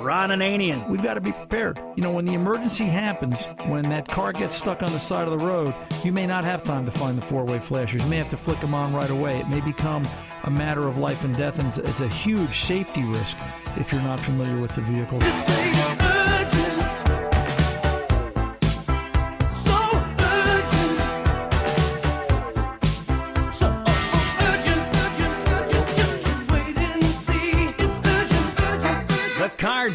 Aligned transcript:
Ron 0.00 0.30
Ananian. 0.30 0.88
We've 0.88 1.02
got 1.02 1.14
to 1.14 1.20
be 1.20 1.32
prepared. 1.32 1.78
You 1.96 2.02
know, 2.02 2.10
when 2.10 2.24
the 2.24 2.34
emergency 2.34 2.86
happens, 2.86 3.42
when 3.66 3.88
that 3.90 4.08
car 4.08 4.32
gets 4.32 4.54
stuck 4.54 4.82
on 4.82 4.92
the 4.92 4.98
side 4.98 5.28
of 5.28 5.38
the 5.38 5.44
road, 5.44 5.74
you 6.02 6.12
may 6.12 6.26
not 6.26 6.44
have 6.44 6.64
time 6.64 6.84
to 6.86 6.90
find 6.90 7.16
the 7.18 7.22
four 7.22 7.44
way 7.44 7.58
flashers. 7.58 8.02
You 8.02 8.10
may 8.10 8.16
have 8.16 8.30
to 8.30 8.36
flick 8.36 8.60
them 8.60 8.74
on 8.74 8.94
right 8.94 9.10
away. 9.10 9.40
It 9.40 9.48
may 9.48 9.60
become 9.60 10.06
a 10.44 10.50
matter 10.50 10.88
of 10.88 10.98
life 10.98 11.24
and 11.24 11.36
death, 11.36 11.58
and 11.58 11.68
it's, 11.68 11.78
it's 11.78 12.00
a 12.00 12.08
huge 12.08 12.58
safety 12.60 13.04
risk 13.04 13.36
if 13.76 13.92
you're 13.92 14.02
not 14.02 14.20
familiar 14.20 14.60
with 14.60 14.74
the 14.74 14.82
vehicle. 14.82 16.19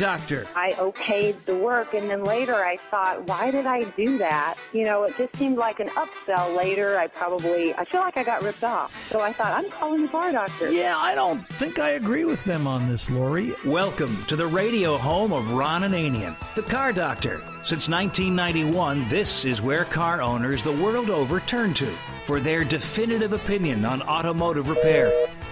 Doctor. 0.05 0.45
I 0.55 0.73
okayed 0.73 1.45
the 1.45 1.55
work, 1.55 1.95
and 1.95 2.07
then 2.07 2.23
later 2.23 2.53
I 2.53 2.77
thought, 2.77 3.27
why 3.27 3.49
did 3.49 3.65
I 3.65 3.85
do 3.97 4.19
that? 4.19 4.55
You 4.71 4.83
know, 4.83 5.01
it 5.01 5.17
just 5.17 5.35
seemed 5.35 5.57
like 5.57 5.79
an 5.79 5.87
upsell 5.89 6.55
later. 6.55 6.99
I 6.99 7.07
probably, 7.07 7.73
I 7.73 7.85
feel 7.85 8.01
like 8.01 8.15
I 8.15 8.23
got 8.23 8.43
ripped 8.43 8.63
off. 8.63 9.09
So 9.09 9.21
I 9.21 9.33
thought, 9.33 9.51
I'm 9.53 9.67
calling 9.71 10.03
the 10.03 10.07
car 10.07 10.31
doctor. 10.31 10.69
Yeah, 10.69 10.95
I 10.95 11.15
don't 11.15 11.43
think 11.49 11.79
I 11.79 11.89
agree 12.01 12.23
with 12.23 12.43
them 12.43 12.67
on 12.67 12.87
this, 12.87 13.09
Lori. 13.09 13.55
Welcome 13.65 14.15
to 14.25 14.35
the 14.35 14.45
radio 14.45 14.95
home 14.95 15.33
of 15.33 15.51
Ron 15.53 15.81
Ananian, 15.81 16.35
the 16.53 16.61
Car 16.61 16.93
Doctor. 16.93 17.41
Since 17.63 17.89
1991, 17.89 19.07
this 19.09 19.43
is 19.43 19.59
where 19.59 19.85
car 19.85 20.21
owners 20.21 20.61
the 20.61 20.71
world 20.71 21.09
over 21.09 21.39
turn 21.39 21.73
to 21.73 21.91
for 22.25 22.39
their 22.39 22.63
definitive 22.63 23.33
opinion 23.33 23.85
on 23.85 24.01
automotive 24.01 24.67
repair. 24.67 25.11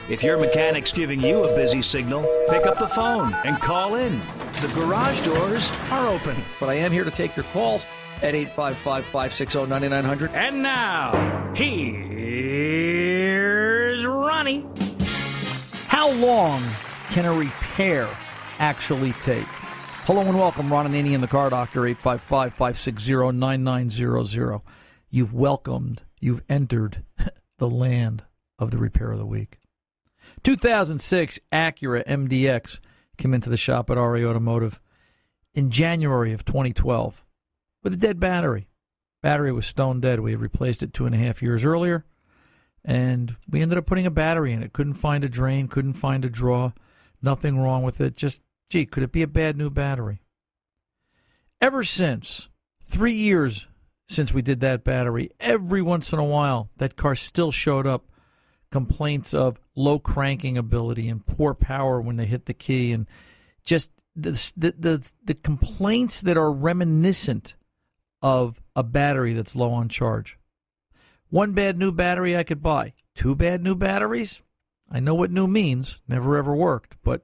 If 0.10 0.24
your 0.24 0.40
mechanic's 0.40 0.92
giving 0.92 1.22
you 1.22 1.44
a 1.44 1.56
busy 1.56 1.82
signal, 1.82 2.24
pick 2.50 2.66
up 2.66 2.80
the 2.80 2.88
phone 2.88 3.34
and 3.46 3.58
call 3.60 3.96
in. 3.96 4.20
The 4.62 4.68
garage 4.70 5.22
doors 5.22 5.72
are 5.92 6.08
open. 6.08 6.36
But 6.60 6.70
I 6.70 6.74
am 6.76 6.92
here 6.92 7.04
to 7.04 7.12
take 7.12 7.36
your 7.36 7.46
calls 7.46 7.86
at 8.22 8.36
855 8.36 9.06
560 9.06 9.66
9900. 9.68 10.32
And 10.32 10.64
now, 10.64 11.54
here's 11.56 12.04
Ronnie. 14.06 14.66
How 15.88 16.12
long 16.12 16.64
can 17.12 17.26
a 17.26 17.34
repair 17.34 18.10
actually 18.60 19.14
take? 19.14 19.48
Hello 20.06 20.22
and 20.22 20.38
welcome, 20.38 20.70
Ron 20.72 20.86
Ananian 20.88 21.16
and 21.16 21.24
the 21.24 21.28
Car 21.28 21.50
Doctor, 21.50 21.86
855 21.86 22.54
560 22.54 23.32
9900. 23.32 24.62
You've 25.10 25.34
welcomed, 25.34 26.02
you've 26.24 26.44
entered 26.50 27.04
the 27.58 27.70
land 27.70 28.24
of 28.58 28.72
the 28.72 28.78
repair 28.78 29.12
of 29.12 29.20
the 29.20 29.26
week. 29.26 29.60
2006 30.44 31.40
Acura 31.52 32.06
MDX 32.06 32.80
came 33.18 33.34
into 33.34 33.50
the 33.50 33.58
shop 33.58 33.90
at 33.90 33.98
RA 33.98 34.22
Automotive 34.22 34.80
in 35.54 35.70
January 35.70 36.34
of 36.34 36.46
2012 36.46 37.24
with 37.84 37.94
a 37.94 37.98
dead 37.98 38.20
battery. 38.20 38.68
Battery 39.22 39.52
was 39.52 39.66
stone 39.66 40.00
dead. 40.00 40.20
We 40.20 40.32
had 40.32 40.42
replaced 40.42 40.84
it 40.84 40.94
two 40.94 41.06
and 41.06 41.14
a 41.14 41.18
half 41.18 41.42
years 41.42 41.64
earlier, 41.64 42.06
and 42.84 43.36
we 43.50 43.62
ended 43.62 43.78
up 43.78 43.86
putting 43.86 44.06
a 44.06 44.12
battery 44.12 44.52
in 44.52 44.64
it. 44.64 44.74
Couldn't 44.74 44.96
find 44.96 45.24
a 45.24 45.30
drain, 45.30 45.68
couldn't 45.68 45.94
find 45.94 46.26
a 46.26 46.30
draw, 46.30 46.72
nothing 47.22 47.58
wrong 47.58 47.84
with 47.84 48.02
it. 48.02 48.16
Just, 48.16 48.42
gee, 48.70 48.86
could 48.86 49.04
it 49.04 49.12
be 49.12 49.22
a 49.22 49.28
bad 49.28 49.58
new 49.58 49.70
battery? 49.70 50.22
Ever 51.62 51.84
since, 51.84 52.50
three 52.84 53.14
years 53.14 53.68
since 54.08 54.34
we 54.34 54.42
did 54.42 54.60
that 54.62 54.84
battery, 54.84 55.32
every 55.40 55.82
once 55.82 56.14
in 56.14 56.20
a 56.20 56.26
while, 56.26 56.70
that 56.78 56.96
car 56.96 57.16
still 57.16 57.52
showed 57.52 57.88
up 57.88 58.06
complaints 58.72 59.34
of 59.34 59.60
low 59.76 60.00
cranking 60.00 60.58
ability 60.58 61.08
and 61.08 61.26
poor 61.26 61.54
power 61.54 62.02
when 62.02 62.16
they 62.16 62.26
hit 62.26 62.46
the 62.46 62.54
key 62.54 62.92
and 62.92 63.08
just 63.64 63.92
the, 64.16 64.32
the 64.58 64.74
the 64.78 65.12
the, 65.24 65.34
complaints 65.34 66.22
that 66.22 66.38
are 66.38 66.52
reminiscent 66.52 67.54
of 68.22 68.62
a 68.76 68.84
battery 68.84 69.34
that's 69.34 69.56
low 69.56 69.72
on 69.72 69.90
charge. 69.90 70.38
One 71.30 71.54
bad 71.54 71.78
new 71.78 71.92
battery 71.92 72.36
I 72.36 72.44
could 72.44 72.62
buy. 72.62 72.94
Two 73.16 73.36
bad 73.36 73.64
new 73.64 73.76
batteries? 73.76 74.42
I 74.92 75.00
know 75.00 75.16
what 75.16 75.32
new 75.32 75.48
means. 75.48 76.00
Never 76.08 76.38
ever 76.38 76.56
worked, 76.56 76.98
but 77.04 77.24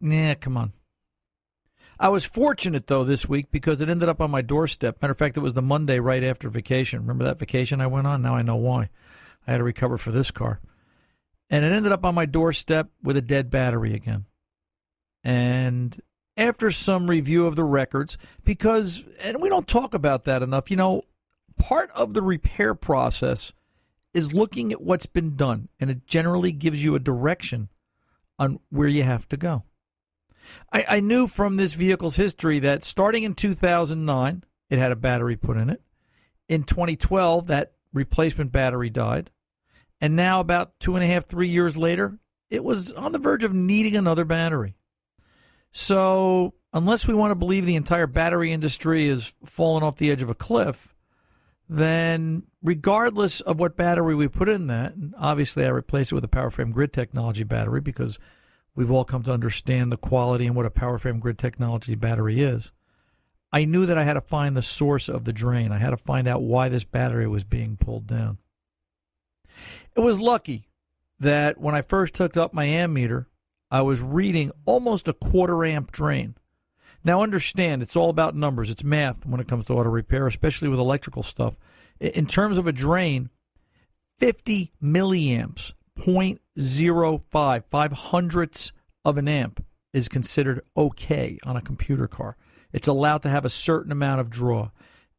yeah, 0.00 0.34
come 0.34 0.56
on. 0.56 0.72
I 1.98 2.08
was 2.08 2.24
fortunate 2.24 2.86
though 2.86 3.04
this 3.04 3.28
week 3.28 3.50
because 3.50 3.80
it 3.80 3.88
ended 3.88 4.08
up 4.08 4.20
on 4.20 4.30
my 4.30 4.42
doorstep. 4.42 5.00
Matter 5.00 5.12
of 5.12 5.18
fact, 5.18 5.36
it 5.36 5.40
was 5.40 5.54
the 5.54 5.62
Monday 5.62 5.98
right 5.98 6.24
after 6.24 6.48
vacation. 6.48 7.00
Remember 7.00 7.24
that 7.24 7.38
vacation 7.38 7.80
I 7.80 7.86
went 7.86 8.06
on? 8.06 8.22
Now 8.22 8.34
I 8.34 8.42
know 8.42 8.56
why. 8.56 8.88
I 9.46 9.52
had 9.52 9.58
to 9.58 9.64
recover 9.64 9.98
for 9.98 10.10
this 10.10 10.30
car. 10.30 10.60
And 11.50 11.64
it 11.64 11.72
ended 11.72 11.92
up 11.92 12.04
on 12.04 12.14
my 12.14 12.26
doorstep 12.26 12.88
with 13.02 13.16
a 13.16 13.22
dead 13.22 13.50
battery 13.50 13.94
again. 13.94 14.24
And 15.22 16.00
after 16.36 16.70
some 16.70 17.08
review 17.08 17.46
of 17.46 17.56
the 17.56 17.64
records, 17.64 18.16
because, 18.44 19.04
and 19.20 19.40
we 19.42 19.48
don't 19.48 19.68
talk 19.68 19.94
about 19.94 20.24
that 20.24 20.42
enough, 20.42 20.70
you 20.70 20.76
know, 20.76 21.02
part 21.58 21.90
of 21.90 22.14
the 22.14 22.22
repair 22.22 22.74
process 22.74 23.52
is 24.14 24.32
looking 24.32 24.72
at 24.72 24.82
what's 24.82 25.06
been 25.06 25.36
done, 25.36 25.68
and 25.78 25.90
it 25.90 26.06
generally 26.06 26.52
gives 26.52 26.82
you 26.82 26.94
a 26.94 27.00
direction 27.00 27.68
on 28.38 28.58
where 28.70 28.88
you 28.88 29.02
have 29.02 29.28
to 29.28 29.36
go. 29.36 29.64
I, 30.72 30.84
I 30.88 31.00
knew 31.00 31.26
from 31.26 31.56
this 31.56 31.74
vehicle's 31.74 32.16
history 32.16 32.58
that 32.60 32.84
starting 32.84 33.22
in 33.22 33.34
2009, 33.34 34.44
it 34.70 34.78
had 34.78 34.92
a 34.92 34.96
battery 34.96 35.36
put 35.36 35.56
in 35.56 35.70
it. 35.70 35.82
In 36.48 36.64
2012, 36.64 37.46
that 37.48 37.72
replacement 37.92 38.52
battery 38.52 38.90
died. 38.90 39.30
And 40.00 40.16
now, 40.16 40.40
about 40.40 40.78
two 40.80 40.96
and 40.96 41.04
a 41.04 41.06
half, 41.06 41.26
three 41.26 41.48
years 41.48 41.76
later, 41.76 42.18
it 42.50 42.64
was 42.64 42.92
on 42.92 43.12
the 43.12 43.18
verge 43.18 43.44
of 43.44 43.54
needing 43.54 43.96
another 43.96 44.24
battery. 44.24 44.74
So, 45.70 46.54
unless 46.72 47.06
we 47.06 47.14
want 47.14 47.30
to 47.30 47.36
believe 47.36 47.66
the 47.66 47.76
entire 47.76 48.06
battery 48.06 48.52
industry 48.52 49.06
is 49.06 49.34
falling 49.44 49.84
off 49.84 49.96
the 49.96 50.10
edge 50.10 50.22
of 50.22 50.30
a 50.30 50.34
cliff, 50.34 50.94
then 51.68 52.42
regardless 52.62 53.40
of 53.40 53.58
what 53.58 53.76
battery 53.76 54.14
we 54.14 54.28
put 54.28 54.48
in 54.48 54.66
that, 54.66 54.94
and 54.94 55.14
obviously 55.18 55.64
I 55.64 55.68
replaced 55.68 56.12
it 56.12 56.14
with 56.14 56.24
a 56.24 56.28
PowerFrame 56.28 56.72
grid 56.72 56.92
technology 56.92 57.44
battery 57.44 57.80
because 57.80 58.18
we've 58.74 58.90
all 58.90 59.04
come 59.04 59.22
to 59.24 59.32
understand 59.32 59.92
the 59.92 59.96
quality 59.96 60.46
and 60.46 60.56
what 60.56 60.66
a 60.66 60.70
PowerFrame 60.70 61.20
grid 61.20 61.38
technology 61.38 61.94
battery 61.94 62.40
is. 62.40 62.72
I 63.52 63.66
knew 63.66 63.84
that 63.86 63.98
I 63.98 64.04
had 64.04 64.14
to 64.14 64.20
find 64.22 64.56
the 64.56 64.62
source 64.62 65.08
of 65.08 65.24
the 65.24 65.32
drain. 65.32 65.72
I 65.72 65.78
had 65.78 65.90
to 65.90 65.96
find 65.96 66.26
out 66.26 66.42
why 66.42 66.68
this 66.68 66.84
battery 66.84 67.28
was 67.28 67.44
being 67.44 67.76
pulled 67.76 68.06
down. 68.06 68.38
It 69.94 70.00
was 70.00 70.20
lucky 70.20 70.68
that 71.20 71.58
when 71.58 71.74
I 71.74 71.82
first 71.82 72.16
hooked 72.16 72.38
up 72.38 72.54
my 72.54 72.66
ammeter, 72.66 73.26
I 73.70 73.82
was 73.82 74.00
reading 74.00 74.52
almost 74.64 75.06
a 75.06 75.12
quarter 75.12 75.64
amp 75.64 75.92
drain. 75.92 76.36
Now, 77.04 77.22
understand, 77.22 77.82
it's 77.82 77.96
all 77.96 78.10
about 78.10 78.36
numbers. 78.36 78.70
It's 78.70 78.84
math 78.84 79.26
when 79.26 79.40
it 79.40 79.48
comes 79.48 79.66
to 79.66 79.74
auto 79.74 79.90
repair, 79.90 80.26
especially 80.26 80.68
with 80.68 80.78
electrical 80.78 81.22
stuff. 81.22 81.58
In 82.00 82.26
terms 82.26 82.58
of 82.58 82.66
a 82.66 82.72
drain, 82.72 83.30
50 84.18 84.72
milliamps, 84.82 85.72
0.05, 85.98 87.64
five 87.70 87.92
hundredths 87.92 88.72
of 89.04 89.18
an 89.18 89.28
amp 89.28 89.64
is 89.92 90.08
considered 90.08 90.62
okay 90.76 91.38
on 91.44 91.56
a 91.56 91.60
computer 91.60 92.08
car. 92.08 92.36
It's 92.72 92.88
allowed 92.88 93.22
to 93.22 93.28
have 93.28 93.44
a 93.44 93.50
certain 93.50 93.92
amount 93.92 94.20
of 94.20 94.30
draw. 94.30 94.70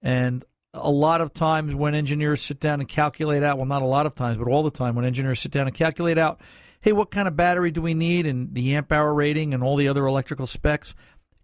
And 0.02 0.44
a 0.74 0.90
lot 0.90 1.22
of 1.22 1.34
times 1.34 1.76
when 1.76 1.94
engineers 1.94 2.42
sit 2.42 2.60
down 2.60 2.80
and 2.80 2.90
calculate 2.90 3.44
out, 3.44 3.58
well, 3.58 3.68
not 3.68 3.84
a 3.84 3.86
lot 3.86 4.06
of 4.06 4.16
times, 4.16 4.38
but 4.38 4.48
all 4.48 4.64
the 4.64 4.72
time 4.72 4.96
when 4.96 5.06
engineers 5.06 5.40
sit 5.40 5.52
down 5.52 5.68
and 5.68 5.76
calculate 5.76 6.18
out, 6.18 6.42
hey, 6.82 6.92
what 6.92 7.12
kind 7.12 7.28
of 7.28 7.36
battery 7.36 7.72
do 7.72 7.82
we 7.82 7.94
need 7.94 8.26
and 8.26 8.54
the 8.56 8.76
amp 8.76 8.92
hour 8.92 9.14
rating 9.14 9.54
and 9.54 9.64
all 9.64 9.76
the 9.76 9.88
other 9.88 10.06
electrical 10.06 10.48
specs, 10.48 10.96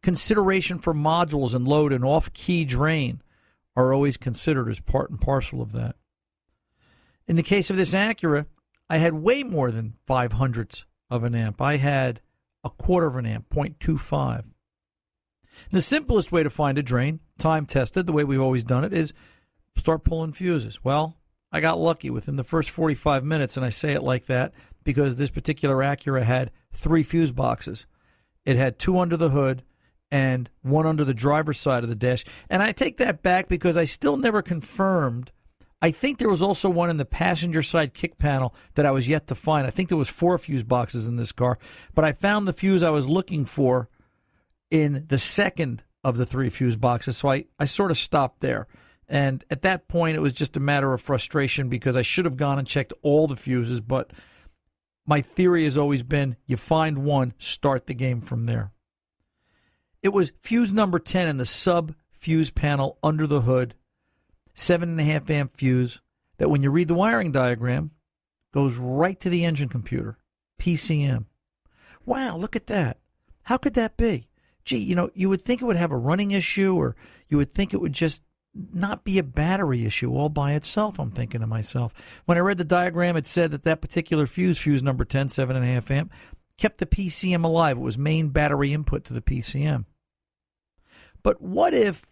consideration 0.02 0.80
for 0.80 0.94
modules 0.94 1.54
and 1.54 1.68
load 1.68 1.94
and 1.94 2.04
off 2.04 2.34
key 2.34 2.66
drain 2.66 3.22
are 3.76 3.94
always 3.94 4.18
considered 4.18 4.68
as 4.68 4.80
part 4.80 5.10
and 5.10 5.22
parcel 5.22 5.62
of 5.62 5.72
that. 5.74 5.96
In 7.28 7.36
the 7.36 7.44
case 7.44 7.70
of 7.70 7.78
this 7.78 7.94
Acura, 7.94 8.48
I 8.90 8.98
had 8.98 9.14
way 9.14 9.44
more 9.44 9.72
than 9.72 9.96
five 10.06 10.34
hundredths 10.34 10.86
of 11.10 11.24
an 11.24 11.36
amp. 11.36 11.62
I 11.62 11.78
had 11.78 12.22
a 12.64 12.70
quarter 12.70 13.08
of 13.08 13.16
an 13.16 13.26
amp, 13.26 13.50
0.25. 13.50 14.46
The 15.72 15.82
simplest 15.82 16.32
way 16.32 16.44
to 16.44 16.50
find 16.50 16.78
a 16.78 16.84
drain, 16.84 17.20
time 17.38 17.66
tested, 17.66 18.06
the 18.06 18.12
way 18.12 18.24
we've 18.24 18.42
always 18.42 18.64
done 18.64 18.84
it, 18.84 18.94
is 18.94 19.14
start 19.78 20.04
pulling 20.04 20.34
fuses. 20.34 20.84
Well, 20.84 21.18
I 21.52 21.62
got 21.62 21.80
lucky 21.80 22.10
within 22.10 22.36
the 22.36 22.44
first 22.44 22.70
45 22.70 23.24
minutes, 23.24 23.58
and 23.58 23.66
I 23.66 23.70
say 23.70 23.94
it 23.94 24.04
like 24.04 24.28
that 24.28 24.54
because 24.84 25.16
this 25.16 25.30
particular 25.30 25.78
Acura 25.78 26.24
had 26.24 26.52
three 26.74 27.04
fuse 27.04 27.32
boxes. 27.32 27.86
It 28.46 28.56
had 28.56 28.80
two 28.80 29.00
under 29.00 29.18
the 29.18 29.30
hood 29.30 29.64
and 30.12 30.50
one 30.62 30.86
under 30.86 31.04
the 31.04 31.14
driver's 31.14 31.60
side 31.60 31.84
of 31.84 31.90
the 31.90 31.96
dash. 31.96 32.24
And 32.50 32.64
I 32.64 32.72
take 32.72 32.98
that 32.98 33.22
back 33.22 33.48
because 33.48 33.78
I 33.78 33.86
still 33.86 34.18
never 34.18 34.42
confirmed. 34.42 35.32
I 35.82 35.92
think 35.92 36.18
there 36.18 36.30
was 36.30 36.42
also 36.42 36.70
one 36.70 36.90
in 36.90 36.98
the 36.98 37.06
passenger 37.06 37.62
side 37.62 37.94
kick 37.94 38.18
panel 38.18 38.54
that 38.76 38.86
I 38.86 38.92
was 38.92 39.08
yet 39.08 39.28
to 39.28 39.36
find. 39.36 39.66
I 39.66 39.70
think 39.70 39.90
there 39.90 39.98
was 39.98 40.10
four 40.10 40.38
fuse 40.38 40.64
boxes 40.64 41.08
in 41.08 41.16
this 41.16 41.32
car, 41.32 41.58
but 41.96 42.04
I 42.04 42.12
found 42.12 42.48
the 42.48 42.54
fuse 42.54 42.84
I 42.84 42.90
was 42.90 43.08
looking 43.08 43.46
for 43.46 43.90
in 44.70 45.06
the 45.08 45.20
second 45.20 45.84
of 46.04 46.18
the 46.18 46.26
three 46.26 46.50
fuse 46.50 46.76
boxes. 46.76 47.18
So 47.18 47.30
I, 47.30 47.46
I 47.58 47.66
sort 47.66 47.92
of 47.92 47.98
stopped 47.98 48.42
there. 48.42 48.68
And 49.08 49.44
at 49.50 49.64
that 49.64 49.88
point, 49.88 50.16
it 50.16 50.22
was 50.22 50.34
just 50.34 50.56
a 50.56 50.62
matter 50.62 50.94
of 50.94 51.02
frustration 51.02 51.68
because 51.68 51.96
I 51.96 52.04
should 52.04 52.26
have 52.26 52.38
gone 52.38 52.60
and 52.60 52.68
checked 52.68 52.94
all 53.02 53.28
the 53.28 53.36
fuses. 53.36 53.80
But 53.80 54.12
my 55.08 55.22
theory 55.22 55.64
has 55.64 55.78
always 55.78 56.04
been 56.04 56.36
you 56.46 56.58
find 56.58 57.00
one, 57.00 57.34
start 57.40 57.88
the 57.88 57.96
game 57.96 58.22
from 58.22 58.44
there. 58.44 58.72
It 60.04 60.10
was 60.10 60.32
fuse 60.40 60.72
number 60.72 61.00
10 61.00 61.28
in 61.28 61.38
the 61.38 61.46
sub 61.46 61.96
fuse 62.12 62.52
panel 62.52 62.98
under 63.02 63.26
the 63.26 63.42
hood, 63.42 63.74
seven 64.60 64.90
and 64.90 65.00
a 65.00 65.04
half 65.04 65.30
amp 65.30 65.56
fuse 65.56 66.02
that 66.38 66.50
when 66.50 66.64
you 66.64 66.70
read 66.70 66.88
the 66.88 66.96
wiring 66.96 67.32
diagram 67.32 67.92
goes 68.54 68.78
right 68.78 69.20
to 69.20 69.30
the 69.30 69.46
engine 69.46 69.70
computer, 69.70 70.18
PCM. 70.60 71.26
Wow, 72.06 72.38
look 72.38 72.56
at 72.56 72.68
that. 72.68 72.98
How 73.44 73.58
could 73.58 73.74
that 73.76 73.98
be? 73.98 74.28
Gee, 74.66 74.78
you 74.78 74.96
know, 74.96 75.10
you 75.14 75.30
would 75.30 75.42
think 75.42 75.62
it 75.62 75.66
would 75.66 75.76
have 75.76 75.92
a 75.92 75.98
running 75.98 76.32
issue 76.32 76.76
or 76.76 76.96
you 77.28 77.38
would 77.38 77.54
think 77.54 77.74
it 77.74 77.82
would 77.82 77.94
just 77.94 78.22
not 78.74 79.04
be 79.04 79.20
a 79.20 79.24
battery 79.24 79.86
issue 79.86 80.12
all 80.12 80.30
by 80.30 80.54
itself, 80.54 81.00
I'm 81.00 81.12
thinking 81.12 81.42
to 81.42 81.48
myself. 81.48 81.94
When 82.26 82.38
I 82.38 82.42
read 82.42 82.58
the 82.58 82.64
diagram, 82.64 83.16
it 83.16 83.28
said 83.28 83.52
that 83.52 83.64
that 83.64 83.82
particular 83.82 84.26
fuse, 84.26 84.60
fuse 84.60 84.84
number 84.84 85.06
10, 85.06 85.28
7.5 85.28 85.92
amp, 85.92 86.12
kept 86.58 86.80
the 86.80 86.86
PCM 86.86 87.44
alive. 87.44 87.78
It 87.78 87.82
was 87.82 87.98
main 87.98 88.30
battery 88.30 88.74
input 88.74 89.06
to 89.06 89.14
the 89.14 89.22
PCM. 89.22 89.86
But 91.24 91.42
what 91.42 91.74
if 91.74 92.06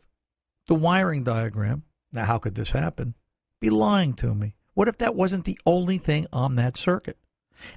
the 0.67 0.75
wiring 0.75 1.23
diagram, 1.23 1.83
now 2.17 2.25
how 2.25 2.37
could 2.37 2.55
this 2.55 2.71
happen, 2.71 3.13
be 3.61 3.69
lying 3.69 4.13
to 4.15 4.33
me? 4.35 4.55
What 4.73 4.87
if 4.87 4.97
that 4.97 5.15
wasn't 5.15 5.45
the 5.45 5.59
only 5.65 5.97
thing 5.97 6.27
on 6.33 6.55
that 6.55 6.75
circuit? 6.75 7.17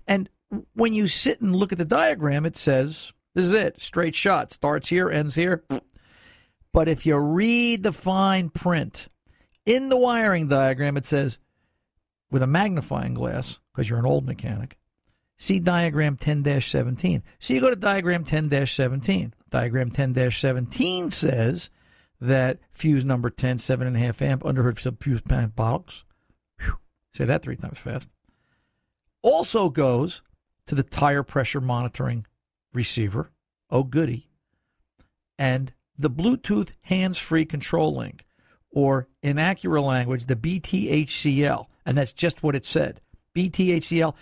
And 0.07 0.29
when 0.75 0.93
you 0.93 1.09
sit 1.09 1.41
and 1.41 1.55
look 1.55 1.73
at 1.73 1.79
the 1.79 1.85
diagram, 1.85 2.45
it 2.45 2.57
says, 2.57 3.13
this 3.35 3.47
is 3.47 3.53
it, 3.53 3.81
straight 3.81 4.15
shot, 4.15 4.51
starts 4.51 4.89
here, 4.89 5.09
ends 5.09 5.35
here. 5.35 5.65
But 6.73 6.89
if 6.89 7.07
you 7.07 7.17
read 7.17 7.83
the 7.83 7.93
fine 7.93 8.49
print 8.51 9.09
in 9.67 9.89
the 9.89 9.97
wiring 9.97 10.49
diagram, 10.49 10.97
it 10.97 11.07
says, 11.07 11.39
with 12.31 12.43
a 12.43 12.47
magnifying 12.47 13.15
glass, 13.15 13.61
because 13.73 13.89
you're 13.89 13.99
an 13.99 14.07
old 14.07 14.25
mechanic, 14.25 14.79
see 15.37 15.61
diagram 15.61 16.17
10 16.17 16.61
17. 16.61 17.23
So 17.39 17.55
you 17.55 17.61
go 17.61 17.71
to 17.71 17.77
diagram 17.77 18.25
10 18.25 18.67
17. 18.67 19.35
Diagram 19.51 19.91
10 19.91 20.31
17 20.31 21.11
says 21.11 21.71
that 22.21 22.59
fuse 22.71 23.05
number 23.05 23.31
10, 23.31 23.59
7.5 23.59 24.23
amp 24.23 24.45
underhood 24.45 25.25
pan 25.27 25.49
box. 25.49 26.05
Whew, 26.61 26.79
say 27.15 27.25
that 27.25 27.43
three 27.43 27.57
times 27.57 27.79
fast. 27.79 28.11
Also 29.23 29.69
goes 29.69 30.23
to 30.67 30.75
the 30.75 30.83
tire 30.83 31.23
pressure 31.23 31.61
monitoring 31.61 32.27
receiver. 32.73 33.31
Oh, 33.71 33.85
goody. 33.85 34.31
And 35.39 35.73
the 35.99 36.11
Bluetooth 36.11 36.71
hands 36.83 37.19
free 37.19 37.45
control 37.45 37.95
link, 37.95 38.27
or 38.71 39.09
in 39.23 39.39
accurate 39.39 39.83
language, 39.83 40.27
the 40.27 40.37
BTHCL. 40.37 41.67
And 41.87 41.99
that's 41.99 42.13
just 42.13 42.43
what 42.43 42.55
it 42.55 42.67
said 42.67 43.01
BTHCL. 43.37 44.15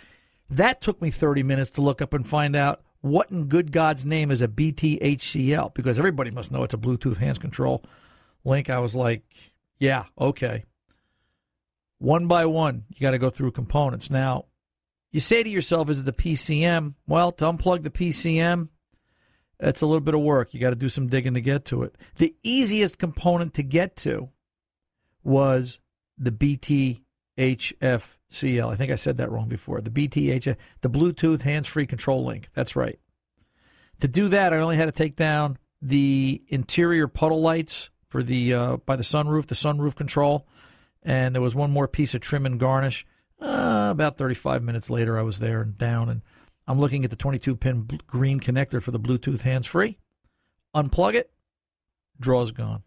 That 0.49 0.81
took 0.81 1.01
me 1.01 1.11
30 1.11 1.43
minutes 1.43 1.71
to 1.71 1.81
look 1.81 2.01
up 2.01 2.13
and 2.13 2.27
find 2.27 2.55
out 2.55 2.81
what 3.01 3.31
in 3.31 3.45
good 3.45 3.71
God's 3.71 4.05
name 4.05 4.31
is 4.31 4.41
a 4.41 4.47
BTHCL 4.47 5.73
because 5.73 5.97
everybody 5.97 6.31
must 6.31 6.51
know 6.51 6.63
it's 6.63 6.73
a 6.73 6.77
Bluetooth 6.77 7.17
hands 7.17 7.37
control 7.37 7.83
link. 8.43 8.69
I 8.69 8.79
was 8.79 8.95
like, 8.95 9.23
yeah, 9.77 10.05
okay. 10.19 10.65
One 11.97 12.27
by 12.27 12.45
one, 12.45 12.85
you 12.89 13.01
got 13.01 13.11
to 13.11 13.17
go 13.17 13.29
through 13.29 13.51
components. 13.51 14.09
Now, 14.09 14.45
you 15.11 15.19
say 15.19 15.43
to 15.43 15.49
yourself, 15.49 15.89
is 15.89 16.01
it 16.01 16.05
the 16.05 16.13
PCM? 16.13 16.95
Well, 17.07 17.31
to 17.33 17.45
unplug 17.45 17.83
the 17.83 17.89
PCM, 17.89 18.69
it's 19.59 19.81
a 19.81 19.85
little 19.85 20.01
bit 20.01 20.13
of 20.13 20.21
work. 20.21 20.53
You 20.53 20.59
got 20.59 20.69
to 20.69 20.75
do 20.75 20.89
some 20.89 21.07
digging 21.07 21.33
to 21.33 21.41
get 21.41 21.65
to 21.65 21.83
it. 21.83 21.95
The 22.17 22.35
easiest 22.43 22.97
component 22.97 23.53
to 23.55 23.63
get 23.63 23.95
to 23.97 24.29
was 25.23 25.79
the 26.17 26.31
BTHFCL. 27.39 28.71
I 28.71 28.75
think 28.75 28.91
I 28.91 28.95
said 28.95 29.17
that 29.17 29.31
wrong 29.31 29.47
before. 29.47 29.81
The 29.81 29.89
BTH, 29.89 30.55
the 30.81 30.89
Bluetooth 30.89 31.41
hands-free 31.41 31.85
control 31.85 32.25
link. 32.25 32.49
That's 32.53 32.75
right. 32.75 32.99
To 34.01 34.07
do 34.07 34.27
that, 34.29 34.53
I 34.53 34.57
only 34.57 34.77
had 34.77 34.85
to 34.85 34.91
take 34.91 35.15
down 35.15 35.57
the 35.81 36.43
interior 36.49 37.07
puddle 37.07 37.41
lights 37.41 37.89
for 38.09 38.23
the 38.23 38.53
uh, 38.53 38.77
by 38.77 38.95
the 38.95 39.03
sunroof, 39.03 39.47
the 39.47 39.55
sunroof 39.55 39.95
control, 39.95 40.47
and 41.03 41.33
there 41.33 41.41
was 41.41 41.55
one 41.55 41.71
more 41.71 41.87
piece 41.87 42.13
of 42.13 42.21
trim 42.21 42.45
and 42.45 42.59
garnish. 42.59 43.05
Uh, 43.41 43.89
about 43.91 44.17
35 44.17 44.63
minutes 44.63 44.89
later, 44.89 45.17
I 45.17 45.21
was 45.21 45.39
there 45.39 45.61
and 45.61 45.77
down, 45.77 46.09
and 46.09 46.21
I'm 46.67 46.79
looking 46.79 47.05
at 47.05 47.09
the 47.09 47.15
22 47.15 47.55
pin 47.55 47.87
green 48.07 48.39
connector 48.39 48.81
for 48.81 48.91
the 48.91 48.99
Bluetooth 48.99 49.41
hands 49.41 49.65
free. 49.65 49.97
Unplug 50.75 51.13
it, 51.13 51.31
draw's 52.19 52.51
gone. 52.51 52.83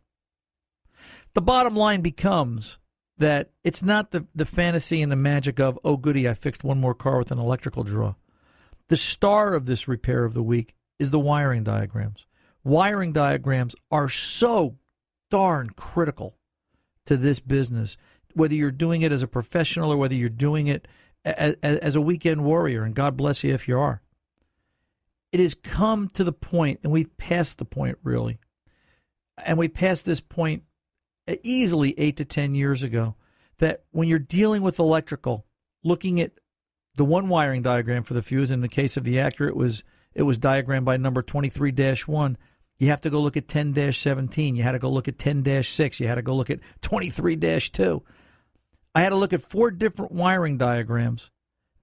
The 1.35 1.43
bottom 1.43 1.75
line 1.75 2.03
becomes 2.03 2.79
that 3.19 3.51
it's 3.63 3.83
not 3.83 4.11
the, 4.11 4.27
the 4.35 4.47
fantasy 4.47 5.03
and 5.03 5.13
the 5.13 5.17
magic 5.17 5.61
of, 5.61 5.79
oh, 5.85 5.97
goody, 5.97 6.29
I 6.29 6.35
fixed 6.35 6.65
one 6.65 6.81
more 6.81 6.95
car 6.95 7.19
with 7.19 7.31
an 7.31 7.39
electrical 7.39 7.85
draw. 7.85 8.15
The 8.89 8.97
star 8.97 9.55
of 9.55 9.67
this 9.67 9.87
repair 9.87 10.25
of 10.25 10.35
the 10.35 10.43
week 10.43 10.75
is 10.99 11.11
the 11.11 11.19
wiring 11.19 11.63
diagrams. 11.63 12.27
Wiring 12.65 13.13
diagrams 13.13 13.75
are 13.91 14.09
so 14.09 14.77
darn 15.31 15.71
critical 15.71 16.37
to 17.07 17.17
this 17.17 17.41
business, 17.41 17.97
whether 18.35 18.55
you're 18.55 18.71
doing 18.71 19.03
it 19.03 19.13
as 19.13 19.23
a 19.23 19.29
professional 19.29 19.93
or 19.93 19.97
whether 19.97 20.15
you're 20.15 20.29
doing 20.29 20.67
it 20.67 20.87
as, 21.25 21.55
as 21.63 21.97
a 21.97 22.01
weekend 22.01 22.45
warrior, 22.45 22.85
and 22.85 22.95
God 22.95 23.17
bless 23.17 23.45
you 23.45 23.55
if 23.55 23.69
you 23.69 23.79
are. 23.79 24.03
It 25.33 25.41
has 25.41 25.55
come 25.55 26.09
to 26.11 26.25
the 26.25 26.33
point, 26.33 26.81
and 26.83 26.93
we've 26.93 27.17
passed 27.17 27.59
the 27.59 27.65
point 27.65 27.99
really, 28.03 28.39
and 29.45 29.59
we 29.59 29.69
passed 29.69 30.05
this 30.05 30.21
point 30.21 30.65
Uh, 31.29 31.35
easily 31.43 31.95
eight 31.99 32.17
to 32.17 32.25
10 32.25 32.55
years 32.55 32.83
ago, 32.83 33.15
that 33.59 33.85
when 33.91 34.09
you're 34.09 34.19
dealing 34.19 34.63
with 34.63 34.79
electrical, 34.79 35.47
looking 35.85 36.21
at 36.21 36.33
the 36.97 37.05
one 37.05 37.29
wiring 37.29 37.63
diagram 37.63 38.03
for 38.03 38.15
the 38.15 38.23
fuse, 38.23 38.51
in 38.51 38.61
the 38.61 38.69
case 38.69 38.97
of 38.97 39.05
the 39.05 39.17
Acura, 39.17 39.49
it 39.49 39.57
was, 39.57 39.85
it 40.15 40.23
was 40.23 40.39
diagrammed 40.39 40.85
by 40.85 40.97
number 40.97 41.23
23 41.23 41.73
1 42.07 42.39
you 42.83 42.89
have 42.89 43.03
to 43.03 43.11
go 43.11 43.21
look 43.21 43.37
at 43.37 43.47
10 43.47 43.93
17. 43.93 44.57
You 44.57 44.65
had 44.65 44.73
to 44.73 44.81
go 44.81 44.91
look 44.91 45.07
at 45.07 45.17
10 45.17 45.63
6. 45.63 46.01
You 46.01 46.09
had 46.09 46.17
to 46.17 46.23
go 46.23 46.35
look 46.35 46.51
at 46.51 46.59
23 46.81 47.37
2. 47.37 48.03
I 48.93 49.01
had 49.03 49.11
to 49.11 49.15
look 49.15 49.33
at 49.33 49.41
four 49.41 49.71
different 49.71 50.11
wiring 50.11 50.59
diagrams 50.59 51.31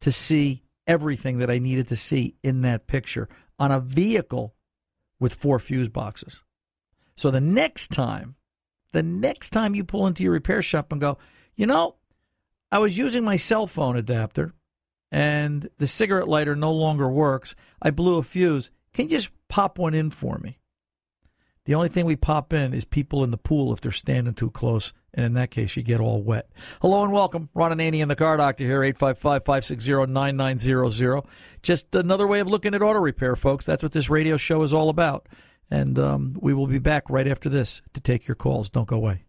to 0.01 0.11
see 0.11 0.63
everything 0.87 1.37
that 1.37 1.49
I 1.49 1.57
needed 1.57 1.87
to 1.87 1.95
see 1.95 2.35
in 2.43 2.63
that 2.63 2.87
picture 2.87 3.29
on 3.57 3.71
a 3.71 3.79
vehicle 3.79 4.55
with 5.21 5.35
four 5.35 5.57
fuse 5.57 5.87
boxes. 5.87 6.41
So 7.15 7.31
the 7.31 7.39
next 7.39 7.91
time, 7.91 8.35
the 8.91 9.03
next 9.03 9.51
time 9.51 9.75
you 9.75 9.83
pull 9.83 10.07
into 10.07 10.23
your 10.23 10.31
repair 10.31 10.61
shop 10.61 10.91
and 10.91 11.01
go, 11.01 11.17
you 11.55 11.65
know, 11.65 11.95
I 12.71 12.79
was 12.79 12.97
using 12.97 13.23
my 13.23 13.35
cell 13.35 13.67
phone 13.67 13.95
adapter 13.95 14.53
and 15.11 15.69
the 15.77 15.87
cigarette 15.87 16.27
lighter 16.27 16.55
no 16.55 16.71
longer 16.71 17.09
works. 17.09 17.55
I 17.81 17.91
blew 17.91 18.17
a 18.17 18.23
fuse. 18.23 18.71
Can 18.93 19.05
you 19.05 19.17
just 19.17 19.29
pop 19.47 19.77
one 19.77 19.93
in 19.93 20.11
for 20.11 20.37
me? 20.37 20.59
The 21.65 21.75
only 21.75 21.89
thing 21.89 22.05
we 22.05 22.15
pop 22.15 22.51
in 22.51 22.73
is 22.73 22.85
people 22.85 23.23
in 23.23 23.29
the 23.29 23.37
pool 23.37 23.71
if 23.73 23.81
they're 23.81 23.91
standing 23.91 24.33
too 24.33 24.49
close. 24.49 24.91
And 25.13 25.25
in 25.25 25.33
that 25.33 25.51
case, 25.51 25.75
you 25.75 25.83
get 25.83 25.99
all 25.99 26.21
wet. 26.21 26.49
Hello 26.81 27.03
and 27.03 27.11
welcome. 27.11 27.49
Ron 27.53 27.71
Ananian 27.71 28.03
and 28.03 28.11
the 28.11 28.15
Car 28.15 28.37
Doctor 28.37 28.63
here, 28.63 28.83
855 28.83 29.43
560 29.43 30.11
9900. 30.11 31.23
Just 31.61 31.93
another 31.93 32.27
way 32.27 32.39
of 32.39 32.47
looking 32.47 32.73
at 32.73 32.81
auto 32.81 32.99
repair, 32.99 33.35
folks. 33.35 33.65
That's 33.65 33.83
what 33.83 33.91
this 33.91 34.09
radio 34.09 34.37
show 34.37 34.63
is 34.63 34.73
all 34.73 34.89
about. 34.89 35.27
And 35.71 35.99
um, 35.99 36.35
we 36.39 36.53
will 36.53 36.67
be 36.67 36.79
back 36.79 37.09
right 37.09 37.27
after 37.27 37.49
this 37.49 37.81
to 37.93 38.01
take 38.01 38.27
your 38.27 38.35
calls. 38.35 38.69
Don't 38.69 38.87
go 38.87 38.95
away. 38.95 39.25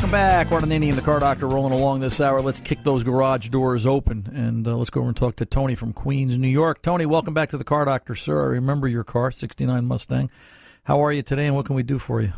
Welcome 0.00 0.12
back. 0.12 0.50
Ron 0.50 0.62
Ananian, 0.62 0.94
the 0.96 1.02
car 1.02 1.20
doctor, 1.20 1.46
rolling 1.46 1.74
along 1.74 2.00
this 2.00 2.22
hour. 2.22 2.40
Let's 2.40 2.58
kick 2.58 2.82
those 2.84 3.04
garage 3.04 3.50
doors 3.50 3.84
open 3.84 4.32
and 4.34 4.66
uh, 4.66 4.74
let's 4.74 4.88
go 4.88 5.00
over 5.00 5.10
and 5.10 5.16
talk 5.16 5.36
to 5.36 5.44
Tony 5.44 5.74
from 5.74 5.92
Queens, 5.92 6.38
New 6.38 6.48
York. 6.48 6.80
Tony, 6.80 7.04
welcome 7.04 7.34
back 7.34 7.50
to 7.50 7.58
the 7.58 7.64
car 7.64 7.84
doctor, 7.84 8.14
sir. 8.14 8.44
I 8.44 8.46
remember 8.46 8.88
your 8.88 9.04
car, 9.04 9.30
69 9.30 9.84
Mustang. 9.84 10.30
How 10.84 11.04
are 11.04 11.12
you 11.12 11.20
today 11.20 11.44
and 11.44 11.54
what 11.54 11.66
can 11.66 11.76
we 11.76 11.82
do 11.82 11.98
for 11.98 12.22
you? 12.22 12.32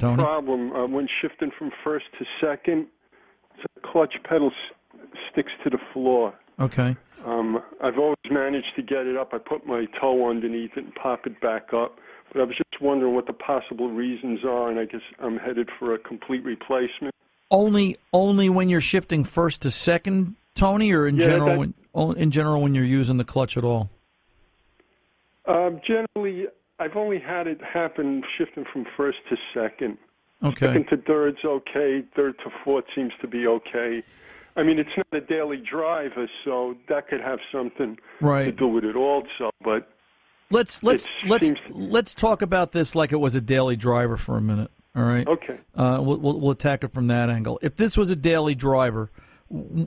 Tony? 0.00 0.22
Problem. 0.22 0.72
Uh, 0.72 0.86
when 0.86 1.06
shifting 1.20 1.50
from 1.58 1.72
first 1.84 2.06
to 2.18 2.24
second, 2.40 2.86
the 3.62 3.80
clutch 3.82 4.14
pedal 4.26 4.48
s- 4.48 4.98
sticks 5.30 5.52
to 5.64 5.68
the 5.68 5.78
floor. 5.92 6.32
Okay. 6.58 6.96
Um, 7.26 7.60
I've 7.84 7.98
always 7.98 8.16
managed 8.30 8.74
to 8.76 8.82
get 8.82 9.06
it 9.06 9.18
up. 9.18 9.34
I 9.34 9.38
put 9.46 9.66
my 9.66 9.84
toe 10.00 10.30
underneath 10.30 10.70
it 10.74 10.84
and 10.84 10.94
pop 10.94 11.26
it 11.26 11.38
back 11.42 11.74
up 11.74 11.98
but 12.32 12.40
I 12.40 12.44
was 12.44 12.56
just 12.56 12.80
wondering 12.82 13.14
what 13.14 13.26
the 13.26 13.32
possible 13.32 13.90
reasons 13.90 14.40
are, 14.44 14.70
and 14.70 14.78
I 14.78 14.84
guess 14.84 15.00
I'm 15.20 15.38
headed 15.38 15.68
for 15.78 15.94
a 15.94 15.98
complete 15.98 16.44
replacement. 16.44 17.14
Only, 17.50 17.96
only 18.12 18.48
when 18.48 18.68
you're 18.68 18.80
shifting 18.80 19.24
first 19.24 19.62
to 19.62 19.70
second, 19.70 20.36
Tony, 20.54 20.92
or 20.92 21.06
in 21.06 21.16
yeah, 21.16 21.26
general? 21.26 21.62
That, 21.62 21.74
when, 21.92 22.16
in 22.16 22.30
general 22.30 22.60
when 22.62 22.74
you're 22.74 22.84
using 22.84 23.16
the 23.16 23.24
clutch 23.24 23.56
at 23.56 23.64
all? 23.64 23.90
Um, 25.46 25.80
generally, 25.86 26.46
I've 26.78 26.96
only 26.96 27.20
had 27.20 27.46
it 27.46 27.60
happen 27.62 28.22
shifting 28.36 28.64
from 28.72 28.84
first 28.96 29.18
to 29.30 29.36
second. 29.54 29.96
Okay. 30.42 30.66
Second 30.66 30.86
to 30.90 30.96
third's 30.98 31.44
okay. 31.44 32.04
Third 32.14 32.36
to 32.38 32.50
fourth 32.64 32.84
seems 32.94 33.12
to 33.20 33.28
be 33.28 33.46
okay. 33.46 34.02
I 34.56 34.62
mean, 34.62 34.78
it's 34.78 34.90
not 34.96 35.06
a 35.12 35.20
daily 35.20 35.58
driver, 35.58 36.28
so 36.44 36.76
that 36.88 37.08
could 37.08 37.20
have 37.20 37.38
something 37.52 37.98
right. 38.20 38.44
to 38.46 38.52
do 38.52 38.66
with 38.66 38.84
it 38.84 38.96
also. 38.96 39.50
But 39.62 39.90
let's 40.50 40.82
let's 40.82 41.06
let's 41.26 41.50
let's 41.70 42.14
talk 42.14 42.42
about 42.42 42.72
this 42.72 42.94
like 42.94 43.12
it 43.12 43.16
was 43.16 43.34
a 43.34 43.40
daily 43.40 43.76
driver 43.76 44.16
for 44.16 44.36
a 44.36 44.40
minute. 44.40 44.70
All 44.94 45.02
right. 45.02 45.28
Okay. 45.28 45.58
Uh, 45.74 46.00
we'll, 46.00 46.16
we'll, 46.16 46.40
we'll 46.40 46.50
attack 46.52 46.82
it 46.82 46.92
from 46.92 47.08
that 47.08 47.28
angle. 47.28 47.58
If 47.60 47.76
this 47.76 47.98
was 47.98 48.10
a 48.10 48.16
daily 48.16 48.54
driver, 48.54 49.10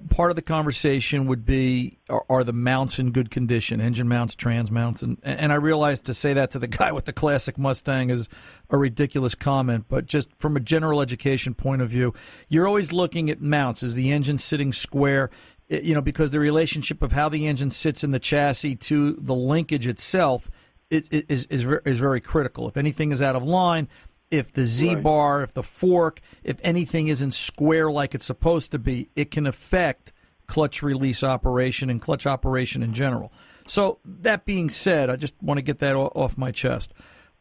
part 0.10 0.30
of 0.30 0.36
the 0.36 0.42
conversation 0.42 1.26
would 1.26 1.46
be 1.46 1.98
are, 2.10 2.24
are, 2.30 2.44
the 2.46 2.54
mounts 2.54 2.98
in 2.98 3.12
good 3.12 3.30
condition 3.30 3.82
engine 3.82 4.08
mounts 4.08 4.34
trans 4.34 4.72
mounts 4.72 5.04
and 5.04 5.18
and 5.22 5.52
I 5.52 5.56
realize 5.56 6.02
to 6.04 6.14
say 6.14 6.32
that 6.32 6.52
to 6.52 6.60
the 6.60 6.68
guy 6.68 6.94
with 6.94 7.04
the 7.04 7.12
classic 7.12 7.58
Mustang 7.58 8.10
is 8.10 8.30
a 8.70 8.78
ridiculous 8.78 9.36
comment 9.36 9.86
but 9.90 10.06
just 10.06 10.30
from 10.38 10.56
a 10.56 10.62
general 10.62 11.02
education 11.02 11.56
point 11.56 11.82
of 11.82 11.90
view 11.90 12.14
you're 12.48 12.68
always 12.68 12.94
looking 12.94 13.30
at 13.30 13.42
mounts 13.42 13.84
is 13.84 13.96
the 13.96 14.12
engine 14.12 14.38
sitting 14.38 14.72
square 14.72 15.30
you 15.70 15.94
know 15.94 16.02
because 16.02 16.32
the 16.32 16.40
relationship 16.40 17.02
of 17.02 17.12
how 17.12 17.30
the 17.30 17.48
engine 17.48 17.72
sits 17.72 18.04
in 18.04 18.12
the 18.12 18.20
chassis 18.20 18.76
to 18.76 19.14
the 19.14 19.36
linkage 19.36 19.88
itself 19.88 20.50
is 20.90 21.08
is 21.10 21.46
is, 21.46 21.66
is 21.86 22.00
very 22.00 22.22
critical 22.22 22.68
if 22.68 22.76
anything 22.76 23.12
is 23.12 23.22
out 23.22 23.36
of 23.36 23.44
line 23.44 23.88
if 24.32 24.54
the 24.54 24.66
Z 24.66 24.96
bar, 24.96 25.44
if 25.44 25.54
the 25.54 25.64
fork, 25.64 26.22
if 26.44 26.58
anything 26.64 27.08
isn't 27.08 27.34
square 27.34 27.92
like 27.92 28.14
it's 28.14 28.26
supposed 28.26 28.72
to 28.72 28.80
be, 28.80 29.10
it 29.16 29.32
can 29.32 29.48
affect 29.48 30.14
clutch 30.48 30.82
release 30.82 31.24
operation 31.24 31.90
and 31.90 32.02
clutch 32.02 32.26
operation 32.26 32.84
in 32.84 32.94
general. 32.94 33.32
So 33.68 34.00
that 34.04 34.46
being 34.46 34.70
said, 34.70 35.10
I 35.10 35.16
just 35.16 35.36
want 35.42 35.58
to 35.58 35.62
get 35.62 35.80
that 35.80 35.96
off 35.96 36.38
my 36.38 36.52
chest. 36.52 36.94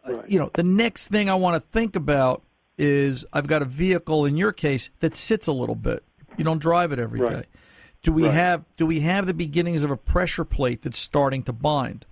Uh, 0.06 0.18
right. 0.18 0.28
You 0.28 0.38
know, 0.38 0.50
the 0.54 0.62
next 0.62 1.08
thing 1.08 1.30
I 1.30 1.34
want 1.34 1.62
to 1.62 1.68
think 1.68 1.96
about 1.96 2.42
is 2.76 3.24
I've 3.32 3.46
got 3.46 3.62
a 3.62 3.64
vehicle 3.66 4.24
in 4.24 4.36
your 4.36 4.52
case 4.52 4.90
that 5.00 5.14
sits 5.14 5.46
a 5.46 5.52
little 5.52 5.74
bit. 5.74 6.04
You 6.36 6.44
don't 6.44 6.60
drive 6.60 6.92
it 6.92 6.98
every 6.98 7.20
right. 7.20 7.42
day. 7.42 7.44
Do 8.02 8.12
we 8.12 8.24
have 8.24 8.64
do 8.76 8.86
we 8.86 9.00
have 9.00 9.26
the 9.26 9.34
beginnings 9.34 9.84
of 9.84 9.90
a 9.90 9.96
pressure 9.96 10.44
plate 10.44 10.82
that's 10.82 10.98
starting 10.98 11.42
to 11.44 11.52
bind? 11.52 12.06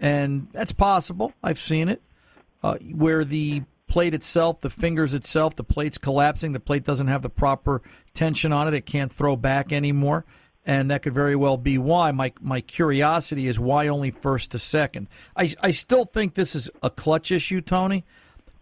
And 0.00 0.48
that's 0.52 0.72
possible. 0.72 1.34
I've 1.42 1.58
seen 1.58 1.88
it. 1.88 2.02
Uh, 2.62 2.78
where 2.78 3.24
the 3.24 3.62
plate 3.86 4.14
itself, 4.14 4.60
the 4.60 4.70
fingers 4.70 5.14
itself, 5.14 5.54
the 5.54 5.62
plate's 5.62 5.98
collapsing. 5.98 6.52
The 6.52 6.60
plate 6.60 6.82
doesn't 6.84 7.08
have 7.08 7.22
the 7.22 7.28
proper 7.28 7.82
tension 8.14 8.52
on 8.52 8.66
it. 8.66 8.74
It 8.74 8.86
can't 8.86 9.12
throw 9.12 9.36
back 9.36 9.72
anymore. 9.72 10.24
And 10.66 10.90
that 10.90 11.02
could 11.02 11.14
very 11.14 11.36
well 11.36 11.58
be 11.58 11.76
why. 11.76 12.10
My, 12.10 12.32
my 12.40 12.62
curiosity 12.62 13.46
is 13.46 13.60
why 13.60 13.88
only 13.88 14.10
first 14.10 14.52
to 14.52 14.58
second. 14.58 15.08
I, 15.36 15.50
I 15.62 15.72
still 15.72 16.06
think 16.06 16.34
this 16.34 16.54
is 16.54 16.70
a 16.82 16.88
clutch 16.88 17.30
issue, 17.30 17.60
Tony. 17.60 18.04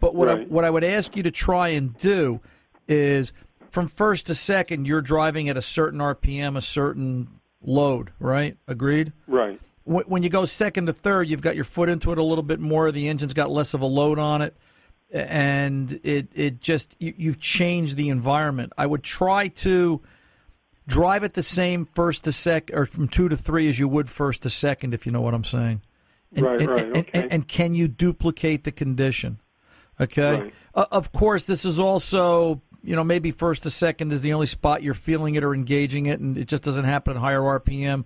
But 0.00 0.16
what, 0.16 0.26
right. 0.26 0.40
I, 0.40 0.44
what 0.44 0.64
I 0.64 0.70
would 0.70 0.82
ask 0.82 1.16
you 1.16 1.22
to 1.22 1.30
try 1.30 1.68
and 1.68 1.96
do 1.96 2.40
is 2.88 3.32
from 3.72 3.88
first 3.88 4.28
to 4.28 4.34
second, 4.34 4.86
you're 4.86 5.02
driving 5.02 5.48
at 5.48 5.56
a 5.56 5.62
certain 5.62 5.98
RPM, 5.98 6.56
a 6.56 6.60
certain 6.60 7.40
load, 7.60 8.12
right? 8.20 8.56
Agreed? 8.68 9.12
Right. 9.26 9.60
When 9.84 10.22
you 10.22 10.28
go 10.28 10.44
second 10.46 10.86
to 10.86 10.92
third, 10.92 11.28
you've 11.28 11.42
got 11.42 11.56
your 11.56 11.64
foot 11.64 11.88
into 11.88 12.12
it 12.12 12.18
a 12.18 12.22
little 12.22 12.44
bit 12.44 12.60
more. 12.60 12.92
The 12.92 13.08
engine's 13.08 13.34
got 13.34 13.50
less 13.50 13.74
of 13.74 13.80
a 13.80 13.86
load 13.86 14.20
on 14.20 14.40
it 14.40 14.56
and 15.12 16.00
it 16.02 16.28
it 16.34 16.60
just 16.60 16.96
you, 16.98 17.12
you've 17.16 17.40
changed 17.40 17.96
the 17.96 18.08
environment. 18.08 18.72
I 18.78 18.86
would 18.86 19.02
try 19.02 19.48
to 19.48 20.00
drive 20.86 21.22
it 21.22 21.34
the 21.34 21.42
same 21.42 21.84
first 21.84 22.24
to 22.24 22.32
sec 22.32 22.70
or 22.72 22.86
from 22.86 23.08
two 23.08 23.28
to 23.28 23.36
three 23.36 23.68
as 23.68 23.78
you 23.78 23.88
would 23.88 24.08
first 24.08 24.42
to 24.42 24.50
second, 24.50 24.94
if 24.94 25.06
you 25.06 25.12
know 25.12 25.20
what 25.20 25.34
I'm 25.34 25.44
saying. 25.44 25.82
And, 26.34 26.46
right, 26.46 26.60
and, 26.60 26.70
right. 26.70 26.80
And, 26.80 26.96
okay. 26.96 27.10
and, 27.12 27.32
and, 27.32 27.48
can 27.48 27.74
you 27.74 27.88
duplicate 27.88 28.64
the 28.64 28.72
condition? 28.72 29.38
Okay. 30.00 30.40
Right. 30.40 30.54
Uh, 30.74 30.86
of 30.90 31.12
course, 31.12 31.44
this 31.44 31.66
is 31.66 31.78
also 31.78 32.62
you 32.82 32.96
know 32.96 33.04
maybe 33.04 33.30
first 33.30 33.62
to 33.64 33.70
second 33.70 34.12
is 34.12 34.22
the 34.22 34.32
only 34.32 34.46
spot 34.46 34.82
you're 34.82 34.94
feeling 34.94 35.34
it 35.34 35.44
or 35.44 35.54
engaging 35.54 36.06
it, 36.06 36.20
and 36.20 36.36
it 36.36 36.48
just 36.48 36.62
doesn't 36.62 36.84
happen 36.84 37.16
at 37.16 37.20
higher 37.20 37.40
RPM 37.40 38.04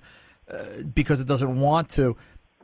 uh, 0.50 0.82
because 0.94 1.20
it 1.20 1.26
doesn't 1.26 1.58
want 1.60 1.90
to 1.90 2.16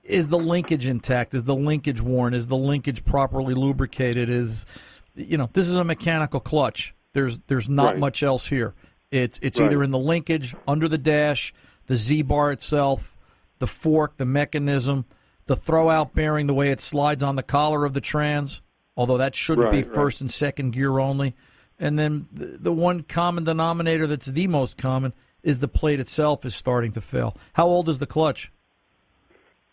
is 0.04 0.28
the 0.28 0.38
linkage 0.38 0.86
intact? 0.86 1.34
Is 1.34 1.44
the 1.44 1.54
linkage 1.54 2.00
worn? 2.00 2.34
Is 2.34 2.46
the 2.46 2.56
linkage 2.56 3.04
properly 3.04 3.54
lubricated? 3.54 4.28
Is 4.28 4.66
you 5.14 5.36
know 5.36 5.48
this 5.52 5.68
is 5.68 5.76
a 5.76 5.84
mechanical 5.84 6.40
clutch. 6.40 6.94
There's 7.12 7.38
there's 7.46 7.68
not 7.68 7.92
right. 7.92 7.98
much 7.98 8.22
else 8.22 8.46
here. 8.46 8.74
It's 9.10 9.38
it's 9.42 9.58
right. 9.58 9.66
either 9.66 9.82
in 9.82 9.90
the 9.90 9.98
linkage, 9.98 10.54
under 10.66 10.88
the 10.88 10.98
dash, 10.98 11.54
the 11.86 11.96
Z 11.96 12.22
bar 12.22 12.52
itself, 12.52 13.16
the 13.58 13.66
fork, 13.66 14.16
the 14.16 14.26
mechanism, 14.26 15.04
the 15.46 15.56
throw 15.56 15.90
out 15.90 16.14
bearing, 16.14 16.46
the 16.46 16.54
way 16.54 16.70
it 16.70 16.80
slides 16.80 17.22
on 17.22 17.36
the 17.36 17.42
collar 17.42 17.84
of 17.84 17.92
the 17.92 18.00
trans. 18.00 18.60
Although 18.96 19.18
that 19.18 19.34
shouldn't 19.34 19.66
right, 19.66 19.84
be 19.84 19.94
first 19.94 20.20
and 20.20 20.30
second 20.30 20.72
gear 20.72 20.98
only. 20.98 21.34
And 21.82 21.98
then 21.98 22.28
the, 22.32 22.58
the 22.60 22.72
one 22.72 23.02
common 23.02 23.42
denominator 23.42 24.06
that's 24.06 24.26
the 24.26 24.46
most 24.46 24.78
common 24.78 25.12
is 25.42 25.58
the 25.58 25.66
plate 25.66 25.98
itself 25.98 26.46
is 26.46 26.54
starting 26.54 26.92
to 26.92 27.00
fail. 27.00 27.36
How 27.54 27.66
old 27.66 27.88
is 27.88 27.98
the 27.98 28.06
clutch? 28.06 28.52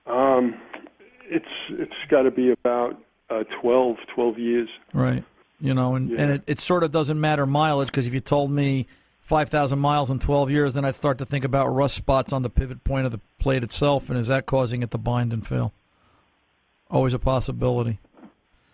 Um, 0.08 0.60
it's 1.30 1.46
it's 1.70 1.94
got 2.10 2.24
to 2.24 2.32
be 2.32 2.50
about 2.50 3.00
uh, 3.30 3.44
12, 3.62 3.98
12 4.16 4.40
years. 4.40 4.70
Right. 4.92 5.24
You 5.62 5.76
know, 5.76 5.94
and, 5.94 6.10
yeah. 6.10 6.22
and 6.22 6.32
it, 6.32 6.44
it 6.48 6.60
sort 6.60 6.84
of 6.84 6.92
doesn't 6.92 7.22
matter 7.22 7.46
mileage 7.46 7.90
because 7.90 8.08
if 8.08 8.14
you 8.16 8.22
told 8.22 8.50
me 8.50 8.88
5,000 9.20 9.78
miles 9.78 10.10
in 10.10 10.18
12 10.18 10.50
years, 10.50 10.74
then 10.74 10.86
I'd 10.86 10.96
start 10.96 11.20
to 11.20 11.26
think 11.28 11.46
about 11.46 11.68
rust 11.68 11.94
spots 11.94 12.34
on 12.34 12.42
the 12.42 12.50
pivot 12.50 12.84
point 12.84 13.06
of 13.06 13.12
the 13.12 13.20
plate 13.38 13.64
itself, 13.64 14.10
and 14.10 14.18
is 14.18 14.30
that 14.30 14.48
causing 14.48 14.82
it 14.82 14.90
to 14.90 14.98
bind 14.98 15.32
and 15.32 15.46
fail? 15.46 15.74
Always 16.90 17.14
a 17.14 17.20
possibility. 17.20 18.00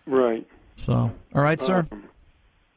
Right. 0.06 0.46
So, 0.76 1.12
all 1.34 1.42
right, 1.42 1.60
sir. 1.60 1.86
Um, 1.92 2.04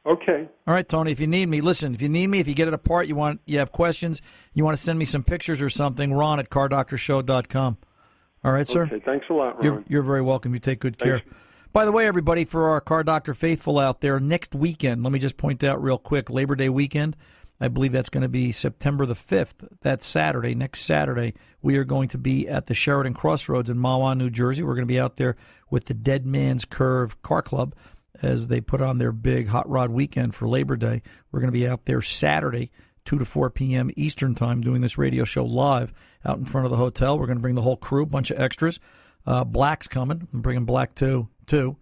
okay. 0.06 0.48
All 0.66 0.74
right, 0.74 0.88
Tony. 0.88 1.12
If 1.12 1.20
you 1.20 1.26
need 1.26 1.46
me, 1.46 1.60
listen. 1.60 1.94
If 1.94 2.02
you 2.02 2.08
need 2.08 2.28
me, 2.28 2.40
if 2.40 2.48
you 2.48 2.54
get 2.54 2.68
it 2.68 2.74
apart, 2.74 3.06
you 3.06 3.14
want 3.14 3.40
you 3.46 3.58
have 3.58 3.72
questions, 3.72 4.20
you 4.54 4.64
want 4.64 4.76
to 4.76 4.82
send 4.82 4.98
me 4.98 5.04
some 5.04 5.22
pictures 5.22 5.62
or 5.62 5.70
something. 5.70 6.12
Ron 6.12 6.38
at 6.38 6.50
cardoctorshow.com. 6.50 7.78
All 8.42 8.52
right, 8.52 8.66
sir. 8.66 8.84
Okay, 8.84 9.00
thanks 9.04 9.26
a 9.28 9.34
lot, 9.34 9.56
Ron. 9.56 9.64
You're, 9.64 9.84
you're 9.88 10.02
very 10.02 10.22
welcome. 10.22 10.54
You 10.54 10.60
take 10.60 10.80
good 10.80 10.98
care. 10.98 11.18
Thanks. 11.18 11.34
By 11.72 11.84
the 11.84 11.92
way, 11.92 12.06
everybody, 12.06 12.44
for 12.44 12.70
our 12.70 12.80
Car 12.80 13.04
Doctor 13.04 13.32
faithful 13.32 13.78
out 13.78 14.00
there, 14.00 14.18
next 14.18 14.54
weekend, 14.54 15.04
let 15.04 15.12
me 15.12 15.20
just 15.20 15.36
point 15.36 15.62
out 15.62 15.80
real 15.80 15.98
quick 15.98 16.28
Labor 16.28 16.56
Day 16.56 16.68
weekend. 16.68 17.16
I 17.60 17.68
believe 17.68 17.92
that's 17.92 18.08
going 18.08 18.22
to 18.22 18.28
be 18.28 18.50
September 18.52 19.04
the 19.04 19.14
5th. 19.14 19.68
That's 19.82 20.06
Saturday. 20.06 20.54
Next 20.54 20.80
Saturday, 20.80 21.34
we 21.60 21.76
are 21.76 21.84
going 21.84 22.08
to 22.08 22.18
be 22.18 22.48
at 22.48 22.66
the 22.66 22.74
Sheraton 22.74 23.12
Crossroads 23.12 23.68
in 23.68 23.76
Mahwah, 23.76 24.16
New 24.16 24.30
Jersey. 24.30 24.62
We're 24.62 24.74
going 24.74 24.86
to 24.86 24.92
be 24.92 24.98
out 24.98 25.18
there 25.18 25.36
with 25.68 25.84
the 25.84 25.94
Dead 25.94 26.26
Man's 26.26 26.64
Curve 26.64 27.20
Car 27.22 27.42
Club 27.42 27.74
as 28.22 28.48
they 28.48 28.60
put 28.60 28.82
on 28.82 28.98
their 28.98 29.12
big 29.12 29.48
hot 29.48 29.68
rod 29.68 29.90
weekend 29.90 30.34
for 30.34 30.48
Labor 30.48 30.76
Day. 30.76 31.02
We're 31.30 31.40
going 31.40 31.52
to 31.52 31.58
be 31.58 31.68
out 31.68 31.86
there 31.86 32.02
Saturday 32.02 32.70
2 33.04 33.18
to 33.18 33.24
4 33.24 33.50
p.m. 33.50 33.90
Eastern 33.96 34.34
Time, 34.34 34.60
doing 34.60 34.80
this 34.80 34.98
radio 34.98 35.24
show 35.24 35.44
live 35.44 35.92
out 36.24 36.38
in 36.38 36.44
front 36.44 36.66
of 36.66 36.70
the 36.70 36.76
hotel. 36.76 37.18
We're 37.18 37.26
going 37.26 37.38
to 37.38 37.42
bring 37.42 37.54
the 37.54 37.62
whole 37.62 37.76
crew, 37.76 38.06
bunch 38.06 38.30
of 38.30 38.38
extras. 38.38 38.78
Uh, 39.26 39.44
Black's 39.44 39.88
coming. 39.88 40.28
I'm 40.32 40.40
bringing 40.42 40.64
Black 40.64 40.94
too, 40.94 41.28
too. 41.46 41.76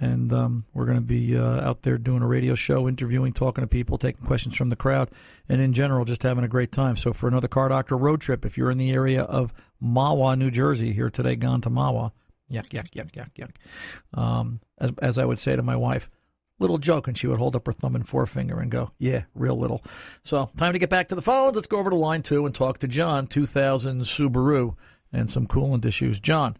And 0.00 0.32
um, 0.32 0.64
we're 0.74 0.86
going 0.86 0.98
to 0.98 1.04
be 1.04 1.38
uh, 1.38 1.60
out 1.60 1.82
there 1.82 1.98
doing 1.98 2.22
a 2.22 2.26
radio 2.26 2.56
show, 2.56 2.88
interviewing, 2.88 3.32
talking 3.32 3.62
to 3.62 3.68
people, 3.68 3.96
taking 3.96 4.26
questions 4.26 4.56
from 4.56 4.68
the 4.68 4.76
crowd, 4.76 5.08
and 5.48 5.60
in 5.60 5.72
general, 5.72 6.04
just 6.04 6.24
having 6.24 6.42
a 6.42 6.48
great 6.48 6.72
time. 6.72 6.96
So, 6.96 7.12
for 7.12 7.28
another 7.28 7.46
Car 7.46 7.68
Doctor 7.68 7.96
road 7.96 8.20
trip, 8.20 8.44
if 8.44 8.58
you're 8.58 8.72
in 8.72 8.78
the 8.78 8.90
area 8.90 9.22
of 9.22 9.54
Mahwah, 9.80 10.36
New 10.36 10.50
Jersey, 10.50 10.92
here 10.92 11.10
today, 11.10 11.36
gone 11.36 11.60
to 11.60 11.70
Mahwah, 11.70 12.10
yuck, 12.50 12.68
yuck, 12.70 12.90
yuck, 12.90 13.12
yuck, 13.12 13.30
yuck. 13.38 14.18
Um, 14.18 14.60
as, 14.78 14.92
as 15.00 15.18
I 15.18 15.24
would 15.24 15.38
say 15.38 15.56
to 15.56 15.62
my 15.62 15.76
wife, 15.76 16.10
little 16.58 16.78
joke, 16.78 17.08
and 17.08 17.16
she 17.18 17.26
would 17.26 17.38
hold 17.38 17.56
up 17.56 17.66
her 17.66 17.72
thumb 17.72 17.94
and 17.96 18.06
forefinger 18.06 18.60
and 18.60 18.70
go, 18.70 18.90
"Yeah, 18.98 19.24
real 19.34 19.56
little." 19.56 19.82
So, 20.22 20.50
time 20.56 20.72
to 20.72 20.78
get 20.78 20.90
back 20.90 21.08
to 21.08 21.14
the 21.14 21.22
phones. 21.22 21.56
Let's 21.56 21.66
go 21.66 21.78
over 21.78 21.90
to 21.90 21.96
line 21.96 22.22
two 22.22 22.46
and 22.46 22.54
talk 22.54 22.78
to 22.78 22.88
John, 22.88 23.26
2000 23.26 24.02
Subaru, 24.02 24.76
and 25.12 25.28
some 25.28 25.46
coolant 25.46 25.84
issues. 25.84 26.20
John, 26.20 26.56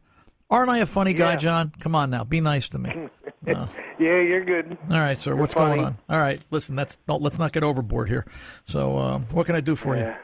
aren't 0.51 0.71
I 0.71 0.79
a 0.79 0.87
funny 0.87 1.15
guy, 1.15 1.33
yeah. 1.33 1.37
John? 1.37 1.73
Come 1.81 1.95
on 1.95 2.11
now, 2.11 2.25
be 2.25 2.41
nice 2.41 2.69
to 2.71 2.79
me. 2.79 2.93
Uh, 3.47 3.67
yeah, 3.99 4.23
you're 4.23 4.43
good. 4.43 4.79
All 4.91 4.99
right, 4.99 5.19
sir. 5.19 5.33
You're 5.33 5.37
what's 5.37 5.53
funny. 5.53 5.75
going 5.75 5.85
on? 5.85 5.99
All 6.09 6.19
right, 6.19 6.41
listen. 6.51 6.77
That's 6.77 6.97
let's 7.07 7.39
not 7.39 7.53
get 7.53 7.63
overboard 7.63 8.09
here. 8.09 8.25
So, 8.65 8.97
uh, 8.97 9.19
what 9.33 9.45
can 9.45 9.55
I 9.55 9.61
do 9.61 9.77
for 9.77 9.95
Yeah. 9.95 10.17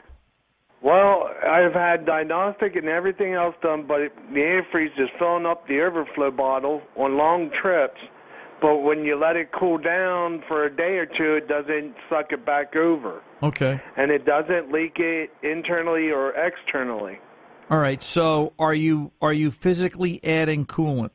Well, 0.83 1.29
I've 1.47 1.73
had 1.73 2.05
diagnostic 2.05 2.75
and 2.75 2.87
everything 2.87 3.33
else 3.33 3.55
done, 3.61 3.85
but 3.87 4.01
it, 4.01 4.15
the 4.33 4.39
antifreeze 4.39 4.99
is 4.99 5.09
filling 5.19 5.45
up 5.45 5.67
the 5.67 5.81
overflow 5.81 6.31
bottle 6.31 6.81
on 6.95 7.17
long 7.17 7.51
trips. 7.61 7.99
But 8.61 8.77
when 8.77 9.03
you 9.05 9.19
let 9.19 9.35
it 9.35 9.49
cool 9.57 9.77
down 9.77 10.43
for 10.47 10.65
a 10.65 10.75
day 10.75 10.97
or 10.97 11.05
two, 11.05 11.35
it 11.35 11.47
doesn't 11.47 11.95
suck 12.09 12.31
it 12.31 12.45
back 12.45 12.75
over. 12.75 13.21
Okay. 13.43 13.81
and 13.97 14.11
it 14.11 14.25
doesn't 14.25 14.71
leak 14.71 14.97
it 14.97 15.31
internally 15.41 16.11
or 16.11 16.31
externally. 16.33 17.19
All 17.71 17.79
right. 17.79 18.01
So, 18.03 18.53
are 18.59 18.73
you 18.73 19.11
are 19.21 19.33
you 19.33 19.49
physically 19.49 20.23
adding 20.23 20.65
coolant? 20.65 21.11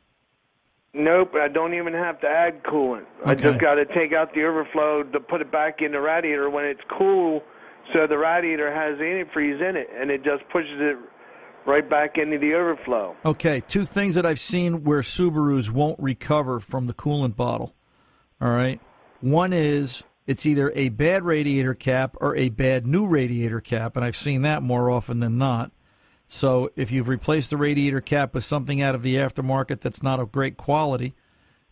Nope, 0.93 1.35
I 1.35 1.49
don't 1.49 1.75
even 1.75 1.93
have 1.93 2.21
to 2.23 2.27
add 2.27 2.63
coolant. 2.63 3.05
I 3.25 3.35
just 3.35 3.61
got 3.61 3.75
to 3.75 3.85
take 3.85 4.15
out 4.15 4.33
the 4.35 4.45
overflow 4.45 5.03
to 5.03 5.21
put 5.21 5.43
it 5.43 5.53
back 5.53 5.83
in 5.83 5.93
the 5.93 6.01
radiator 6.01 6.49
when 6.49 6.65
it's 6.65 6.81
cool, 6.97 7.43
So 7.93 8.07
the 8.07 8.19
radiator 8.19 8.73
has 8.73 8.99
antifreeze 8.99 9.69
in 9.69 9.77
it, 9.77 9.89
and 9.95 10.11
it 10.11 10.25
just 10.25 10.49
pushes 10.51 10.79
it 10.81 10.97
right 11.67 11.89
back 11.89 12.17
into 12.19 12.39
the 12.39 12.55
overflow. 12.55 13.17
Okay, 13.25 13.61
two 13.61 13.85
things 13.85 14.15
that 14.15 14.25
I've 14.25 14.41
seen 14.41 14.85
where 14.85 15.01
Subarus 15.01 15.71
won't 15.71 15.99
recover 15.99 16.61
from 16.61 16.87
the 16.87 16.95
coolant 16.95 17.37
bottle. 17.37 17.75
All 18.41 18.51
right. 18.51 18.81
One 19.21 19.53
is 19.53 20.03
it's 20.27 20.45
either 20.45 20.73
a 20.75 20.91
bad 20.91 21.25
radiator 21.25 21.75
cap 21.75 22.17
or 22.21 22.37
a 22.37 22.49
bad 22.49 22.87
new 22.87 23.07
radiator 23.07 23.61
cap, 23.61 23.97
and 23.97 24.05
I've 24.05 24.17
seen 24.17 24.43
that 24.43 24.63
more 24.63 24.91
often 24.91 25.21
than 25.21 25.39
not. 25.39 25.73
So 26.29 26.71
if 26.77 26.91
you've 26.91 27.09
replaced 27.09 27.51
the 27.51 27.57
radiator 27.57 28.01
cap 28.01 28.35
with 28.35 28.45
something 28.45 28.83
out 28.83 28.95
of 28.95 29.03
the 29.03 29.15
aftermarket 29.17 29.81
that's 29.81 30.03
not 30.03 30.19
of 30.19 30.33
great 30.33 30.57
quality, 30.57 31.15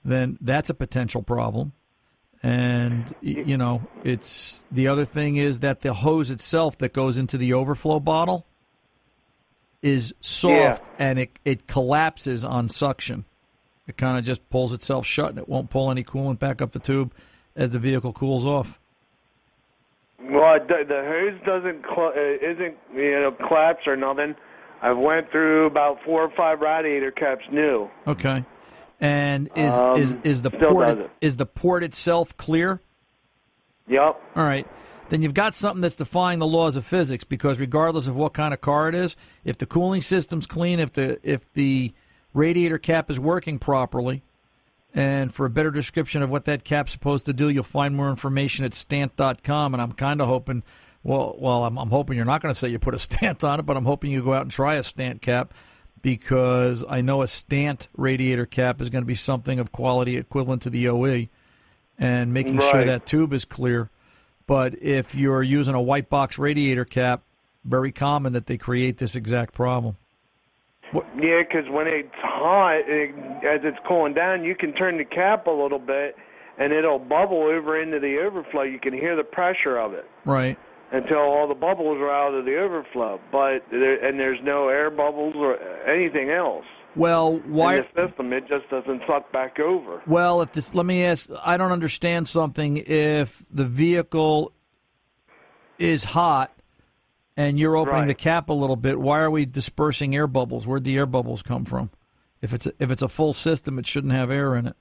then 0.04 0.38
that's 0.40 0.70
a 0.70 0.74
potential 0.74 1.22
problem. 1.22 1.72
And 2.42 3.14
you 3.22 3.56
know, 3.56 3.82
it's 4.02 4.64
the 4.70 4.88
other 4.88 5.04
thing 5.04 5.36
is 5.36 5.60
that 5.60 5.80
the 5.80 5.94
hose 5.94 6.30
itself 6.30 6.76
that 6.78 6.92
goes 6.92 7.16
into 7.18 7.38
the 7.38 7.52
overflow 7.54 8.00
bottle 8.00 8.44
is 9.82 10.14
soft 10.20 10.82
Yeah. 10.82 10.94
and 10.98 11.18
it 11.18 11.30
it 11.44 11.66
collapses 11.66 12.44
on 12.44 12.68
suction. 12.68 13.24
It 13.86 13.96
kind 13.96 14.18
of 14.18 14.24
just 14.24 14.48
pulls 14.50 14.72
itself 14.72 15.06
shut 15.06 15.30
and 15.30 15.38
it 15.38 15.48
won't 15.48 15.70
pull 15.70 15.90
any 15.90 16.02
coolant 16.04 16.38
back 16.38 16.62
up 16.62 16.72
the 16.72 16.78
tube 16.78 17.12
as 17.56 17.70
the 17.70 17.78
vehicle 17.78 18.12
cools 18.12 18.44
off. 18.46 18.78
Well, 20.22 20.58
the, 20.66 20.84
the 20.88 21.02
hose 21.04 21.38
doesn't 21.44 21.82
cl- 21.84 22.12
uh, 22.16 22.50
isn't 22.52 22.76
you 22.94 23.20
know 23.20 23.32
collapse 23.46 23.86
or 23.86 23.96
nothing. 23.96 24.34
I've 24.82 24.98
went 24.98 25.30
through 25.30 25.66
about 25.66 25.98
four 26.04 26.22
or 26.22 26.30
five 26.36 26.60
radiator 26.60 27.10
caps 27.10 27.44
new. 27.50 27.88
Okay. 28.06 28.44
And 29.00 29.50
is 29.56 29.74
Um, 29.74 29.96
is 29.96 30.16
is 30.24 30.42
the 30.42 30.50
port 30.50 30.86
doesn't. 30.96 31.10
is 31.20 31.36
the 31.36 31.46
port 31.46 31.82
itself 31.82 32.36
clear? 32.36 32.80
Yep. 33.88 34.20
All 34.36 34.44
right. 34.44 34.66
Then 35.10 35.20
you've 35.20 35.34
got 35.34 35.54
something 35.54 35.82
that's 35.82 35.96
defying 35.96 36.38
the 36.38 36.46
laws 36.46 36.76
of 36.76 36.86
physics 36.86 37.24
because 37.24 37.58
regardless 37.58 38.06
of 38.08 38.16
what 38.16 38.32
kind 38.32 38.54
of 38.54 38.60
car 38.62 38.88
it 38.88 38.94
is, 38.94 39.16
if 39.44 39.58
the 39.58 39.66
cooling 39.66 40.00
system's 40.00 40.46
clean, 40.46 40.80
if 40.80 40.92
the 40.92 41.18
if 41.22 41.52
the 41.52 41.92
radiator 42.32 42.78
cap 42.78 43.10
is 43.10 43.20
working 43.20 43.58
properly, 43.58 44.22
and 44.94 45.34
for 45.34 45.44
a 45.44 45.50
better 45.50 45.70
description 45.70 46.22
of 46.22 46.30
what 46.30 46.46
that 46.46 46.64
cap's 46.64 46.92
supposed 46.92 47.26
to 47.26 47.32
do, 47.34 47.48
you'll 47.50 47.62
find 47.64 47.94
more 47.94 48.08
information 48.08 48.64
at 48.64 48.72
stant.com. 48.74 49.74
And 49.74 49.82
I'm 49.82 49.92
kind 49.92 50.20
of 50.22 50.28
hoping, 50.28 50.62
well, 51.02 51.36
well, 51.38 51.64
I'm, 51.64 51.78
I'm 51.78 51.90
hoping 51.90 52.16
you're 52.16 52.24
not 52.24 52.40
going 52.40 52.54
to 52.54 52.58
say 52.58 52.68
you 52.68 52.78
put 52.78 52.94
a 52.94 52.98
stant 53.10 53.44
on 53.44 53.60
it, 53.60 53.66
but 53.66 53.76
I'm 53.76 53.84
hoping 53.84 54.10
you 54.10 54.22
go 54.22 54.32
out 54.32 54.42
and 54.42 54.50
try 54.50 54.76
a 54.76 54.82
stant 54.82 55.20
cap 55.20 55.52
because 56.04 56.84
I 56.86 57.00
know 57.00 57.22
a 57.22 57.26
stant 57.26 57.88
radiator 57.96 58.44
cap 58.44 58.82
is 58.82 58.90
going 58.90 59.00
to 59.00 59.06
be 59.06 59.14
something 59.14 59.58
of 59.58 59.72
quality 59.72 60.18
equivalent 60.18 60.60
to 60.62 60.70
the 60.70 60.86
OE, 60.86 61.28
and 61.98 62.34
making 62.34 62.60
sure 62.60 62.84
that 62.84 63.06
tube 63.06 63.32
is 63.32 63.46
clear. 63.46 63.88
But 64.46 64.74
if 64.82 65.14
you're 65.14 65.42
using 65.42 65.74
a 65.74 65.80
white 65.80 66.10
box 66.10 66.36
radiator 66.36 66.84
cap, 66.84 67.22
very 67.64 67.90
common 67.90 68.34
that 68.34 68.44
they 68.44 68.58
create 68.58 68.98
this 68.98 69.16
exact 69.16 69.54
problem. 69.54 69.96
Yeah, 70.92 71.40
because 71.40 71.70
when 71.70 71.86
it's 71.86 72.14
hot, 72.16 72.82
it, 72.86 73.14
as 73.42 73.62
it's 73.64 73.78
cooling 73.88 74.12
down, 74.12 74.44
you 74.44 74.54
can 74.54 74.74
turn 74.74 74.98
the 74.98 75.06
cap 75.06 75.46
a 75.46 75.50
little 75.50 75.78
bit, 75.78 76.16
and 76.58 76.70
it'll 76.70 76.98
bubble 76.98 77.44
over 77.44 77.80
into 77.80 77.98
the 77.98 78.18
overflow. 78.18 78.60
You 78.60 78.78
can 78.78 78.92
hear 78.92 79.16
the 79.16 79.24
pressure 79.24 79.78
of 79.78 79.94
it 79.94 80.04
Right. 80.26 80.58
Until 80.92 81.18
all 81.18 81.48
the 81.48 81.54
bubbles 81.54 81.98
are 81.98 82.10
out 82.10 82.34
of 82.34 82.44
the 82.44 82.56
overflow. 82.58 83.20
But 83.32 83.64
there, 83.70 84.04
and 84.04 84.18
there's 84.18 84.38
no 84.42 84.68
air 84.68 84.90
bubbles 84.90 85.34
or 85.36 85.58
anything 85.88 86.30
else 86.30 86.64
Well, 86.94 87.38
why? 87.46 87.76
in 87.78 87.86
the 87.94 88.06
system. 88.08 88.32
It 88.32 88.46
just 88.48 88.68
doesn't 88.70 89.02
suck 89.06 89.30
back 89.32 89.58
over. 89.58 90.02
Well, 90.06 90.42
if 90.42 90.52
this, 90.52 90.74
let 90.74 90.86
me 90.86 91.04
ask. 91.04 91.28
I 91.44 91.56
don't 91.56 91.72
understand 91.72 92.28
something. 92.28 92.76
If 92.86 93.42
the 93.50 93.64
vehicle 93.64 94.52
is 95.78 96.04
hot 96.04 96.52
and 97.36 97.58
you're 97.58 97.76
opening 97.76 98.00
Right. 98.02 98.08
the 98.08 98.14
cap 98.14 98.48
a 98.48 98.52
little 98.52 98.76
bit, 98.76 99.00
why 99.00 99.20
are 99.20 99.30
we 99.30 99.44
dispersing 99.46 100.14
air 100.14 100.26
bubbles? 100.28 100.66
Where'd 100.66 100.84
the 100.84 100.96
air 100.96 101.06
bubbles 101.06 101.42
come 101.42 101.64
from? 101.64 101.90
If 102.40 102.52
it's 102.52 102.66
a, 102.66 102.72
if 102.78 102.90
it's 102.90 103.02
a 103.02 103.08
full 103.08 103.32
system, 103.32 103.78
it 103.78 103.86
shouldn't 103.86 104.12
have 104.12 104.30
air 104.30 104.54
in 104.54 104.66
it. 104.68 104.76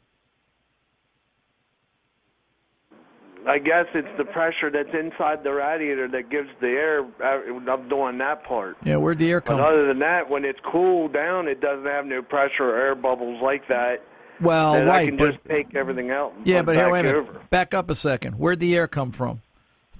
I 3.47 3.59
guess 3.59 3.85
it's 3.93 4.07
the 4.17 4.23
pressure 4.25 4.71
that's 4.71 4.93
inside 4.93 5.43
the 5.43 5.51
radiator 5.53 6.07
that 6.09 6.29
gives 6.29 6.49
the 6.61 6.67
air. 6.67 7.01
uh, 7.21 7.71
I'm 7.71 7.89
doing 7.89 8.17
that 8.19 8.43
part. 8.45 8.77
Yeah, 8.83 8.97
where'd 8.97 9.19
the 9.19 9.29
air 9.31 9.41
But 9.41 9.47
come 9.47 9.57
from? 9.57 9.65
other 9.67 9.87
than 9.87 9.99
that, 9.99 10.29
when 10.29 10.45
it's 10.45 10.59
cooled 10.71 11.13
down, 11.13 11.47
it 11.47 11.59
doesn't 11.59 11.85
have 11.85 12.05
no 12.05 12.21
pressure 12.21 12.63
or 12.63 12.75
air 12.77 12.95
bubbles 12.95 13.41
like 13.41 13.67
that. 13.67 13.97
Well, 14.41 14.75
and 14.75 14.89
I 14.89 15.05
can 15.05 15.17
but 15.17 15.33
just 15.33 15.45
take 15.45 15.75
everything 15.75 16.09
out. 16.11 16.33
And 16.37 16.47
yeah, 16.47 16.61
but 16.61 16.75
here, 16.75 16.85
back 16.85 16.93
wait 16.93 16.99
a 17.05 17.21
minute. 17.21 17.49
Back 17.49 17.73
up 17.73 17.89
a 17.89 17.95
second. 17.95 18.33
Where'd 18.33 18.59
the 18.59 18.75
air 18.75 18.87
come 18.87 19.11
from? 19.11 19.41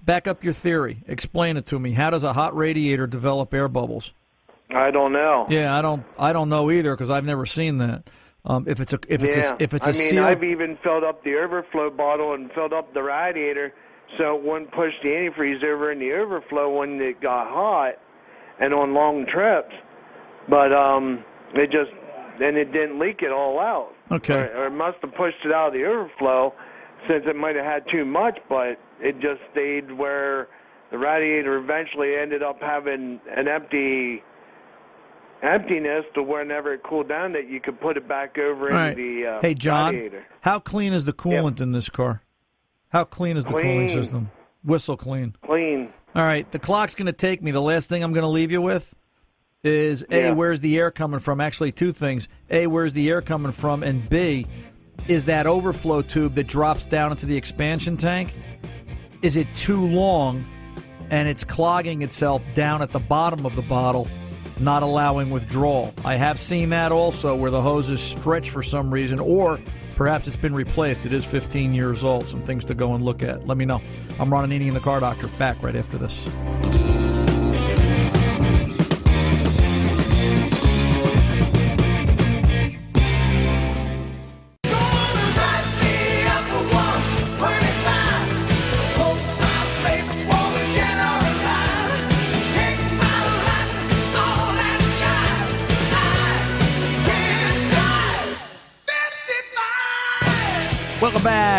Back 0.03 0.27
up 0.27 0.43
your 0.43 0.53
theory. 0.53 1.03
Explain 1.07 1.55
it 1.55 1.65
to 1.67 1.79
me. 1.79 1.93
How 1.93 2.09
does 2.09 2.23
a 2.23 2.33
hot 2.33 2.55
radiator 2.55 3.07
develop 3.07 3.53
air 3.53 3.67
bubbles? 3.69 4.11
I 4.69 4.91
don't 4.91 5.13
know. 5.13 5.45
Yeah, 5.49 5.77
I 5.77 5.81
don't. 5.81 6.03
I 6.17 6.33
don't 6.33 6.49
know 6.49 6.71
either 6.71 6.93
because 6.95 7.09
I've 7.09 7.25
never 7.25 7.45
seen 7.45 7.77
that. 7.77 8.03
Um, 8.45 8.65
if 8.67 8.79
it's 8.81 8.91
a 8.91 8.99
if 9.07 9.23
it's 9.23 9.37
yeah. 9.37 9.53
a, 9.53 9.63
if 9.63 9.73
it's 9.73 9.87
I 9.87 9.91
a 9.91 9.93
mean, 9.93 10.01
sealed 10.01 10.25
I've 10.25 10.43
even 10.43 10.77
filled 10.83 11.03
up 11.03 11.23
the 11.23 11.35
overflow 11.35 11.89
bottle 11.89 12.33
and 12.33 12.51
filled 12.51 12.73
up 12.73 12.93
the 12.93 13.01
radiator 13.01 13.73
so 14.17 14.35
it 14.35 14.43
wouldn't 14.43 14.71
push 14.71 14.91
the 15.01 15.09
antifreeze 15.09 15.63
over 15.63 15.91
in 15.91 15.99
the 15.99 16.11
overflow 16.11 16.77
when 16.77 17.01
it 17.01 17.21
got 17.21 17.47
hot 17.47 17.93
and 18.59 18.73
on 18.73 18.93
long 18.93 19.25
trips. 19.31 19.73
But 20.49 20.73
um, 20.73 21.23
it 21.53 21.71
just 21.71 21.91
and 22.41 22.57
it 22.57 22.73
didn't 22.73 22.99
leak 22.99 23.21
it 23.21 23.31
all 23.31 23.59
out. 23.59 23.93
Okay. 24.11 24.33
Or, 24.33 24.57
or 24.57 24.67
it 24.67 24.71
must 24.71 24.97
have 25.01 25.11
pushed 25.15 25.45
it 25.45 25.51
out 25.53 25.67
of 25.67 25.73
the 25.73 25.85
overflow 25.85 26.53
since 27.07 27.23
it 27.27 27.35
might 27.35 27.55
have 27.55 27.65
had 27.65 27.83
too 27.91 28.05
much, 28.05 28.37
but 28.49 28.77
it 28.99 29.13
just 29.19 29.39
stayed 29.51 29.91
where 29.91 30.47
the 30.91 30.97
radiator 30.97 31.57
eventually 31.57 32.15
ended 32.15 32.43
up 32.43 32.57
having 32.61 33.19
an 33.35 33.47
empty 33.47 34.21
emptiness 35.43 36.05
to 36.15 36.23
whenever 36.23 36.73
it 36.73 36.81
cooled 36.83 37.09
down 37.09 37.33
that 37.33 37.49
you 37.49 37.59
could 37.59 37.79
put 37.81 37.97
it 37.97 38.07
back 38.07 38.37
over 38.37 38.71
All 38.71 38.77
into 38.77 38.77
right. 38.77 38.95
the 38.95 39.27
uh, 39.27 39.41
hey, 39.41 39.53
John, 39.53 39.93
radiator. 39.93 40.25
how 40.41 40.59
clean 40.59 40.93
is 40.93 41.05
the 41.05 41.13
coolant 41.13 41.59
in 41.61 41.71
this 41.73 41.89
car? 41.89 42.23
How 42.89 43.03
clean 43.03 43.37
is 43.37 43.45
the 43.45 43.51
cooling 43.51 43.89
system? 43.89 44.31
Whistle 44.63 44.95
clean. 44.97 45.35
Clean. 45.45 45.89
All 46.15 46.23
right, 46.23 46.49
the 46.51 46.59
clock's 46.59 46.95
going 46.95 47.07
to 47.07 47.11
take 47.13 47.41
me. 47.41 47.51
The 47.51 47.61
last 47.61 47.89
thing 47.89 48.03
I'm 48.03 48.13
going 48.13 48.21
to 48.23 48.27
leave 48.29 48.51
you 48.51 48.61
with 48.61 48.93
is 49.63 50.05
A, 50.11 50.17
Yeah. 50.27 50.31
where's 50.33 50.59
the 50.61 50.77
air 50.77 50.91
coming 50.91 51.19
from? 51.19 51.41
Actually, 51.41 51.71
two 51.71 51.91
things. 51.91 52.27
A, 52.49 52.67
where's 52.67 52.93
the 52.93 53.09
air 53.09 53.21
coming 53.21 53.51
from? 53.51 53.81
And 53.83 54.07
B, 54.09 54.45
is 55.07 55.25
that 55.25 55.47
overflow 55.47 56.01
tube 56.03 56.35
that 56.35 56.47
drops 56.47 56.85
down 56.85 57.11
into 57.11 57.25
the 57.25 57.35
expansion 57.35 57.97
tank, 57.97 58.33
is 59.21 59.35
it 59.37 59.47
too 59.55 59.85
long 59.85 60.45
and 61.09 61.27
it's 61.27 61.43
clogging 61.43 62.01
itself 62.01 62.41
down 62.55 62.81
at 62.81 62.91
the 62.91 62.99
bottom 62.99 63.45
of 63.45 63.55
the 63.55 63.61
bottle, 63.63 64.07
not 64.59 64.83
allowing 64.83 65.29
withdrawal? 65.29 65.93
I 66.05 66.15
have 66.15 66.39
seen 66.39 66.69
that 66.69 66.91
also 66.91 67.35
where 67.35 67.51
the 67.51 67.61
hoses 67.61 68.01
stretch 68.01 68.49
for 68.49 68.63
some 68.63 68.93
reason, 68.93 69.19
or 69.19 69.59
perhaps 69.95 70.27
it's 70.27 70.37
been 70.37 70.55
replaced. 70.55 71.05
It 71.05 71.13
is 71.13 71.25
15 71.25 71.73
years 71.73 72.03
old. 72.03 72.25
Some 72.25 72.41
things 72.43 72.65
to 72.65 72.73
go 72.73 72.93
and 72.93 73.03
look 73.03 73.23
at. 73.23 73.47
Let 73.47 73.57
me 73.57 73.65
know. 73.65 73.81
I'm 74.19 74.31
Ron 74.31 74.49
Ananian 74.49 74.69
in 74.69 74.73
the 74.73 74.79
Car 74.79 74.99
Doctor. 74.99 75.27
Back 75.39 75.61
right 75.63 75.75
after 75.75 75.97
this. 75.97 76.92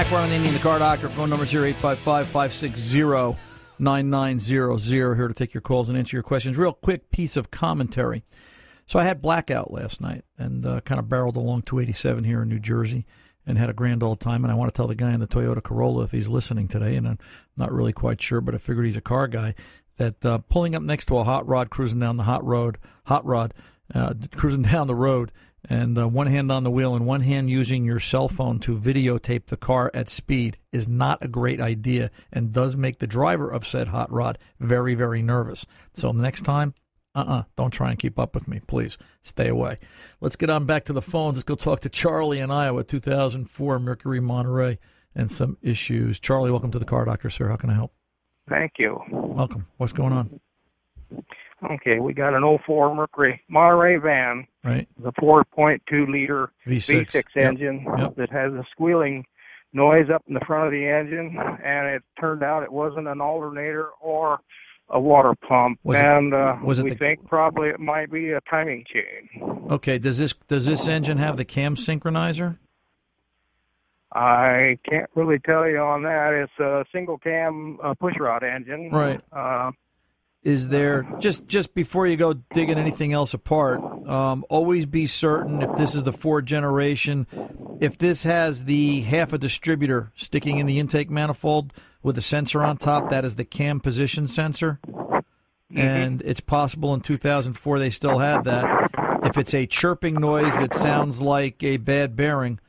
Back. 0.04 0.12
Ron 0.12 0.28
Ananian, 0.28 0.52
the 0.52 0.58
car 0.58 0.78
doctor. 0.78 1.08
Phone 1.08 1.30
number 1.30 1.44
is 1.44 1.50
here 1.50 1.64
855 1.64 2.26
560 2.26 3.38
9900. 3.78 5.16
Here 5.16 5.28
to 5.28 5.34
take 5.34 5.54
your 5.54 5.60
calls 5.60 5.88
and 5.88 5.96
answer 5.96 6.16
your 6.16 6.22
questions. 6.22 6.56
Real 6.56 6.72
quick 6.72 7.10
piece 7.10 7.36
of 7.36 7.50
commentary. 7.50 8.22
So 8.86 8.98
I 8.98 9.04
had 9.04 9.22
blackout 9.22 9.72
last 9.72 10.00
night 10.00 10.24
and 10.36 10.64
uh, 10.66 10.80
kind 10.82 10.98
of 10.98 11.08
barreled 11.08 11.36
along 11.36 11.62
287 11.62 12.24
here 12.24 12.42
in 12.42 12.48
New 12.48 12.58
Jersey 12.58 13.06
and 13.46 13.56
had 13.56 13.70
a 13.70 13.74
grand 13.74 14.02
old 14.02 14.20
time. 14.20 14.44
And 14.44 14.52
I 14.52 14.56
want 14.56 14.72
to 14.72 14.76
tell 14.76 14.86
the 14.86 14.94
guy 14.94 15.12
in 15.12 15.20
the 15.20 15.26
Toyota 15.26 15.62
Corolla 15.62 16.04
if 16.04 16.12
he's 16.12 16.28
listening 16.28 16.68
today, 16.68 16.96
and 16.96 17.08
I'm 17.08 17.18
not 17.56 17.72
really 17.72 17.92
quite 17.92 18.20
sure, 18.20 18.40
but 18.40 18.54
I 18.54 18.58
figured 18.58 18.86
he's 18.86 18.96
a 18.96 19.02
car 19.02 19.26
guy, 19.26 19.54
that 19.96 20.24
uh, 20.24 20.38
pulling 20.38 20.74
up 20.74 20.82
next 20.82 21.06
to 21.06 21.18
a 21.18 21.24
hot 21.24 21.46
rod, 21.46 21.70
cruising 21.70 22.00
down 22.00 22.16
the 22.16 22.24
hot 22.24 22.44
road, 22.44 22.78
hot 23.04 23.24
rod, 23.24 23.54
uh, 23.94 24.14
cruising 24.34 24.62
down 24.70 24.86
the 24.86 24.94
road, 24.94 25.32
and 25.68 25.98
uh, 25.98 26.06
one 26.06 26.26
hand 26.26 26.52
on 26.52 26.64
the 26.64 26.70
wheel 26.70 26.94
and 26.94 27.06
one 27.06 27.22
hand 27.22 27.48
using 27.48 27.84
your 27.84 28.00
cell 28.00 28.28
phone 28.28 28.58
to 28.60 28.76
videotape 28.76 29.46
the 29.46 29.56
car 29.56 29.90
at 29.94 30.10
speed 30.10 30.58
is 30.72 30.86
not 30.86 31.22
a 31.22 31.28
great 31.28 31.60
idea 31.60 32.10
and 32.32 32.52
does 32.52 32.76
make 32.76 32.98
the 32.98 33.06
driver 33.06 33.50
of 33.50 33.66
said 33.66 33.88
hot 33.88 34.10
rod 34.12 34.38
very, 34.58 34.94
very 34.94 35.22
nervous. 35.22 35.66
So 35.94 36.12
next 36.12 36.42
time, 36.42 36.74
uh-uh, 37.14 37.44
don't 37.56 37.70
try 37.70 37.90
and 37.90 37.98
keep 37.98 38.18
up 38.18 38.34
with 38.34 38.48
me, 38.48 38.60
please. 38.66 38.98
Stay 39.22 39.48
away. 39.48 39.78
Let's 40.20 40.36
get 40.36 40.50
on 40.50 40.66
back 40.66 40.84
to 40.86 40.92
the 40.92 41.02
phones. 41.02 41.36
Let's 41.36 41.44
go 41.44 41.54
talk 41.54 41.80
to 41.80 41.88
Charlie 41.88 42.40
in 42.40 42.50
Iowa, 42.50 42.84
2004 42.84 43.78
Mercury 43.78 44.20
Monterey, 44.20 44.78
and 45.14 45.30
some 45.30 45.56
issues. 45.62 46.18
Charlie, 46.18 46.50
welcome 46.50 46.72
to 46.72 46.78
the 46.78 46.84
Car 46.84 47.04
Doctor, 47.04 47.30
sir. 47.30 47.48
How 47.48 47.56
can 47.56 47.70
I 47.70 47.74
help? 47.74 47.92
Thank 48.48 48.72
you. 48.78 49.00
Welcome. 49.10 49.66
What's 49.76 49.92
going 49.92 50.12
on? 50.12 50.40
Okay, 51.70 51.98
we 51.98 52.12
got 52.12 52.34
an 52.34 52.42
04 52.66 52.94
Mercury 52.94 53.40
Monterey 53.48 53.96
van, 53.96 54.46
Right. 54.62 54.86
the 54.98 55.12
4.2 55.12 56.06
liter 56.10 56.50
V6. 56.66 57.06
V6 57.10 57.36
engine 57.36 57.86
Yep. 57.98 58.16
that 58.16 58.30
has 58.30 58.52
a 58.52 58.64
squealing 58.70 59.24
noise 59.72 60.08
up 60.10 60.22
in 60.28 60.34
the 60.34 60.40
front 60.46 60.66
of 60.66 60.72
the 60.72 60.86
engine, 60.86 61.36
and 61.38 61.88
it 61.88 62.02
turned 62.20 62.42
out 62.42 62.62
it 62.62 62.72
wasn't 62.72 63.08
an 63.08 63.20
alternator 63.20 63.88
or 64.00 64.38
a 64.90 65.00
water 65.00 65.34
pump, 65.48 65.78
Was 65.82 65.98
it- 65.98 66.04
and 66.04 66.34
uh, 66.34 66.56
it 66.60 66.64
we 66.64 66.90
the- 66.90 66.94
think 66.94 67.26
probably 67.26 67.68
it 67.70 67.80
might 67.80 68.10
be 68.12 68.30
a 68.32 68.40
timing 68.42 68.84
chain. 68.92 69.64
Okay. 69.70 69.98
Does 69.98 70.18
this 70.18 70.34
does 70.48 70.66
this 70.66 70.86
engine 70.86 71.16
have 71.18 71.36
the 71.38 71.44
cam 71.44 71.74
synchronizer? 71.74 72.58
I 74.12 74.78
can't 74.88 75.10
really 75.16 75.38
tell 75.40 75.68
you 75.68 75.78
on 75.78 76.02
that. 76.02 76.32
It's 76.34 76.58
a 76.60 76.84
single 76.92 77.18
cam 77.18 77.78
uh, 77.82 77.94
pushrod 77.94 78.42
engine. 78.44 78.90
Right. 78.92 79.20
Uh, 79.32 79.72
Is 80.44 80.68
there 80.68 81.06
just 81.20 81.46
just 81.48 81.74
before 81.74 82.06
you 82.06 82.16
go 82.18 82.34
digging 82.34 82.78
anything 82.78 83.14
else 83.14 83.32
apart? 83.32 83.80
Um, 84.06 84.44
always 84.50 84.84
be 84.84 85.06
certain 85.06 85.62
if 85.62 85.74
this 85.76 85.94
is 85.94 86.02
the 86.02 86.12
Ford 86.12 86.44
generation, 86.44 87.26
if 87.80 87.96
this 87.96 88.24
has 88.24 88.64
the 88.64 89.00
half 89.00 89.32
a 89.32 89.38
distributor 89.38 90.12
sticking 90.16 90.58
in 90.58 90.66
the 90.66 90.78
intake 90.78 91.08
manifold 91.10 91.72
with 92.02 92.18
a 92.18 92.22
sensor 92.22 92.62
on 92.62 92.76
top, 92.76 93.08
that 93.08 93.24
is 93.24 93.36
the 93.36 93.44
cam 93.46 93.80
position 93.80 94.28
sensor. 94.28 94.80
And 95.74 96.20
it's 96.22 96.40
possible 96.40 96.92
in 96.94 97.00
2004 97.00 97.78
they 97.78 97.90
still 97.90 98.18
had 98.18 98.44
that. 98.44 98.90
If 99.24 99.38
it's 99.38 99.54
a 99.54 99.66
chirping 99.66 100.14
noise 100.14 100.56
that 100.58 100.74
sounds 100.74 101.22
like 101.22 101.62
a 101.64 101.78
bad 101.78 102.14
bearing, 102.14 102.60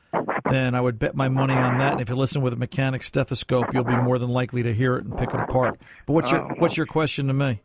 then 0.50 0.74
I 0.74 0.82
would 0.82 0.98
bet 0.98 1.14
my 1.16 1.28
money 1.28 1.54
on 1.54 1.78
that. 1.80 1.92
And 1.94 2.02
if 2.02 2.08
you 2.10 2.16
listen 2.16 2.42
with 2.42 2.54
a 2.54 2.56
mechanic 2.56 3.04
stethoscope, 3.04 3.74
you'll 3.74 3.84
be 3.84 3.96
more 3.98 4.18
than 4.18 4.30
likely 4.30 4.64
to 4.64 4.74
hear 4.74 4.96
it 4.96 5.04
and 5.06 5.18
pick 5.18 5.34
it 5.34 5.40
apart. 5.40 5.80
But 6.08 6.14
what's 6.14 6.32
your 6.32 6.42
Oh. 6.44 6.56
what's 6.60 6.78
your 6.78 6.86
question 6.86 7.28
to 7.28 7.34
me? 7.34 7.62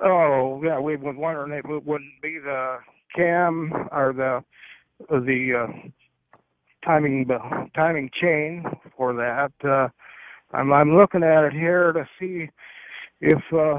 Oh, 0.00 0.60
yeah, 0.64 0.78
we 0.78 0.96
were 0.96 1.12
wondering 1.12 1.52
if 1.58 1.68
it 1.68 1.84
wouldn't 1.84 2.22
be 2.22 2.38
the 2.38 2.78
cam 3.14 3.72
or 3.90 4.12
the 4.12 4.42
the 5.08 5.66
uh, 5.66 5.88
timing 6.84 7.28
timing 7.74 8.10
chain 8.20 8.64
for 8.96 9.12
that. 9.14 9.52
Uh, 9.62 9.88
I'm 10.56 10.72
I'm 10.72 10.96
looking 10.96 11.22
at 11.22 11.44
it 11.44 11.52
here 11.52 11.92
to 11.92 12.08
see 12.18 12.48
if 13.20 13.40
uh, 13.52 13.74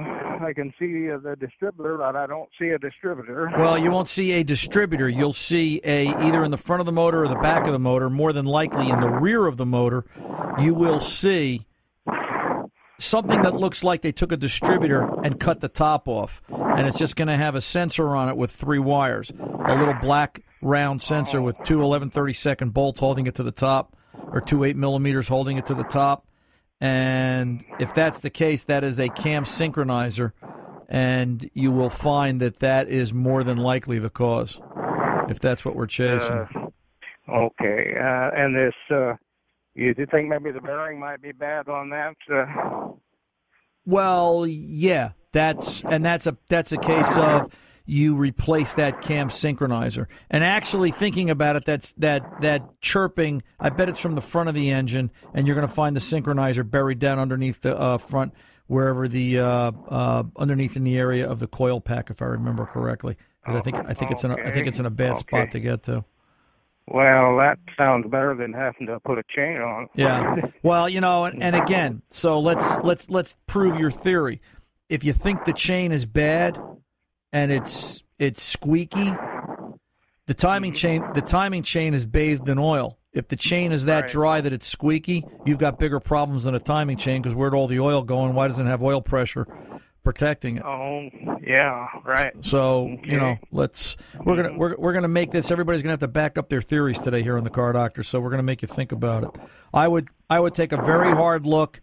I 0.45 0.53
can 0.55 0.73
see 0.79 1.07
the 1.07 1.35
distributor, 1.39 1.97
but 1.97 2.15
I 2.15 2.27
don't 2.27 2.49
see 2.59 2.69
a 2.69 2.79
distributor. 2.79 3.51
Well, 3.57 3.77
you 3.77 3.91
won't 3.91 4.07
see 4.07 4.31
a 4.33 4.43
distributor. 4.43 5.09
You'll 5.09 5.33
see 5.33 5.81
a 5.83 6.07
either 6.25 6.43
in 6.43 6.51
the 6.51 6.57
front 6.57 6.79
of 6.79 6.85
the 6.85 6.93
motor 6.93 7.23
or 7.23 7.27
the 7.27 7.35
back 7.35 7.65
of 7.65 7.73
the 7.73 7.79
motor. 7.79 8.09
More 8.09 8.31
than 8.31 8.45
likely, 8.45 8.89
in 8.89 9.01
the 9.01 9.09
rear 9.09 9.45
of 9.45 9.57
the 9.57 9.65
motor, 9.65 10.05
you 10.59 10.73
will 10.73 11.01
see 11.01 11.65
something 13.03 13.41
that 13.41 13.55
looks 13.55 13.83
like 13.83 14.01
they 14.01 14.11
took 14.11 14.31
a 14.31 14.37
distributor 14.37 15.03
and 15.23 15.39
cut 15.39 15.59
the 15.59 15.67
top 15.67 16.07
off, 16.07 16.41
and 16.49 16.87
it's 16.87 16.97
just 16.97 17.15
going 17.15 17.27
to 17.27 17.37
have 17.37 17.55
a 17.55 17.61
sensor 17.61 18.15
on 18.15 18.29
it 18.29 18.37
with 18.37 18.51
three 18.51 18.79
wires, 18.79 19.31
a 19.31 19.75
little 19.75 19.93
black 19.95 20.41
round 20.61 21.01
sensor 21.01 21.41
with 21.41 21.57
two 21.63 21.81
11 21.81 22.11
second 22.33 22.73
bolts 22.73 22.99
holding 22.99 23.27
it 23.27 23.35
to 23.35 23.43
the 23.43 23.51
top, 23.51 23.95
or 24.31 24.41
two 24.41 24.63
eight 24.63 24.75
millimeters 24.75 25.27
holding 25.27 25.57
it 25.57 25.65
to 25.67 25.73
the 25.73 25.83
top. 25.83 26.25
And 26.81 27.63
if 27.79 27.93
that's 27.93 28.19
the 28.19 28.29
case, 28.29 28.65
that 28.65 28.83
is 28.83 28.99
a 28.99 29.09
cam 29.09 29.45
synchronizer, 29.45 30.33
and 30.89 31.49
you 31.53 31.71
will 31.71 31.89
find 31.89 32.41
that 32.41 32.57
that 32.57 32.89
is 32.89 33.13
more 33.13 33.43
than 33.43 33.57
likely 33.57 33.99
the 33.99 34.09
cause, 34.09 34.61
if 35.29 35.39
that's 35.39 35.63
what 35.63 35.75
we're 35.75 35.87
chasing. 35.87 36.31
Uh, 36.31 36.67
okay, 37.29 37.95
uh, 37.97 38.31
and 38.35 38.55
this. 38.55 38.73
Uh, 38.89 39.13
you 39.75 39.93
do 39.93 40.05
think 40.05 40.29
maybe 40.29 40.51
the 40.51 40.61
bearing 40.61 40.99
might 40.99 41.21
be 41.21 41.31
bad 41.31 41.67
on 41.67 41.89
that? 41.89 42.15
Uh, 42.31 42.91
Well, 43.85 44.45
yeah, 44.47 45.11
that's 45.31 45.83
and 45.83 46.05
that's 46.05 46.27
a 46.27 46.37
that's 46.47 46.71
a 46.71 46.77
case 46.77 47.17
of 47.17 47.51
you 47.85 48.15
replace 48.15 48.75
that 48.75 49.01
cam 49.01 49.29
synchronizer. 49.29 50.07
And 50.29 50.43
actually 50.43 50.91
thinking 50.91 51.29
about 51.29 51.55
it, 51.55 51.65
that's 51.65 51.93
that 51.93 52.41
that 52.41 52.79
chirping. 52.81 53.43
I 53.59 53.69
bet 53.69 53.89
it's 53.89 53.99
from 53.99 54.15
the 54.15 54.21
front 54.21 54.49
of 54.49 54.55
the 54.55 54.71
engine, 54.71 55.11
and 55.33 55.47
you're 55.47 55.55
going 55.55 55.67
to 55.67 55.73
find 55.73 55.95
the 55.95 56.01
synchronizer 56.01 56.69
buried 56.69 56.99
down 56.99 57.19
underneath 57.19 57.61
the 57.61 57.77
uh, 57.77 57.97
front, 57.97 58.33
wherever 58.67 59.07
the 59.07 59.39
uh, 59.39 59.71
uh, 59.89 60.23
underneath 60.37 60.77
in 60.77 60.83
the 60.83 60.97
area 60.97 61.29
of 61.29 61.39
the 61.39 61.47
coil 61.47 61.81
pack, 61.81 62.09
if 62.09 62.21
I 62.21 62.25
remember 62.25 62.65
correctly. 62.65 63.17
Because 63.43 63.59
I 63.59 63.63
think 63.63 63.77
I 63.89 63.93
think 63.93 64.11
it's 64.11 64.23
in 64.23 64.31
a, 64.31 64.35
I 64.35 64.51
think 64.51 64.67
it's 64.67 64.79
in 64.79 64.85
a 64.85 64.89
bad 64.91 65.19
spot 65.19 65.51
to 65.51 65.59
get 65.59 65.83
to. 65.83 66.05
Well, 66.87 67.37
that 67.37 67.57
sounds 67.77 68.05
better 68.09 68.35
than 68.35 68.53
having 68.53 68.87
to 68.87 68.99
put 69.01 69.17
a 69.17 69.23
chain 69.35 69.57
on. 69.57 69.87
Yeah. 69.95 70.35
Well, 70.63 70.87
you 70.87 71.01
know, 71.01 71.25
and, 71.25 71.43
and 71.43 71.55
again, 71.57 72.03
so 72.09 72.39
let's 72.39 72.77
let's 72.83 73.09
let's 73.09 73.35
prove 73.47 73.77
your 73.77 73.91
theory. 73.91 74.41
If 74.87 75.03
you 75.03 75.11
think 75.11 75.43
the 75.43 75.51
chain 75.51 75.91
is 75.91 76.05
bad 76.05 76.57
and 77.33 77.51
it's 77.51 78.01
it's 78.17 78.41
squeaky, 78.41 79.11
the 80.25 80.33
timing 80.33 80.73
chain 80.73 81.03
the 81.13 81.21
timing 81.21 81.63
chain 81.63 81.93
is 81.93 82.05
bathed 82.05 82.47
in 82.47 82.57
oil. 82.57 82.97
If 83.11 83.27
the 83.27 83.35
chain 83.35 83.73
is 83.73 83.85
that 83.85 84.03
Right. 84.03 84.09
dry 84.09 84.41
that 84.41 84.53
it's 84.53 84.65
squeaky, 84.67 85.25
you've 85.45 85.59
got 85.59 85.77
bigger 85.77 85.99
problems 85.99 86.45
than 86.45 86.55
a 86.55 86.59
timing 86.59 86.97
chain 86.97 87.21
because 87.21 87.35
where'd 87.35 87.53
all 87.53 87.67
the 87.67 87.79
oil 87.81 88.03
going? 88.03 88.33
Why 88.33 88.47
doesn't 88.47 88.65
it 88.65 88.69
have 88.69 88.81
oil 88.81 89.01
pressure 89.01 89.45
protecting 90.03 90.57
it? 90.57 90.63
Oh, 90.65 91.09
yeah, 91.41 91.87
right. 92.05 92.33
So 92.41 92.97
you 93.03 93.17
know, 93.17 93.37
let's 93.51 93.95
we're 94.23 94.35
gonna 94.35 94.57
we're, 94.57 94.75
we're 94.77 94.93
gonna 94.93 95.07
make 95.07 95.31
this. 95.31 95.51
Everybody's 95.51 95.81
gonna 95.81 95.93
have 95.93 95.99
to 96.01 96.07
back 96.07 96.37
up 96.37 96.49
their 96.49 96.61
theories 96.61 96.99
today 96.99 97.23
here 97.23 97.37
on 97.37 97.43
the 97.43 97.49
Car 97.49 97.73
Doctor. 97.73 98.03
So 98.03 98.19
we're 98.19 98.29
gonna 98.29 98.43
make 98.43 98.61
you 98.61 98.67
think 98.67 98.91
about 98.91 99.23
it. 99.23 99.29
I 99.73 99.87
would 99.87 100.09
I 100.29 100.39
would 100.39 100.53
take 100.53 100.71
a 100.71 100.77
very 100.77 101.11
hard 101.11 101.45
look 101.45 101.81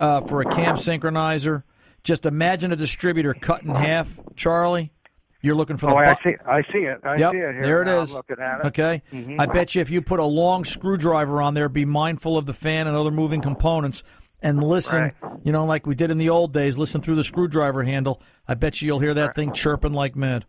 uh, 0.00 0.20
for 0.22 0.40
a 0.42 0.44
cam 0.44 0.76
synchronizer. 0.76 1.62
Just 2.04 2.26
imagine 2.26 2.72
a 2.72 2.76
distributor 2.76 3.34
cut 3.34 3.62
in 3.62 3.70
half, 3.74 4.18
Charlie. 4.36 4.92
You're 5.40 5.54
looking 5.54 5.76
for 5.76 5.86
the. 5.86 5.94
Oh, 5.94 5.98
I 5.98 6.14
see. 6.24 6.34
I 6.46 6.62
see 6.72 6.78
it. 6.78 6.98
I 7.04 7.16
Yep, 7.16 7.30
see 7.32 7.38
it 7.38 7.52
here. 7.54 7.62
there 7.62 7.82
it 7.82 7.88
is. 7.88 8.10
I'm 8.10 8.16
looking 8.16 8.36
at 8.40 8.60
it. 8.60 8.66
Okay, 8.66 9.02
Mhm. 9.12 9.36
I 9.40 9.46
bet 9.46 9.74
you 9.74 9.80
if 9.80 9.88
you 9.90 10.02
put 10.02 10.18
a 10.18 10.24
long 10.24 10.64
screwdriver 10.64 11.40
on 11.40 11.54
there, 11.54 11.68
be 11.68 11.84
mindful 11.84 12.36
of 12.36 12.46
the 12.46 12.52
fan 12.52 12.88
and 12.88 12.96
other 12.96 13.12
moving 13.12 13.40
components, 13.40 14.02
and 14.42 14.62
listen. 14.62 15.00
Right. 15.00 15.14
You 15.44 15.52
know, 15.52 15.64
like 15.64 15.86
we 15.86 15.94
did 15.94 16.10
in 16.10 16.18
the 16.18 16.28
old 16.30 16.52
days, 16.52 16.76
listen 16.78 17.00
through 17.00 17.14
the 17.16 17.24
screwdriver 17.24 17.84
handle. 17.84 18.22
I 18.46 18.54
bet 18.54 18.80
you 18.80 18.86
you'll 18.86 18.98
hear 19.00 19.14
that 19.14 19.34
thing 19.34 19.52
chirping 19.52 19.92
like 19.92 20.16
mad. 20.16 20.44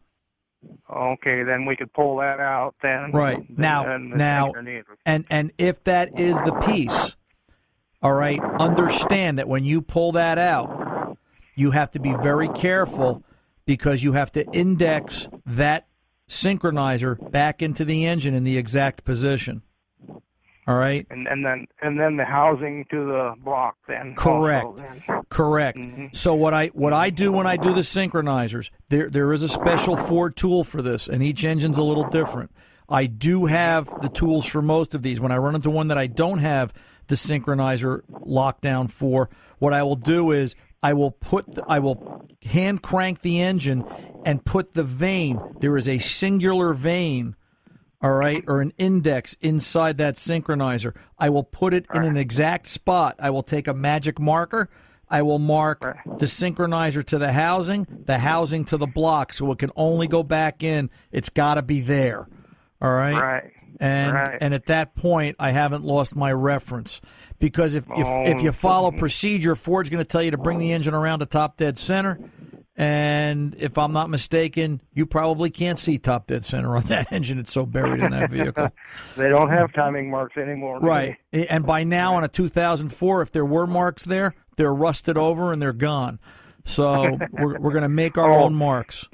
Okay, 0.93 1.43
then 1.43 1.65
we 1.65 1.75
could 1.75 1.93
pull 1.93 2.17
that 2.17 2.39
out 2.39 2.75
then. 2.82 3.12
Right 3.12 3.38
Then- 3.38 3.56
now, 3.58 3.84
then 3.84 4.10
now, 4.10 4.52
and 5.06 5.25
and 5.30 5.52
if 5.58 5.84
that 5.86 6.19
is 6.19 6.36
the 6.41 6.54
piece, 6.65 7.15
all 8.02 8.13
right, 8.13 8.41
understand 8.60 9.39
that 9.39 9.47
when 9.47 9.63
you 9.63 9.82
pull 9.82 10.12
that 10.13 10.38
out, 10.38 11.17
you 11.56 11.71
have 11.71 11.91
to 11.91 11.99
be 11.99 12.13
very 12.21 12.49
careful 12.49 13.23
because 13.65 14.04
you 14.04 14.13
have 14.13 14.32
to 14.34 14.45
index 14.52 15.30
that 15.45 15.88
synchronizer 16.28 17.32
back 17.32 17.62
into 17.62 17.86
the 17.86 18.06
engine 18.06 18.34
in 18.34 18.43
the 18.43 18.58
exact 18.58 19.04
position. 19.06 19.62
All 20.69 20.75
right. 20.75 21.08
and 21.10 21.27
and 21.27 21.43
then 21.43 21.65
and 21.82 21.99
then 21.99 22.15
the 22.15 22.25
housing 22.25 22.86
to 22.91 23.05
the 23.05 23.34
block 23.43 23.75
then. 23.88 24.13
Correct. 24.15 24.77
then. 24.77 25.01
Correct. 25.27 25.79
Mm-hmm. 25.79 26.05
So 26.13 26.36
what 26.36 26.53
I 26.53 26.67
what 26.67 26.93
I 26.93 27.10
do 27.10 27.32
when 27.32 27.47
I 27.47 27.58
do 27.58 27.73
the 27.73 27.82
synchronizers, 27.82 28.69
there 28.89 29.10
there 29.10 29.34
is 29.34 29.41
a 29.41 29.49
special 29.49 29.97
Ford 29.97 30.36
tool 30.36 30.63
for 30.63 30.84
this, 30.84 31.08
and 31.08 31.23
each 31.23 31.43
engine's 31.43 31.79
a 31.79 31.84
little 31.84 32.08
different. 32.10 32.51
I 32.88 33.08
do 33.08 33.47
have 33.47 33.89
the 34.03 34.10
tools 34.10 34.45
for 34.45 34.62
most 34.62 34.93
of 34.93 35.01
these. 35.01 35.19
When 35.19 35.32
I 35.32 35.38
run 35.38 35.55
into 35.55 35.71
one 35.71 35.88
that 35.88 35.97
I 35.97 36.05
don't 36.05 36.38
have 36.38 36.71
the 37.08 37.15
synchronizer 37.15 38.03
lockdown 38.12 38.91
for, 38.91 39.32
what 39.58 39.73
I 39.73 39.82
will 39.82 39.95
do 39.95 40.32
is 40.32 40.55
I 40.84 40.93
will 40.93 41.12
put 41.12 41.55
the, 41.55 41.65
I 41.67 41.79
will 41.79 42.27
hand 42.45 42.84
crank 42.84 43.21
the 43.21 43.41
engine 43.41 43.86
and 44.23 44.45
put 44.45 44.75
the 44.75 44.84
vane. 44.84 45.41
There 45.62 45.77
is 45.77 45.89
a 45.89 45.97
singular 45.97 46.75
vane 46.75 47.36
all 48.02 48.14
right, 48.14 48.44
or 48.48 48.62
an 48.62 48.72
index 48.78 49.36
inside 49.42 49.98
that 49.98 50.16
synchronizer. 50.16 50.96
I 51.18 51.30
will 51.30 51.44
put 51.44 51.74
it 51.74 51.86
in 51.94 52.04
an 52.04 52.18
exact 52.18 52.68
spot. 52.68 53.16
I 53.20 53.30
will 53.30 53.44
take 53.44 53.68
a 53.68 53.74
magic 53.74 54.20
marker. 54.20 54.70
I 55.10 55.24
will 55.24 55.40
mark 55.40 55.82
the 56.06 56.28
synchronizer 56.28 57.04
to 57.06 57.18
the 57.18 57.32
housing, 57.32 57.88
the 58.06 58.20
housing 58.20 58.64
to 58.66 58.78
the 58.78 58.88
block, 58.88 59.34
so 59.34 59.52
it 59.52 59.58
can 59.60 59.72
only 59.76 60.08
go 60.08 60.24
back 60.24 60.62
in. 60.64 60.90
It's 61.12 61.30
got 61.30 61.56
to 61.56 61.62
be 61.62 61.82
there. 61.82 62.28
All 62.82 62.94
right. 62.94 63.16
Right. 63.16 63.52
And 63.82 64.14
Right. 64.14 64.38
and 64.42 64.54
at 64.54 64.66
that 64.68 64.94
point, 64.96 65.36
I 65.40 65.52
haven't 65.52 65.84
lost 65.84 66.16
my 66.16 66.32
reference 66.32 67.02
because 67.40 67.76
if 67.76 67.86
if, 67.90 68.06
Oh. 68.06 68.24
if 68.26 68.42
you 68.42 68.50
oh, 68.50 68.54
follow 68.54 68.92
procedure, 68.92 69.56
Ford's 69.56 69.90
going 69.90 70.04
to 70.04 70.08
tell 70.08 70.22
you 70.22 70.32
to 70.32 70.38
bring 70.38 70.60
the 70.60 70.72
engine 70.74 70.94
around 70.94 71.20
to 71.20 71.26
top 71.26 71.58
dead 71.58 71.78
center. 71.78 72.20
And 72.80 73.56
if 73.60 73.78
I'm 73.78 73.92
not 73.92 74.10
mistaken, 74.10 74.80
you 74.94 75.06
probably 75.06 75.50
can't 75.50 75.78
see 75.78 75.98
top 75.98 76.28
dead 76.28 76.46
center 76.46 76.78
on 76.78 76.84
that 76.88 77.12
engine. 77.12 77.38
It's 77.38 77.52
so 77.52 77.65
buried 77.65 78.02
in 78.02 78.12
that 78.12 78.30
vehicle. 78.32 78.70
They 79.18 79.28
don't 79.28 79.50
have 79.50 79.74
timing 79.74 80.10
marks 80.10 80.38
anymore. 80.38 80.80
right. 80.80 81.18
And 81.34 81.65
by 81.65 81.84
now 81.84 82.15
on 82.15 82.24
a 82.24 82.30
2004, 82.30 83.22
if 83.22 83.32
there 83.34 83.44
were 83.46 83.68
marks 83.68 84.06
there, 84.06 84.34
they're 84.56 84.74
rusted 84.74 85.18
over 85.18 85.52
and 85.52 85.62
they're 85.62 85.74
gone. 85.74 86.20
So 86.63 87.18
we're 87.34 87.60
we're 87.60 87.72
going 87.72 87.84
to 87.84 87.89
make 87.89 88.18
our 88.18 88.32
Oh. 88.32 88.44
own 88.46 88.56
marks. 88.56 89.06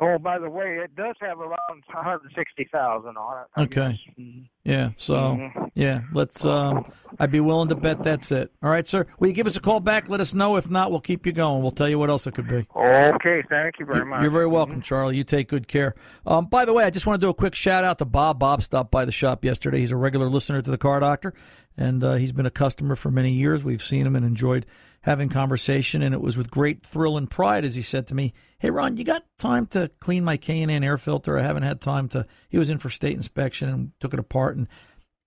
Oh, 0.00 0.18
by 0.18 0.38
the 0.40 0.50
way, 0.50 0.78
it 0.82 0.96
does 0.96 1.14
have 1.20 1.38
around 1.38 1.84
160,000 1.86 3.16
on 3.16 3.38
it. 3.42 3.46
I 3.56 3.62
Okay. 3.62 4.00
guess. 4.16 4.26
Yeah. 4.64 4.90
So 4.96 5.14
Mhm. 5.14 5.70
yeah, 5.74 6.00
let's. 6.12 6.44
Um, 6.44 6.84
I'd 7.18 7.30
be 7.30 7.40
willing 7.40 7.68
to 7.68 7.74
bet 7.74 8.02
that's 8.02 8.30
it. 8.30 8.52
All 8.62 8.70
right, 8.70 8.86
sir. 8.86 9.06
Will 9.18 9.28
you 9.28 9.34
give 9.34 9.46
us 9.46 9.56
a 9.56 9.60
call 9.60 9.80
back? 9.80 10.08
Let 10.08 10.20
us 10.20 10.34
know. 10.34 10.56
If 10.56 10.68
not, 10.68 10.90
we'll 10.90 11.00
keep 11.00 11.26
you 11.26 11.32
going. 11.32 11.62
We'll 11.62 11.70
tell 11.70 11.88
you 11.88 11.98
what 11.98 12.10
else 12.10 12.26
it 12.26 12.34
could 12.34 12.48
be. 12.48 12.66
Okay, 12.76 13.42
thank 13.48 13.78
you 13.78 13.86
very 13.86 14.04
much. 14.04 14.22
You're 14.22 14.30
very 14.30 14.46
welcome, 14.46 14.80
Charlie. 14.80 15.16
You 15.16 15.24
take 15.24 15.48
good 15.48 15.68
care. 15.68 15.94
Um, 16.26 16.46
by 16.46 16.64
the 16.64 16.72
way, 16.72 16.84
I 16.84 16.90
just 16.90 17.06
want 17.06 17.20
to 17.20 17.26
do 17.26 17.30
a 17.30 17.34
quick 17.34 17.54
shout 17.54 17.84
out 17.84 17.98
to 17.98 18.04
Bob. 18.04 18.38
Bob 18.38 18.62
stopped 18.62 18.90
by 18.90 19.04
the 19.04 19.12
shop 19.12 19.44
yesterday. 19.44 19.80
He's 19.80 19.92
a 19.92 19.96
regular 19.96 20.28
listener 20.28 20.60
to 20.60 20.70
the 20.70 20.78
Car 20.78 21.00
Doctor, 21.00 21.32
and 21.76 22.02
uh, 22.04 22.14
he's 22.14 22.32
been 22.32 22.46
a 22.46 22.50
customer 22.50 22.96
for 22.96 23.10
many 23.10 23.32
years. 23.32 23.64
We've 23.64 23.82
seen 23.82 24.06
him 24.06 24.16
and 24.16 24.24
enjoyed 24.24 24.66
having 25.02 25.28
conversation, 25.28 26.02
and 26.02 26.14
it 26.14 26.20
was 26.20 26.36
with 26.36 26.50
great 26.50 26.84
thrill 26.84 27.16
and 27.16 27.30
pride 27.30 27.64
as 27.64 27.74
he 27.74 27.82
said 27.82 28.06
to 28.08 28.14
me, 28.14 28.34
"Hey, 28.58 28.70
Ron, 28.70 28.96
you 28.96 29.04
got 29.04 29.24
time 29.38 29.66
to 29.68 29.90
clean 30.00 30.24
my 30.24 30.36
K 30.36 30.62
and 30.62 30.70
N 30.70 30.84
air 30.84 30.98
filter? 30.98 31.38
I 31.38 31.42
haven't 31.42 31.62
had 31.62 31.80
time 31.80 32.08
to." 32.10 32.26
He 32.48 32.58
was 32.58 32.70
in 32.70 32.78
for 32.78 32.90
state 32.90 33.16
inspection 33.16 33.68
and 33.68 33.92
took 34.00 34.12
it 34.12 34.20
apart, 34.20 34.56
and 34.56 34.68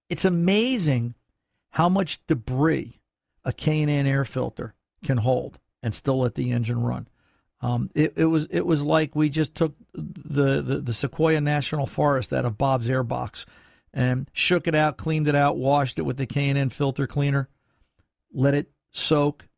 it's 0.09 0.25
amazing 0.25 1.15
how 1.71 1.89
much 1.89 2.25
debris 2.27 2.99
a 3.45 3.53
K&N 3.53 3.89
air 3.89 4.25
filter 4.25 4.73
can 5.03 5.17
hold 5.17 5.59
and 5.81 5.93
still 5.93 6.19
let 6.19 6.35
the 6.35 6.51
engine 6.51 6.81
run. 6.81 7.07
Um, 7.61 7.89
it, 7.93 8.13
it 8.15 8.25
was 8.25 8.47
it 8.51 8.65
was 8.65 8.83
like 8.83 9.15
we 9.15 9.29
just 9.29 9.53
took 9.53 9.75
the, 9.93 10.61
the, 10.61 10.79
the 10.79 10.93
Sequoia 10.93 11.41
National 11.41 11.85
Forest 11.85 12.31
out 12.31 12.45
of 12.45 12.57
Bob's 12.57 12.87
airbox 12.87 13.45
and 13.93 14.29
shook 14.31 14.67
it 14.67 14.75
out, 14.75 14.97
cleaned 14.97 15.27
it 15.27 15.35
out, 15.35 15.57
washed 15.57 15.99
it 15.99 16.03
with 16.03 16.17
the 16.17 16.25
K 16.25 16.47
and 16.47 16.57
N 16.57 16.69
filter 16.69 17.05
cleaner, 17.05 17.49
let 18.33 18.53
it 18.53 18.71
soak, 18.91 19.49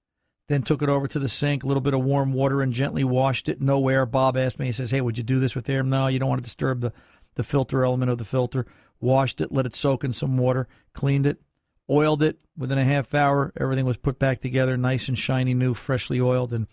then 0.48 0.64
took 0.64 0.82
it 0.82 0.90
over 0.90 1.08
to 1.08 1.20
the 1.20 1.30
sink, 1.30 1.64
a 1.64 1.68
little 1.68 1.82
bit 1.82 1.94
of 1.94 2.04
warm 2.04 2.34
water, 2.34 2.62
and 2.62 2.74
gently 2.74 3.04
washed 3.04 3.48
it. 3.48 3.62
No 3.62 3.88
air. 3.88 4.08
Bob 4.08 4.36
asked 4.36 4.58
me, 4.58 4.66
he 4.66 4.72
says, 4.72 4.90
"Hey, 4.90 5.02
would 5.02 5.18
you 5.18 5.24
do 5.24 5.40
this 5.40 5.56
with 5.56 5.70
air?" 5.70 5.84
No, 5.84 6.08
you 6.08 6.18
don't 6.18 6.30
want 6.30 6.42
to 6.42 6.46
disturb 6.46 6.82
the 6.82 6.94
the 7.36 7.44
filter 7.44 7.86
element 7.86 8.10
of 8.10 8.18
the 8.18 8.26
filter. 8.26 8.66
Washed 9.00 9.42
it, 9.42 9.52
let 9.52 9.66
it 9.66 9.76
soak 9.76 10.04
in 10.04 10.14
some 10.14 10.38
water, 10.38 10.68
cleaned 10.94 11.26
it, 11.26 11.40
oiled 11.90 12.24
it. 12.24 12.40
Within 12.58 12.78
a 12.78 12.86
half 12.86 13.14
hour, 13.14 13.52
everything 13.60 13.86
was 13.86 13.98
put 13.98 14.20
back 14.20 14.40
together, 14.40 14.78
nice 14.78 15.08
and 15.08 15.18
shiny, 15.18 15.54
new, 15.54 15.74
freshly 15.74 16.20
oiled, 16.20 16.54
and 16.54 16.68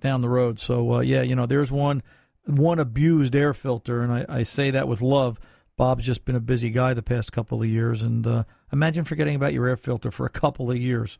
down 0.00 0.20
the 0.20 0.28
road. 0.28 0.58
So 0.58 0.94
uh, 0.94 1.00
yeah, 1.00 1.22
you 1.22 1.34
know, 1.34 1.46
there's 1.46 1.72
one 1.72 2.02
one 2.44 2.78
abused 2.78 3.34
air 3.34 3.54
filter, 3.54 4.02
and 4.02 4.12
I, 4.12 4.26
I 4.28 4.42
say 4.42 4.70
that 4.70 4.88
with 4.88 5.02
love. 5.02 5.40
Bob's 5.76 6.04
just 6.04 6.24
been 6.24 6.36
a 6.36 6.40
busy 6.40 6.70
guy 6.70 6.94
the 6.94 7.02
past 7.02 7.32
couple 7.32 7.60
of 7.62 7.68
years, 7.68 8.02
and 8.02 8.26
uh, 8.26 8.44
imagine 8.72 9.04
forgetting 9.04 9.34
about 9.34 9.52
your 9.52 9.66
air 9.66 9.76
filter 9.76 10.10
for 10.10 10.24
a 10.24 10.30
couple 10.30 10.70
of 10.70 10.76
years, 10.78 11.18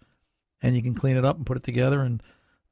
and 0.63 0.75
you 0.75 0.83
can 0.83 0.95
clean 0.95 1.17
it 1.17 1.25
up 1.25 1.37
and 1.37 1.45
put 1.45 1.57
it 1.59 1.63
together, 1.63 2.01
and 2.01 2.23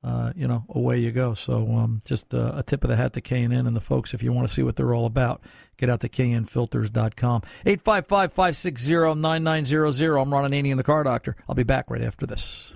uh, 0.05 0.33
you 0.37 0.47
know, 0.47 0.65
away 0.69 0.99
you 0.99 1.11
go. 1.11 1.35
So 1.35 1.77
um, 1.77 2.03
just 2.05 2.35
uh, 2.35 2.53
a 2.55 2.63
tip 2.63 2.85
of 2.85 2.91
the 2.91 2.97
hat 2.97 3.15
to 3.15 3.23
K 3.23 3.43
and 3.43 3.55
N 3.55 3.67
and 3.67 3.75
the 3.75 3.81
folks. 3.81 4.13
If 4.13 4.23
you 4.23 4.33
want 4.33 4.47
to 4.47 4.55
see 4.55 4.63
what 4.63 4.77
they're 4.77 4.95
all 4.95 5.07
about, 5.07 5.41
get 5.79 5.89
out 5.89 6.01
to 6.01 6.09
knfilters.com. 6.09 7.43
855-560-9900. 7.65 10.23
I'm 10.23 10.33
Ron 10.33 10.51
Ananian, 10.51 10.77
the 10.77 10.85
Car 10.85 11.05
Doctor. 11.05 11.37
I'll 11.49 11.55
be 11.55 11.63
back 11.63 11.91
right 11.91 12.03
after 12.03 12.27
this. 12.27 12.75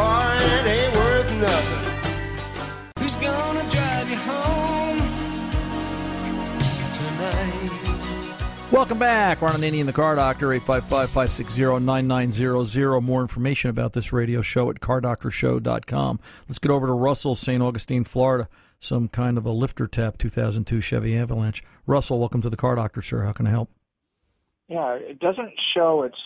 Car 0.00 0.32
and 0.32 0.66
it 0.66 0.70
ain't 0.70 0.94
worth 0.94 1.30
nothing. 1.40 1.84
Who's 2.98 3.16
gonna 3.16 3.64
drive 3.70 4.10
you 4.10 4.16
home 4.16 4.98
tonight? 6.94 8.70
Welcome 8.72 8.98
back. 8.98 9.42
Ron 9.42 9.52
Ananian, 9.52 9.86
the 9.86 9.92
Car 9.92 10.14
Doctor, 10.14 10.48
855-560-9900. 10.48 13.02
More 13.02 13.20
information 13.20 13.68
about 13.68 13.92
this 13.92 14.10
radio 14.12 14.40
show 14.42 14.70
at 14.70 14.80
cardoctorshow.com. 14.80 16.20
Let's 16.48 16.58
get 16.58 16.70
over 16.70 16.86
to 16.86 16.94
Russell, 16.94 17.34
St. 17.34 17.62
Augustine, 17.62 18.04
Florida. 18.04 18.48
Some 18.78 19.08
kind 19.08 19.36
of 19.36 19.44
a 19.44 19.50
lifter 19.50 19.86
tap 19.86 20.16
2002 20.16 20.80
Chevy 20.80 21.18
Avalanche. 21.18 21.62
Russell, 21.86 22.18
welcome 22.18 22.40
to 22.40 22.48
the 22.48 22.56
Car 22.56 22.76
Doctor, 22.76 23.02
sir. 23.02 23.24
How 23.24 23.32
can 23.32 23.46
I 23.46 23.50
help? 23.50 23.68
Yeah, 24.68 24.94
it 24.94 25.18
doesn't 25.18 25.52
show 25.74 26.04
its 26.04 26.16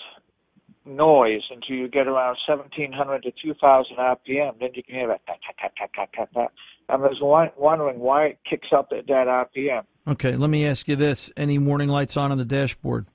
noise 0.85 1.43
until 1.51 1.77
you 1.77 1.89
get 1.89 2.07
around 2.07 2.37
1700 2.47 3.23
to 3.23 3.33
2000 3.43 3.97
RPM. 3.97 4.59
Then 4.61 4.71
you 4.75 4.83
can 4.83 4.95
hear 4.95 5.09
that 5.09 5.25
tap, 5.27 5.37
tap, 5.47 5.57
tap, 5.59 5.73
tap, 5.77 5.91
tap, 5.95 6.13
tap, 6.15 6.33
tap. 6.35 6.53
I 6.89 6.97
was 6.97 7.19
won- 7.21 7.51
wondering 7.57 7.99
why 7.99 8.27
it 8.27 8.39
kicks 8.49 8.69
up 8.73 8.89
at 8.97 9.07
that 9.07 9.27
RPM. 9.27 9.85
Okay, 10.07 10.37
let 10.37 10.51
me 10.51 10.67
ask 10.67 10.87
you 10.87 10.97
this. 10.97 11.33
Any 11.37 11.59
warning 11.59 11.89
lights 11.89 12.17
on 12.17 12.31
on 12.31 12.39
the 12.39 12.45
dashboard? 12.45 13.07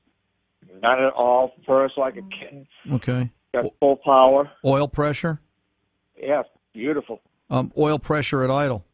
Not 0.82 1.00
at 1.02 1.14
all. 1.14 1.54
Purrs 1.68 1.94
like 1.98 2.16
a 2.16 2.22
kitten. 2.22 2.68
Okay. 2.94 3.30
Got 3.54 3.66
full 3.80 3.98
power. 3.98 4.50
Oil 4.66 4.88
pressure? 4.88 5.40
Yeah, 6.22 6.44
beautiful. 6.74 7.22
Um, 7.50 7.72
oil 7.78 8.00
pressure 8.00 8.44
at 8.44 8.50
idle. 8.52 8.86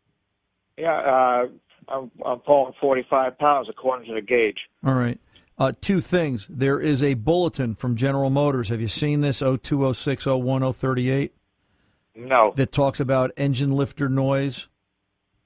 Yeah, 0.78 0.96
uh, 0.98 1.48
I'm, 1.88 2.12
I'm 2.26 2.40
pulling 2.40 2.74
45 2.82 3.38
pounds 3.38 3.68
according 3.70 4.08
to 4.08 4.14
the 4.16 4.22
gauge. 4.22 4.58
All 4.86 4.94
right. 4.94 5.20
Uh, 5.58 5.72
two 5.80 6.02
things. 6.02 6.46
There 6.50 6.80
is 6.80 7.02
a 7.02 7.14
bulletin 7.14 7.76
from 7.76 7.96
General 7.96 8.30
Motors. 8.30 8.68
Have 8.70 8.82
you 8.82 8.88
seen 8.90 9.22
this? 9.22 9.42
020601038 9.42 11.30
No. 12.16 12.52
that 12.56 12.72
talks 12.74 13.00
about 13.00 13.32
engine 13.38 13.72
lifter 13.72 14.10
noise 14.10 14.68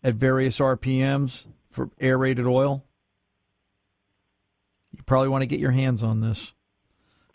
at 0.04 0.16
various 0.16 0.60
RPMs 0.60 1.46
for 1.70 1.92
aerated 2.00 2.48
oil. 2.48 2.84
You 4.96 5.04
probably 5.04 5.30
want 5.30 5.44
to 5.44 5.48
get 5.48 5.60
your 5.60 5.72
hands 5.72 6.02
on 6.02 6.22
this. 6.22 6.54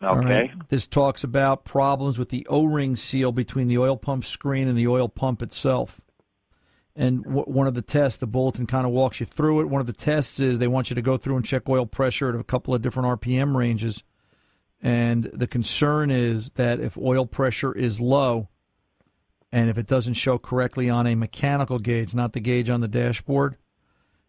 Okay. 0.03 0.27
right. 0.27 0.51
This 0.69 0.87
talks 0.87 1.23
about 1.25 1.65
problems 1.65 2.19
with 2.19 2.29
the 2.29 2.47
O-ring 2.51 2.97
seal 2.97 3.31
between 3.33 3.69
the 3.69 3.79
oil 3.79 3.97
pump 3.97 4.25
screen 4.25 4.69
and 4.69 4.77
the 4.77 4.89
oil 4.89 5.09
pump 5.09 5.41
itself. 5.41 6.01
And 6.97 7.25
w- 7.25 7.45
one 7.45 7.67
of 7.67 7.75
the 7.75 7.83
tests, 7.83 8.19
the 8.19 8.27
bulletin 8.27 8.67
kind 8.67 8.87
of 8.87 8.93
walks 8.93 9.21
you 9.21 9.27
through 9.27 9.61
it. 9.61 9.69
One 9.69 9.81
of 9.81 9.87
the 9.87 9.93
tests 9.93 10.39
is 10.41 10.59
they 10.59 10.69
want 10.69 10.91
you 10.91 10.95
to 10.95 11.03
go 11.03 11.17
through 11.17 11.37
and 11.37 11.45
check 11.45 11.69
oil 11.69 11.87
pressure 11.87 12.29
at 12.29 12.41
a 12.41 12.45
couple 12.45 12.75
of 12.75 12.83
different 12.83 13.21
RPM 13.21 13.57
ranges. 13.57 14.03
And 14.81 15.25
the 15.33 15.47
concern 15.47 16.11
is 16.11 16.51
that 16.51 16.79
if 16.79 16.97
oil 16.99 17.27
pressure 17.27 17.73
is 17.73 18.01
low 18.01 18.49
and 19.51 19.71
if 19.71 19.79
it 19.79 19.87
doesn't 19.87 20.15
show 20.15 20.39
correctly 20.39 20.91
on 20.91 21.07
a 21.07 21.15
mechanical 21.15 21.79
gauge, 21.79 22.15
not 22.15 22.33
the 22.33 22.41
gauge 22.41 22.71
on 22.71 22.81
the 22.81 22.89
dashboard, 22.89 23.57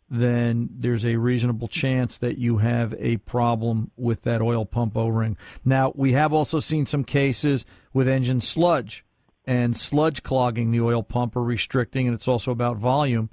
then 0.10 0.69
there's 0.71 1.06
a 1.06 1.15
reasonable 1.17 1.67
chance 1.67 2.17
that 2.19 2.38
you 2.38 2.58
have 2.58 2.93
a 2.97 3.17
problem 3.17 3.91
with 3.97 4.21
that 4.21 4.41
oil 4.41 4.65
pump 4.65 4.95
O 4.95 5.08
ring. 5.08 5.38
Now, 5.63 5.91
we 5.95 6.13
have 6.13 6.32
also 6.32 6.60
seen 6.60 6.86
some 6.86 7.04
cases 7.04 7.65
with 7.93 8.08
engine 8.08 8.41
sludge 8.41 9.05
and 9.45 9.77
sludge 9.77 10.23
clogging 10.23 10.71
the 10.71 10.81
oil 10.81 11.03
pump 11.03 11.36
or 11.36 11.43
restricting, 11.43 12.08
and 12.08 12.15
it's 12.15 12.27
also 12.27 12.51
about 12.51 12.77
volume. 12.77 13.29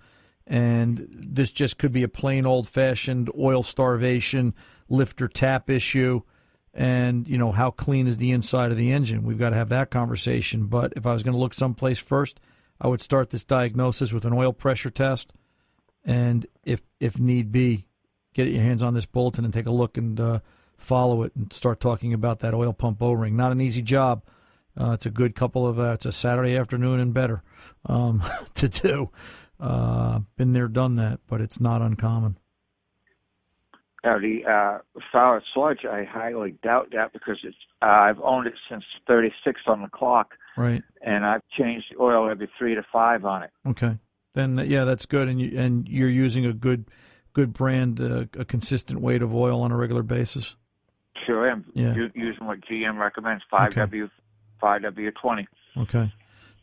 And 0.47 1.09
this 1.11 1.53
just 1.53 1.79
could 1.79 1.93
be 1.93 2.03
a 2.03 2.09
plain 2.09 2.47
old 2.47 2.69
fashioned 2.69 3.31
oil 3.39 3.63
starvation 3.63 4.55
lifter 4.89 5.29
tap 5.29 5.71
issue. 5.71 6.23
And, 6.75 7.29
you 7.29 7.39
know, 7.39 7.53
how 7.53 7.71
clean 7.71 8.07
is 8.07 8.17
the 8.17 8.33
inside 8.33 8.71
of 8.71 8.77
the 8.77 8.93
engine? 8.93 9.25
We've 9.25 9.39
got 9.39 9.51
to 9.51 9.57
have 9.57 9.69
that 9.69 9.91
conversation. 9.91 10.67
But 10.67 10.95
if 10.97 11.07
I 11.07 11.13
was 11.13 11.23
going 11.23 11.35
to 11.35 11.41
look 11.41 11.55
someplace 11.55 11.99
first, 11.99 12.41
I 12.81 12.89
would 12.89 13.03
start 13.03 13.31
this 13.31 13.45
diagnosis 13.45 14.13
with 14.13 14.25
an 14.25 14.33
oil 14.33 14.53
pressure 14.53 14.91
test 14.91 15.33
and 16.05 16.47
if 16.65 16.83
if 17.01 17.19
need 17.19 17.53
be, 17.53 17.87
get 18.35 18.49
your 18.49 18.63
hands 18.63 18.83
on 18.83 18.95
this 18.95 19.07
bulletin 19.07 19.45
and 19.45 19.55
take 19.55 19.67
a 19.67 19.73
look 19.73 19.97
and 19.97 20.19
uh, 20.19 20.41
follow 20.77 21.23
it 21.23 21.33
and 21.37 21.53
start 21.53 21.81
talking 21.81 22.13
about 22.13 22.41
that 22.41 22.55
oil 22.55 22.73
pump 22.73 23.03
O 23.03 23.13
ring. 23.13 23.37
Not 23.37 23.53
an 23.53 23.61
easy 23.61 23.83
job. 23.83 24.23
Uh, 24.79 24.93
it's 24.93 25.07
a 25.07 25.11
good 25.11 25.35
couple 25.35 25.67
of. 25.67 25.79
Uh, 25.79 25.93
it's 25.93 26.07
a 26.07 26.13
Saturday 26.13 26.57
afternoon 26.57 27.01
and 27.01 27.13
better 27.13 27.43
um, 27.87 28.23
to 28.55 28.69
do. 28.69 29.11
Uh, 29.61 30.21
been 30.37 30.53
there, 30.53 30.69
done 30.69 30.97
that, 30.97 31.21
but 31.29 31.41
it's 31.41 31.61
not 31.61 31.83
uncommon. 31.83 32.37
Now, 34.05 34.19
the 34.19 34.45
uh, 34.45 34.79
sour 35.13 35.41
sludge, 35.55 35.85
I 35.89 36.03
highly 36.03 36.57
doubt 36.63 36.89
that 36.93 37.13
because 37.13 37.39
it's 37.45 37.57
uh, 37.83 37.87
I've 37.87 38.19
owned 38.21 38.49
it 38.49 38.55
since 38.69 38.83
36 39.07 39.61
on 39.69 39.83
the 39.83 39.89
clock, 39.89 40.33
Right. 40.57 40.83
and 41.03 41.25
I've 41.25 41.43
changed 41.57 41.87
the 41.93 42.03
oil 42.03 42.29
every 42.29 42.51
three 42.59 42.75
to 42.75 42.83
five 42.93 43.25
on 43.25 43.45
it. 43.45 43.51
Okay. 43.65 43.99
Then 44.35 44.61
yeah, 44.67 44.85
that's 44.85 45.07
good, 45.07 45.29
and 45.29 45.41
you 45.41 45.57
and 45.59 45.87
you're 45.89 46.09
using 46.09 46.47
a 46.47 46.53
good 46.55 46.87
good 47.35 47.53
brand, 47.53 48.01
uh, 48.01 48.25
a 48.37 48.45
consistent 48.45 49.01
weight 49.01 49.23
of 49.23 49.33
oil 49.35 49.61
on 49.61 49.71
a 49.71 49.77
regular 49.77 50.03
basis. 50.03 50.57
Sure 51.27 51.49
I 51.49 51.53
am. 51.53 51.67
Yeah. 51.75 51.95
Using 52.15 52.47
what 52.47 52.61
GM 52.63 52.99
recommends, 52.99 53.45
5W, 53.53 54.11
5W20. 54.63 55.47
Okay. 55.79 56.13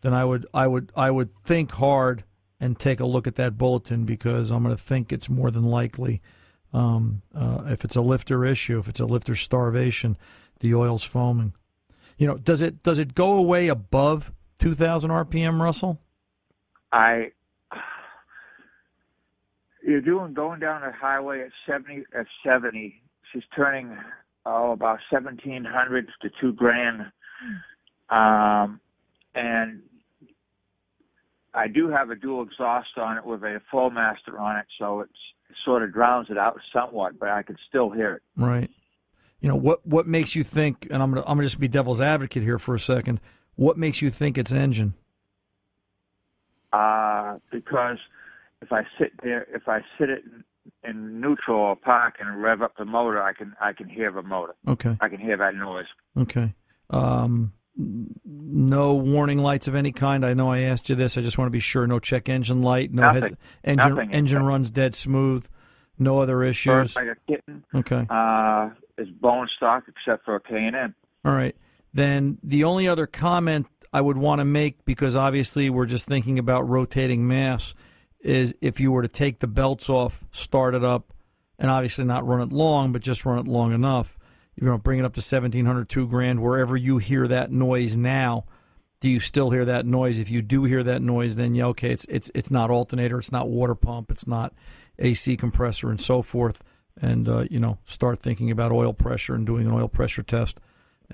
Then 0.02 0.14
I 0.14 0.24
would 0.24 0.46
I 0.54 0.68
would 0.68 0.92
I 0.96 1.12
would 1.12 1.36
think 1.44 1.72
hard 1.72 2.24
and 2.60 2.80
take 2.80 3.00
a 3.00 3.06
look 3.06 3.28
at 3.28 3.36
that 3.36 3.58
bulletin 3.58 4.06
because 4.06 4.52
I'm 4.52 4.64
going 4.64 4.76
to 4.76 4.82
think 4.82 5.12
it's 5.12 5.30
more 5.30 5.52
than 5.52 5.64
likely 5.64 6.22
um, 6.74 7.22
uh, 7.34 7.64
if 7.66 7.84
it's 7.84 7.96
a 7.96 8.02
lifter 8.02 8.46
issue, 8.46 8.80
if 8.80 8.88
it's 8.88 9.00
a 9.00 9.06
lifter 9.06 9.36
starvation, 9.36 10.18
the 10.60 10.76
oil's 10.76 11.04
foaming. 11.04 11.54
You 12.18 12.28
know, 12.28 12.38
does 12.38 12.62
it 12.62 12.84
does 12.84 13.00
it 13.00 13.16
go 13.16 13.34
away 13.34 13.70
above 13.70 14.32
2,000 14.60 15.10
RPM, 15.10 15.60
Russell? 15.60 16.00
I 16.92 17.32
you're 19.82 20.02
doing 20.02 20.34
going 20.34 20.60
down 20.60 20.82
the 20.82 20.92
highway 20.92 21.42
at 21.42 21.52
70 21.68 22.04
at 22.14 22.26
70. 22.46 23.02
She's 23.32 23.44
turning 23.56 23.98
oh 24.46 24.72
about 24.72 25.00
1700 25.10 26.10
to 26.22 26.30
two 26.42 26.54
grand, 26.54 27.02
um, 28.10 28.80
and 29.36 29.82
I 31.54 31.68
do 31.68 31.90
have 31.90 32.10
a 32.10 32.16
dual 32.16 32.44
exhaust 32.44 32.98
on 32.98 33.18
it 33.18 33.26
with 33.26 33.44
a 33.44 33.62
Flowmaster 33.72 34.40
on 34.40 34.58
it, 34.58 34.66
so 34.78 35.02
it's, 35.02 35.12
it 35.50 35.56
sort 35.66 35.84
of 35.84 35.94
drowns 35.94 36.28
it 36.30 36.38
out 36.38 36.60
somewhat, 36.72 37.20
but 37.20 37.30
I 37.30 37.44
can 37.44 37.58
still 37.68 37.90
hear 37.90 38.16
it. 38.16 38.22
Right. 38.38 38.70
You 39.42 39.50
know 39.50 39.56
what? 39.56 39.86
What 39.86 40.08
makes 40.08 40.36
you 40.36 40.44
think? 40.44 40.88
And 40.92 41.02
I'm 41.02 41.12
gonna 41.12 41.22
I'm 41.22 41.38
gonna 41.38 41.44
just 41.44 41.60
be 41.60 41.68
devil's 41.68 42.02
advocate 42.02 42.44
here 42.44 42.60
for 42.60 42.76
a 42.76 42.80
second. 42.80 43.22
What 43.56 43.78
makes 43.78 44.02
you 44.02 44.10
think 44.10 44.38
it's 44.38 44.52
engine? 44.52 44.94
Uh, 46.74 47.38
because 47.52 47.98
if 48.62 48.72
I 48.72 48.84
sit 49.00 49.12
there, 49.24 49.48
if 49.54 49.68
I 49.68 49.80
sit 49.98 50.10
it 50.10 50.24
in, 50.84 50.90
in 50.90 51.22
neutral 51.22 51.58
or 51.58 51.76
park 51.76 52.16
and 52.20 52.42
rev 52.42 52.62
up 52.62 52.76
the 52.78 52.86
motor, 52.86 53.22
I 53.22 53.34
can 53.34 53.56
I 53.62 53.74
can 53.74 53.88
hear 53.88 54.12
the 54.12 54.22
motor. 54.22 54.56
Okay. 54.68 54.98
I 55.00 55.08
can 55.10 55.20
hear 55.20 55.38
that 55.38 55.56
noise. 55.56 55.88
Okay. 56.18 56.54
Um, 56.90 57.54
no 57.80 58.94
warning 58.96 59.40
lights 59.40 59.68
of 59.68 59.76
any 59.76 59.92
kind. 59.92 60.26
I 60.26 60.34
know 60.34 60.52
I 60.52 60.60
asked 60.60 60.90
you 60.90 60.96
this. 60.96 61.18
I 61.18 61.22
just 61.22 61.38
want 61.38 61.48
to 61.48 61.52
be 61.52 61.62
sure. 61.62 61.88
No 61.88 62.00
check 62.00 62.28
engine 62.28 62.62
light. 62.62 62.94
No 62.94 63.12
Nothing. 63.12 63.38
engine. 63.64 63.96
Nothing. 63.96 64.12
Engine 64.12 64.44
runs 64.44 64.70
dead 64.70 64.94
smooth. 64.94 65.48
No 65.98 66.20
other 66.20 66.44
issues. 66.44 66.96
Like 66.96 67.08
a 67.08 67.16
kitten. 67.28 67.64
Okay. 67.74 68.06
Uh, 68.10 68.70
it's 68.98 69.10
bone 69.10 69.48
stock 69.56 69.86
except 69.88 70.26
for 70.26 70.36
a 70.36 70.42
K 70.42 70.56
and 70.56 70.76
N. 70.76 70.94
All 71.24 71.34
right. 71.34 71.56
Then 71.94 72.38
the 72.44 72.66
only 72.66 72.88
other 72.88 73.08
comment 73.08 73.68
I 73.92 74.02
would 74.02 74.18
want 74.18 74.40
to 74.40 74.46
make, 74.46 74.86
because 74.86 75.16
obviously 75.16 75.70
we're 75.70 75.86
just 75.86 76.06
thinking 76.06 76.38
about 76.38 76.68
rotating 76.68 77.28
mass, 77.28 77.74
is 78.20 78.54
if 78.62 78.80
you 78.80 78.92
were 78.92 79.02
to 79.02 79.08
take 79.08 79.40
the 79.40 79.48
belts 79.48 79.90
off, 79.90 80.24
start 80.32 80.76
it 80.76 80.84
up, 80.84 81.14
and 81.58 81.72
obviously 81.72 82.06
not 82.06 82.28
run 82.28 82.42
it 82.42 82.52
long, 82.52 82.92
but 82.92 83.02
just 83.02 83.26
run 83.26 83.40
it 83.40 83.48
long 83.48 83.74
enough. 83.74 84.19
You 84.60 84.68
know, 84.68 84.78
bring 84.78 85.00
it 85.00 85.06
up 85.06 85.14
to 85.14 85.22
seventeen 85.22 85.66
hundred, 85.66 85.88
two 85.90 86.08
grand, 86.08 86.42
wherever 86.42 86.76
you 86.76 86.98
hear 86.98 87.28
that 87.28 87.52
noise 87.52 87.96
now. 87.96 88.44
Do 89.00 89.08
you 89.08 89.22
still 89.22 89.52
hear 89.52 89.64
that 89.64 89.86
noise? 89.86 90.20
If 90.20 90.30
you 90.30 90.42
do 90.42 90.66
hear 90.66 90.84
that 90.84 91.02
noise, 91.02 91.38
then 91.38 91.56
yeah, 91.56 91.68
okay, 91.68 91.92
it's 91.92 92.04
it's 92.10 92.30
it's 92.36 92.52
not 92.52 92.70
alternator, 92.70 93.18
it's 93.20 93.32
not 93.32 93.48
water 93.48 93.76
pump, 93.76 94.12
it's 94.12 94.28
not 94.28 94.54
AC 94.98 95.38
compressor, 95.38 95.90
and 95.90 96.02
so 96.02 96.22
forth. 96.22 96.62
And 97.02 97.30
uh, 97.30 97.46
you 97.50 97.62
know, 97.62 97.78
start 97.86 98.20
thinking 98.20 98.52
about 98.52 98.74
oil 98.74 98.92
pressure 98.94 99.34
and 99.36 99.46
doing 99.46 99.66
an 99.68 99.72
oil 99.72 99.88
pressure 99.88 100.24
test, 100.24 100.60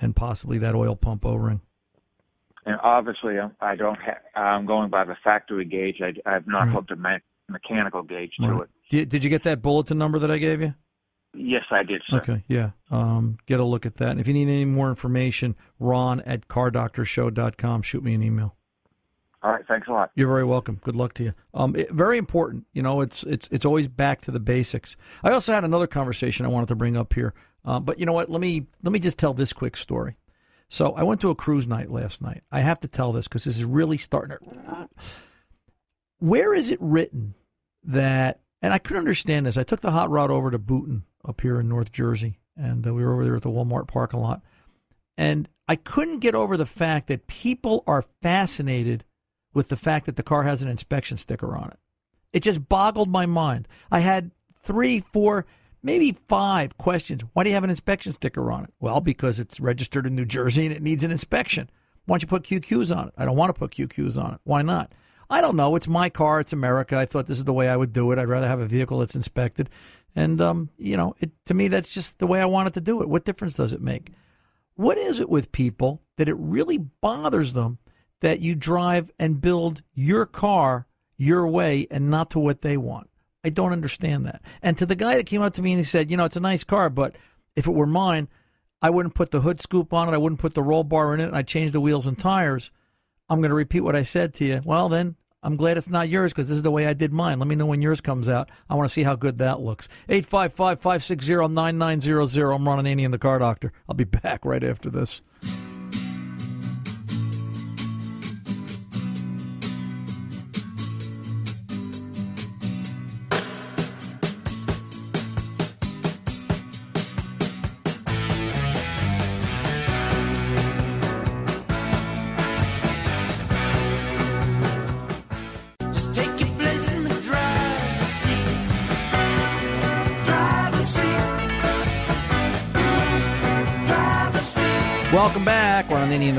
and 0.01 0.15
possibly 0.15 0.57
that 0.57 0.73
oil 0.73 0.95
pump 0.95 1.23
O-ring. 1.25 1.61
And 2.65 2.79
obviously, 2.81 3.37
I'm, 3.37 3.51
I 3.61 3.75
don't. 3.75 3.99
Ha- 4.01 4.39
I'm 4.41 4.65
going 4.65 4.89
by 4.89 5.03
the 5.03 5.15
factory 5.23 5.65
gauge. 5.65 5.97
I, 6.01 6.13
I 6.27 6.33
have 6.33 6.47
not 6.47 6.63
Right. 6.63 6.69
hooked 6.73 6.89
a 6.89 6.95
me- 6.95 7.19
mechanical 7.47 8.01
gauge 8.01 8.31
to 8.39 8.47
Right. 8.47 8.61
it. 8.63 8.69
Did, 8.89 9.09
did 9.09 9.23
you 9.23 9.29
get 9.29 9.43
that 9.43 9.61
bulletin 9.61 9.99
number 9.99 10.17
that 10.17 10.31
I 10.31 10.39
gave 10.39 10.59
you? 10.61 10.73
Yes, 11.35 11.63
I 11.71 11.83
did, 11.83 12.01
sir. 12.09 12.17
Okay, 12.17 12.43
yeah. 12.47 12.71
Um, 12.89 13.37
get 13.45 13.59
a 13.59 13.65
look 13.65 13.85
at 13.85 13.95
that. 13.97 14.11
And 14.11 14.19
if 14.19 14.27
you 14.27 14.33
need 14.33 14.47
any 14.47 14.65
more 14.65 14.89
information, 14.89 15.55
ron 15.79 16.21
at 16.21 16.47
cardoctorshow.com. 16.47 17.81
Shoot 17.81 18.03
me 18.03 18.13
an 18.13 18.23
email. 18.23 18.55
All 19.43 19.51
right. 19.51 19.65
Thanks 19.67 19.87
a 19.87 19.91
lot. 19.91 20.09
You're 20.15 20.27
very 20.27 20.43
welcome. 20.43 20.79
Good 20.83 20.95
luck 20.95 21.13
to 21.15 21.23
you. 21.23 21.33
Um, 21.53 21.75
it- 21.75 21.91
very 21.91 22.17
important. 22.17 22.65
You 22.73 22.81
know, 22.81 23.01
it's 23.01 23.23
it's 23.23 23.47
it's 23.51 23.65
always 23.65 23.87
back 23.87 24.21
to 24.21 24.31
the 24.31 24.39
basics. 24.39 24.95
I 25.23 25.31
also 25.31 25.53
had 25.53 25.63
another 25.63 25.85
conversation 25.87 26.45
I 26.45 26.49
wanted 26.49 26.69
to 26.69 26.75
bring 26.75 26.97
up 26.97 27.13
here, 27.13 27.33
uh, 27.63 27.79
but 27.79 27.99
you 27.99 28.07
know 28.07 28.13
what? 28.13 28.29
Let 28.29 28.41
me 28.41 28.65
let 28.81 28.91
me 28.91 28.97
just 28.99 29.19
tell 29.19 29.35
this 29.35 29.53
quick 29.53 29.77
story. 29.77 30.17
So 30.67 30.93
I 30.93 31.03
went 31.03 31.21
to 31.21 31.29
a 31.29 31.35
cruise 31.35 31.67
night 31.67 31.91
last 31.91 32.23
night. 32.23 32.41
I 32.51 32.61
have 32.61 32.79
to 32.79 32.87
tell 32.87 33.11
this 33.11 33.27
because 33.27 33.43
this 33.43 33.57
is 33.57 33.65
really 33.65 33.97
starting 33.97 34.37
to. 34.39 34.89
Where 36.17 36.53
is 36.53 36.71
it 36.71 36.79
written 36.81 37.35
that? 37.83 38.39
And 38.63 38.73
I 38.73 38.79
couldn't 38.79 38.97
understand 38.99 39.45
this. 39.45 39.57
I 39.57 39.63
took 39.63 39.81
the 39.81 39.91
hot 39.91 40.09
rod 40.09 40.31
over 40.31 40.49
to 40.49 40.57
Boonton 40.57 41.03
up 41.27 41.41
here 41.41 41.59
in 41.59 41.67
North 41.67 41.91
Jersey, 41.91 42.39
and 42.55 42.85
uh, 42.85 42.93
we 42.93 43.03
were 43.03 43.13
over 43.13 43.23
there 43.23 43.35
at 43.35 43.41
the 43.41 43.49
Walmart 43.49 43.87
parking 43.87 44.19
lot, 44.19 44.41
and 45.17 45.49
I 45.67 45.75
couldn't 45.75 46.19
get 46.19 46.35
over 46.35 46.57
the 46.57 46.65
fact 46.65 47.07
that 47.07 47.27
people 47.27 47.83
are 47.87 48.03
fascinated 48.21 49.03
with 49.53 49.69
the 49.69 49.77
fact 49.77 50.05
that 50.05 50.15
the 50.15 50.23
car 50.23 50.43
has 50.43 50.61
an 50.61 50.69
inspection 50.69 51.17
sticker 51.17 51.55
on 51.55 51.69
it. 51.69 51.79
It 52.33 52.43
just 52.43 52.67
boggled 52.67 53.09
my 53.09 53.25
mind. 53.25 53.67
I 53.89 53.99
had 53.99 54.31
three, 54.61 54.99
four, 55.13 55.45
maybe 55.81 56.17
five 56.27 56.77
questions. 56.77 57.23
Why 57.33 57.43
do 57.43 57.49
you 57.49 57.55
have 57.55 57.63
an 57.63 57.69
inspection 57.69 58.11
sticker 58.11 58.51
on 58.51 58.65
it? 58.65 58.73
Well, 58.79 58.99
because 58.99 59.39
it's 59.39 59.59
registered 59.59 60.05
in 60.05 60.15
New 60.15 60.25
Jersey 60.25 60.65
and 60.65 60.75
it 60.75 60.83
needs 60.83 61.03
an 61.03 61.11
inspection. 61.11 61.69
Why 62.05 62.15
don't 62.15 62.23
you 62.23 62.27
put 62.27 62.43
QQs 62.43 62.95
on 62.95 63.07
it? 63.07 63.13
I 63.17 63.25
don't 63.25 63.37
want 63.37 63.55
to 63.55 63.57
put 63.57 63.71
QQs 63.71 64.21
on 64.21 64.33
it. 64.33 64.39
Why 64.43 64.61
not? 64.61 64.91
I 65.29 65.41
don't 65.41 65.55
know. 65.55 65.75
It's 65.75 65.87
my 65.87 66.09
car. 66.09 66.39
It's 66.39 66.53
America. 66.53 66.97
I 66.97 67.05
thought 67.05 67.27
this 67.27 67.37
is 67.37 67.43
the 67.43 67.53
way 67.53 67.69
I 67.69 67.75
would 67.75 67.93
do 67.93 68.11
it. 68.11 68.19
I'd 68.19 68.27
rather 68.27 68.47
have 68.47 68.59
a 68.59 68.67
vehicle 68.67 68.99
that's 68.99 69.15
inspected. 69.15 69.69
And, 70.15 70.39
um, 70.39 70.69
you 70.77 70.95
know, 70.97 71.15
it, 71.19 71.31
to 71.45 71.53
me, 71.53 71.67
that's 71.67 71.93
just 71.93 72.19
the 72.19 72.27
way 72.27 72.39
I 72.39 72.45
wanted 72.45 72.73
to 72.75 72.81
do 72.81 73.01
it. 73.01 73.09
What 73.09 73.25
difference 73.25 73.55
does 73.55 73.73
it 73.73 73.81
make? 73.81 74.11
What 74.75 74.97
is 74.97 75.19
it 75.19 75.29
with 75.29 75.51
people 75.51 76.01
that 76.17 76.29
it 76.29 76.37
really 76.37 76.77
bothers 76.77 77.53
them 77.53 77.79
that 78.21 78.39
you 78.39 78.55
drive 78.55 79.11
and 79.19 79.41
build 79.41 79.81
your 79.93 80.25
car 80.25 80.87
your 81.17 81.47
way 81.47 81.87
and 81.89 82.09
not 82.09 82.29
to 82.31 82.39
what 82.39 82.61
they 82.61 82.77
want? 82.77 83.09
I 83.43 83.49
don't 83.49 83.73
understand 83.73 84.25
that. 84.25 84.41
And 84.61 84.77
to 84.77 84.85
the 84.85 84.95
guy 84.95 85.17
that 85.17 85.27
came 85.27 85.41
up 85.41 85.53
to 85.53 85.61
me 85.61 85.73
and 85.73 85.79
he 85.79 85.85
said, 85.85 86.09
you 86.09 86.17
know, 86.17 86.25
it's 86.25 86.37
a 86.37 86.41
nice 86.41 86.63
car, 86.63 86.89
but 86.89 87.15
if 87.55 87.67
it 87.67 87.73
were 87.73 87.85
mine, 87.85 88.27
I 88.81 88.89
wouldn't 88.89 89.15
put 89.15 89.31
the 89.31 89.41
hood 89.41 89.61
scoop 89.61 89.93
on 89.93 90.09
it. 90.09 90.13
I 90.13 90.17
wouldn't 90.17 90.41
put 90.41 90.53
the 90.53 90.63
roll 90.63 90.83
bar 90.83 91.13
in 91.13 91.19
it. 91.19 91.27
And 91.27 91.35
I'd 91.35 91.47
change 91.47 91.71
the 91.71 91.81
wheels 91.81 92.07
and 92.07 92.17
tires. 92.17 92.71
I'm 93.29 93.39
going 93.39 93.49
to 93.49 93.55
repeat 93.55 93.81
what 93.81 93.95
I 93.95 94.03
said 94.03 94.33
to 94.35 94.45
you. 94.45 94.61
Well, 94.63 94.89
then 94.89 95.15
I'm 95.41 95.57
glad 95.57 95.77
it's 95.77 95.89
not 95.89 96.09
yours 96.09 96.31
because 96.31 96.47
this 96.47 96.55
is 96.55 96.63
the 96.63 96.71
way 96.71 96.87
I 96.87 96.93
did 96.93 97.13
mine. 97.13 97.39
Let 97.39 97.47
me 97.47 97.55
know 97.55 97.65
when 97.65 97.81
yours 97.81 98.01
comes 98.01 98.29
out. 98.29 98.49
I 98.69 98.75
want 98.75 98.87
to 98.89 98.93
see 98.93 99.03
how 99.03 99.15
good 99.15 99.37
that 99.39 99.59
looks. 99.59 99.87
855 100.09 100.79
560 100.79 101.47
9900. 101.53 102.51
I'm 102.51 102.67
Ron 102.67 102.83
Ananian, 102.83 103.11
the 103.11 103.17
car 103.17 103.39
doctor. 103.39 103.71
I'll 103.87 103.95
be 103.95 104.03
back 104.23 104.45
right 104.45 104.63
after 104.63 104.89
this. 104.89 105.21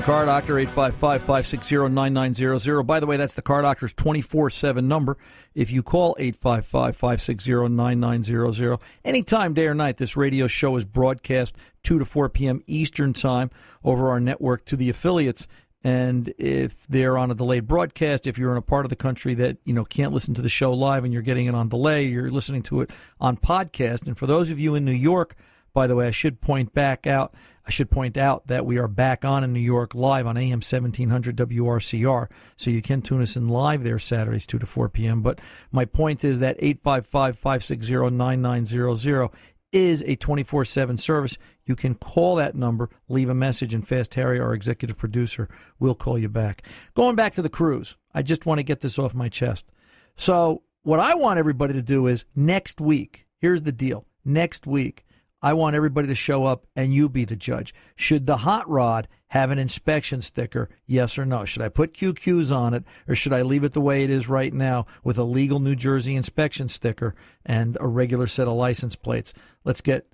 Car 0.07 0.25
doctor, 0.25 0.57
855 0.57 1.21
560 1.23 1.89
9900. 1.89 2.85
By 2.85 3.01
the 3.01 3.07
way, 3.07 3.17
that's 3.17 3.35
the 3.35 3.43
car 3.43 3.63
doctor's 3.63 3.93
24 3.93 4.51
7 4.51 4.87
number. 4.87 5.19
If 5.53 5.73
you 5.73 5.83
call 5.83 6.15
855 6.17 6.95
560 6.95 7.69
9900, 7.71 8.79
anytime, 9.05 9.53
day 9.53 9.67
or 9.67 9.75
night, 9.75 9.97
this 9.97 10.17
radio 10.17 10.47
show 10.47 10.77
is 10.77 10.85
broadcast 10.85 11.57
2 11.83 11.99
to 11.99 12.05
4 12.05 12.29
p.m. 12.29 12.63
Eastern 12.69 13.15
Time 13.15 13.51
over 13.83 14.09
our 14.09 14.21
network 14.21 14.65
to 14.67 14.77
the 14.77 14.89
affiliates. 14.91 15.49
And 15.83 16.33
if 16.39 16.87
they're 16.87 17.19
on 17.19 17.33
a 17.33 17.35
delayed 17.35 17.67
broadcast, 17.67 18.29
if 18.29 18.39
you're 18.39 18.53
in 18.53 18.59
a 18.59 18.63
part 18.63 18.87
of 18.87 18.91
the 18.91 18.97
country 18.97 19.35
that 19.35 19.59
you 19.65 19.75
know 19.75 19.85
can't 19.85 20.13
listen 20.13 20.35
to 20.35 20.43
the 20.43 20.49
show 20.49 20.73
live 20.73 21.03
and 21.03 21.13
you're 21.13 21.23
getting 21.23 21.47
it 21.47 21.55
on 21.57 21.69
delay, 21.69 22.05
you're 22.05 22.31
listening 22.31 22.63
to 22.65 22.81
it 22.81 22.91
on 23.21 23.37
podcast. 23.37 24.07
And 24.07 24.17
for 24.17 24.29
those 24.29 24.51
of 24.51 24.61
you 24.61 24.77
in 24.77 24.85
New 24.85 24.93
York, 24.93 25.35
by 25.77 25.87
the 25.87 25.95
way, 25.95 26.09
I 26.09 26.11
should 26.11 26.41
point 26.41 26.73
back 26.73 27.07
out. 27.07 27.35
I 27.67 27.71
should 27.71 27.91
point 27.91 28.17
out 28.17 28.47
that 28.47 28.65
we 28.65 28.79
are 28.79 28.89
back 28.89 29.27
on 29.27 29.45
in 29.45 29.53
New 29.53 29.61
York 29.61 29.95
live 29.95 30.27
on 30.27 30.39
AM 30.39 30.63
1700 30.63 31.37
WRCR, 31.37 32.29
so 32.57 32.71
you 32.71 32.81
can 32.81 33.03
tune 33.03 33.21
us 33.21 33.37
in 33.37 33.49
live 33.49 33.85
there 33.85 33.99
Saturdays 33.99 34.47
2 34.47 34.59
to 34.59 34.65
4 34.65 34.89
p.m. 34.89 35.21
But 35.21 35.39
my 35.71 35.85
point 35.85 36.25
is 36.25 36.39
that 36.39 36.57
855 36.61 37.37
560 37.37 38.17
9900 38.17 39.29
is 39.71 40.03
a 40.07 40.17
24 40.17 40.65
7 40.65 40.97
service. 40.97 41.37
You 41.67 41.77
can 41.77 41.95
call 41.95 42.37
that 42.37 42.55
number, 42.55 42.89
leave 43.11 43.29
a 43.29 43.35
message, 43.35 43.75
and 43.75 43.87
Fast 43.87 44.15
Harry, 44.15 44.41
our 44.41 44.55
executive 44.55 44.97
producer, 44.97 45.47
will 45.79 45.95
call 45.95 46.19
you 46.19 46.31
back. 46.31 46.67
Going 46.95 47.17
back 47.17 47.35
to 47.35 47.43
the 47.43 47.51
cruise, 47.51 47.97
I 48.15 48.23
just 48.23 48.47
want 48.47 48.61
to 48.61 48.65
get 48.65 48.81
this 48.81 48.99
off 48.99 49.13
my 49.13 49.29
chest. 49.29 49.71
So, 50.17 50.63
what 50.85 51.01
I 51.01 51.17
want 51.17 51.39
everybody 51.39 51.75
to 51.75 51.83
do 51.83 52.07
is 52.07 52.25
next 52.35 52.81
week, 52.81 53.27
here's 53.37 53.65
the 53.65 53.73
deal. 53.73 54.07
Next 54.25 54.67
week, 54.67 55.03
I 55.43 55.53
want 55.53 55.77
everybody 55.77 56.09
to 56.09 56.15
show 56.15 56.45
up 56.45 56.67
and 56.75 56.95
you 56.95 57.09
be 57.09 57.25
the 57.25 57.37
judge. 57.37 57.75
Should 57.95 58.27
the 58.27 58.39
hot 58.39 58.69
rod 58.69 59.07
have 59.29 59.51
an 59.51 59.59
inspection 59.59 60.23
sticker? 60.23 60.69
Yes 60.87 61.19
or 61.19 61.27
no? 61.27 61.45
Should 61.45 61.63
I 61.63 61.69
put 61.69 61.93
QQs 61.93 62.55
on 62.55 62.75
it 62.75 62.85
or 63.07 63.15
should 63.15 63.33
I 63.33 63.43
leave 63.43 63.65
it 63.65 63.73
the 63.73 63.81
way 63.81 64.03
it 64.03 64.11
is 64.11 64.29
right 64.29 64.53
now 64.53 64.87
with 65.05 65.19
a 65.19 65.25
legal 65.25 65.61
New 65.61 65.77
Jersey 65.77 66.17
inspection 66.17 66.69
sticker 66.69 67.15
and 67.45 67.77
a 67.81 67.87
regular 67.87 68.27
set 68.27 68.49
of 68.49 68.55
license 68.55 68.97
plates? 68.97 69.35
Let's 69.65 69.81
get 69.81 70.07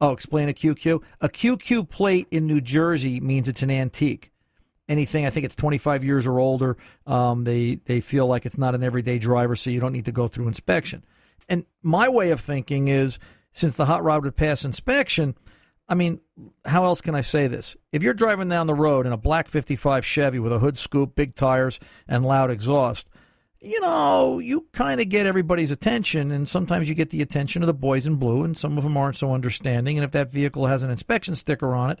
Oh, 0.00 0.10
explain 0.10 0.48
a 0.48 0.52
QQ. 0.52 1.02
A 1.20 1.28
QQ 1.28 1.88
plate 1.88 2.28
in 2.30 2.46
New 2.46 2.60
Jersey 2.60 3.18
means 3.20 3.48
it's 3.48 3.62
an 3.62 3.70
antique. 3.70 4.30
Anything 4.88 5.26
I 5.26 5.30
think 5.30 5.46
it's 5.46 5.56
25 5.56 6.04
years 6.04 6.26
or 6.26 6.38
older, 6.38 6.76
um, 7.06 7.44
they 7.44 7.76
they 7.86 8.00
feel 8.00 8.26
like 8.26 8.46
it's 8.46 8.58
not 8.58 8.74
an 8.74 8.84
everyday 8.84 9.18
driver, 9.18 9.56
so 9.56 9.70
you 9.70 9.80
don't 9.80 9.92
need 9.92 10.04
to 10.04 10.12
go 10.12 10.28
through 10.28 10.48
inspection. 10.48 11.04
And 11.48 11.64
my 11.82 12.08
way 12.08 12.30
of 12.30 12.40
thinking 12.40 12.88
is, 12.88 13.18
since 13.56 13.74
the 13.74 13.86
hot 13.86 14.04
rod 14.04 14.22
would 14.24 14.36
pass 14.36 14.64
inspection, 14.64 15.34
I 15.88 15.94
mean, 15.94 16.20
how 16.66 16.84
else 16.84 17.00
can 17.00 17.14
I 17.14 17.22
say 17.22 17.46
this? 17.46 17.74
If 17.90 18.02
you're 18.02 18.12
driving 18.12 18.48
down 18.48 18.66
the 18.66 18.74
road 18.74 19.06
in 19.06 19.12
a 19.12 19.16
black 19.16 19.48
55 19.48 20.04
Chevy 20.04 20.38
with 20.38 20.52
a 20.52 20.58
hood 20.58 20.76
scoop, 20.76 21.14
big 21.14 21.34
tires, 21.34 21.80
and 22.06 22.24
loud 22.24 22.50
exhaust, 22.50 23.08
you 23.60 23.80
know, 23.80 24.38
you 24.38 24.66
kind 24.72 25.00
of 25.00 25.08
get 25.08 25.24
everybody's 25.24 25.70
attention, 25.70 26.30
and 26.30 26.46
sometimes 26.46 26.88
you 26.88 26.94
get 26.94 27.08
the 27.08 27.22
attention 27.22 27.62
of 27.62 27.66
the 27.66 27.74
boys 27.74 28.06
in 28.06 28.16
blue, 28.16 28.44
and 28.44 28.58
some 28.58 28.76
of 28.76 28.84
them 28.84 28.96
aren't 28.96 29.16
so 29.16 29.32
understanding. 29.32 29.96
And 29.96 30.04
if 30.04 30.10
that 30.10 30.30
vehicle 30.30 30.66
has 30.66 30.82
an 30.82 30.90
inspection 30.90 31.34
sticker 31.34 31.74
on 31.74 31.90
it, 31.90 31.98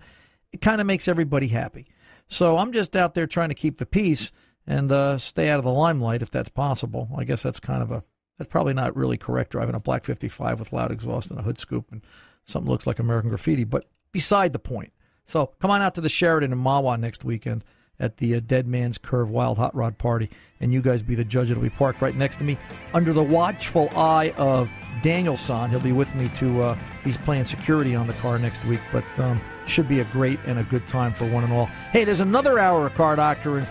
it 0.52 0.60
kind 0.60 0.80
of 0.80 0.86
makes 0.86 1.08
everybody 1.08 1.48
happy. 1.48 1.86
So 2.28 2.58
I'm 2.58 2.72
just 2.72 2.94
out 2.94 3.14
there 3.14 3.26
trying 3.26 3.48
to 3.48 3.54
keep 3.54 3.78
the 3.78 3.86
peace 3.86 4.30
and 4.66 4.92
uh, 4.92 5.16
stay 5.16 5.48
out 5.48 5.58
of 5.58 5.64
the 5.64 5.72
limelight 5.72 6.20
if 6.20 6.30
that's 6.30 6.50
possible. 6.50 7.08
I 7.16 7.24
guess 7.24 7.42
that's 7.42 7.60
kind 7.60 7.82
of 7.82 7.90
a 7.90 8.04
that's 8.38 8.50
probably 8.50 8.74
not 8.74 8.96
really 8.96 9.16
correct 9.16 9.52
driving 9.52 9.74
a 9.74 9.80
black 9.80 10.04
55 10.04 10.58
with 10.60 10.72
loud 10.72 10.92
exhaust 10.92 11.30
and 11.30 11.40
a 11.40 11.42
hood 11.42 11.58
scoop 11.58 11.90
and 11.90 12.02
something 12.44 12.70
looks 12.70 12.86
like 12.86 12.98
American 12.98 13.30
graffiti, 13.30 13.64
but 13.64 13.86
beside 14.12 14.52
the 14.52 14.58
point. 14.58 14.92
So 15.24 15.52
come 15.60 15.70
on 15.70 15.82
out 15.82 15.94
to 15.96 16.00
the 16.00 16.08
Sheraton 16.08 16.52
in 16.52 16.58
Mahwah 16.58 16.98
next 16.98 17.24
weekend 17.24 17.64
at 17.98 18.18
the 18.18 18.36
uh, 18.36 18.40
Dead 18.40 18.66
Man's 18.66 18.98
Curve 18.98 19.30
Wild 19.30 19.58
Hot 19.58 19.74
Rod 19.74 19.98
Party, 19.98 20.30
and 20.60 20.72
you 20.72 20.82
guys 20.82 21.02
be 21.02 21.14
the 21.14 21.24
judge. 21.24 21.50
It'll 21.50 21.62
be 21.62 21.70
parked 21.70 22.02
right 22.02 22.14
next 22.14 22.36
to 22.36 22.44
me 22.44 22.58
under 22.94 23.12
the 23.12 23.22
watchful 23.22 23.88
eye 23.96 24.34
of 24.36 24.70
Danielson. 25.02 25.70
He'll 25.70 25.80
be 25.80 25.92
with 25.92 26.14
me 26.14 26.28
to, 26.36 26.62
uh, 26.62 26.78
he's 27.04 27.16
playing 27.16 27.46
security 27.46 27.94
on 27.94 28.06
the 28.06 28.12
car 28.14 28.38
next 28.38 28.64
week, 28.66 28.80
but 28.92 29.04
um, 29.18 29.40
should 29.66 29.88
be 29.88 30.00
a 30.00 30.04
great 30.04 30.38
and 30.46 30.58
a 30.58 30.64
good 30.64 30.86
time 30.86 31.12
for 31.12 31.26
one 31.26 31.42
and 31.44 31.52
all. 31.52 31.66
Hey, 31.90 32.04
there's 32.04 32.20
another 32.20 32.58
hour 32.58 32.86
of 32.86 32.94
Car 32.94 33.16
Doctor 33.16 33.58
and 33.58 33.66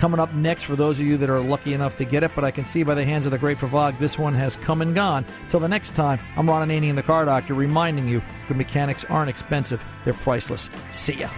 coming 0.00 0.18
up 0.18 0.32
next 0.32 0.62
for 0.62 0.76
those 0.76 0.98
of 0.98 1.04
you 1.04 1.18
that 1.18 1.28
are 1.28 1.40
lucky 1.40 1.74
enough 1.74 1.94
to 1.94 2.06
get 2.06 2.24
it, 2.24 2.30
but 2.34 2.42
I 2.42 2.50
can 2.50 2.64
see 2.64 2.82
by 2.82 2.94
the 2.94 3.04
hands 3.04 3.26
of 3.26 3.32
the 3.32 3.38
great 3.38 3.58
Favog, 3.58 3.98
this 3.98 4.18
one 4.18 4.32
has 4.32 4.56
come 4.56 4.80
and 4.80 4.94
gone. 4.94 5.26
Till 5.50 5.60
the 5.60 5.68
next 5.68 5.94
time, 5.94 6.18
I'm 6.38 6.48
Ron 6.48 6.66
Ananian 6.66 6.96
the 6.96 7.02
Car 7.02 7.26
Doctor 7.26 7.52
reminding 7.52 8.08
you 8.08 8.22
good 8.48 8.56
mechanics 8.56 9.04
aren't 9.04 9.28
expensive, 9.28 9.84
they're 10.04 10.14
priceless. 10.14 10.70
See 10.90 11.12
ya. 11.12 11.28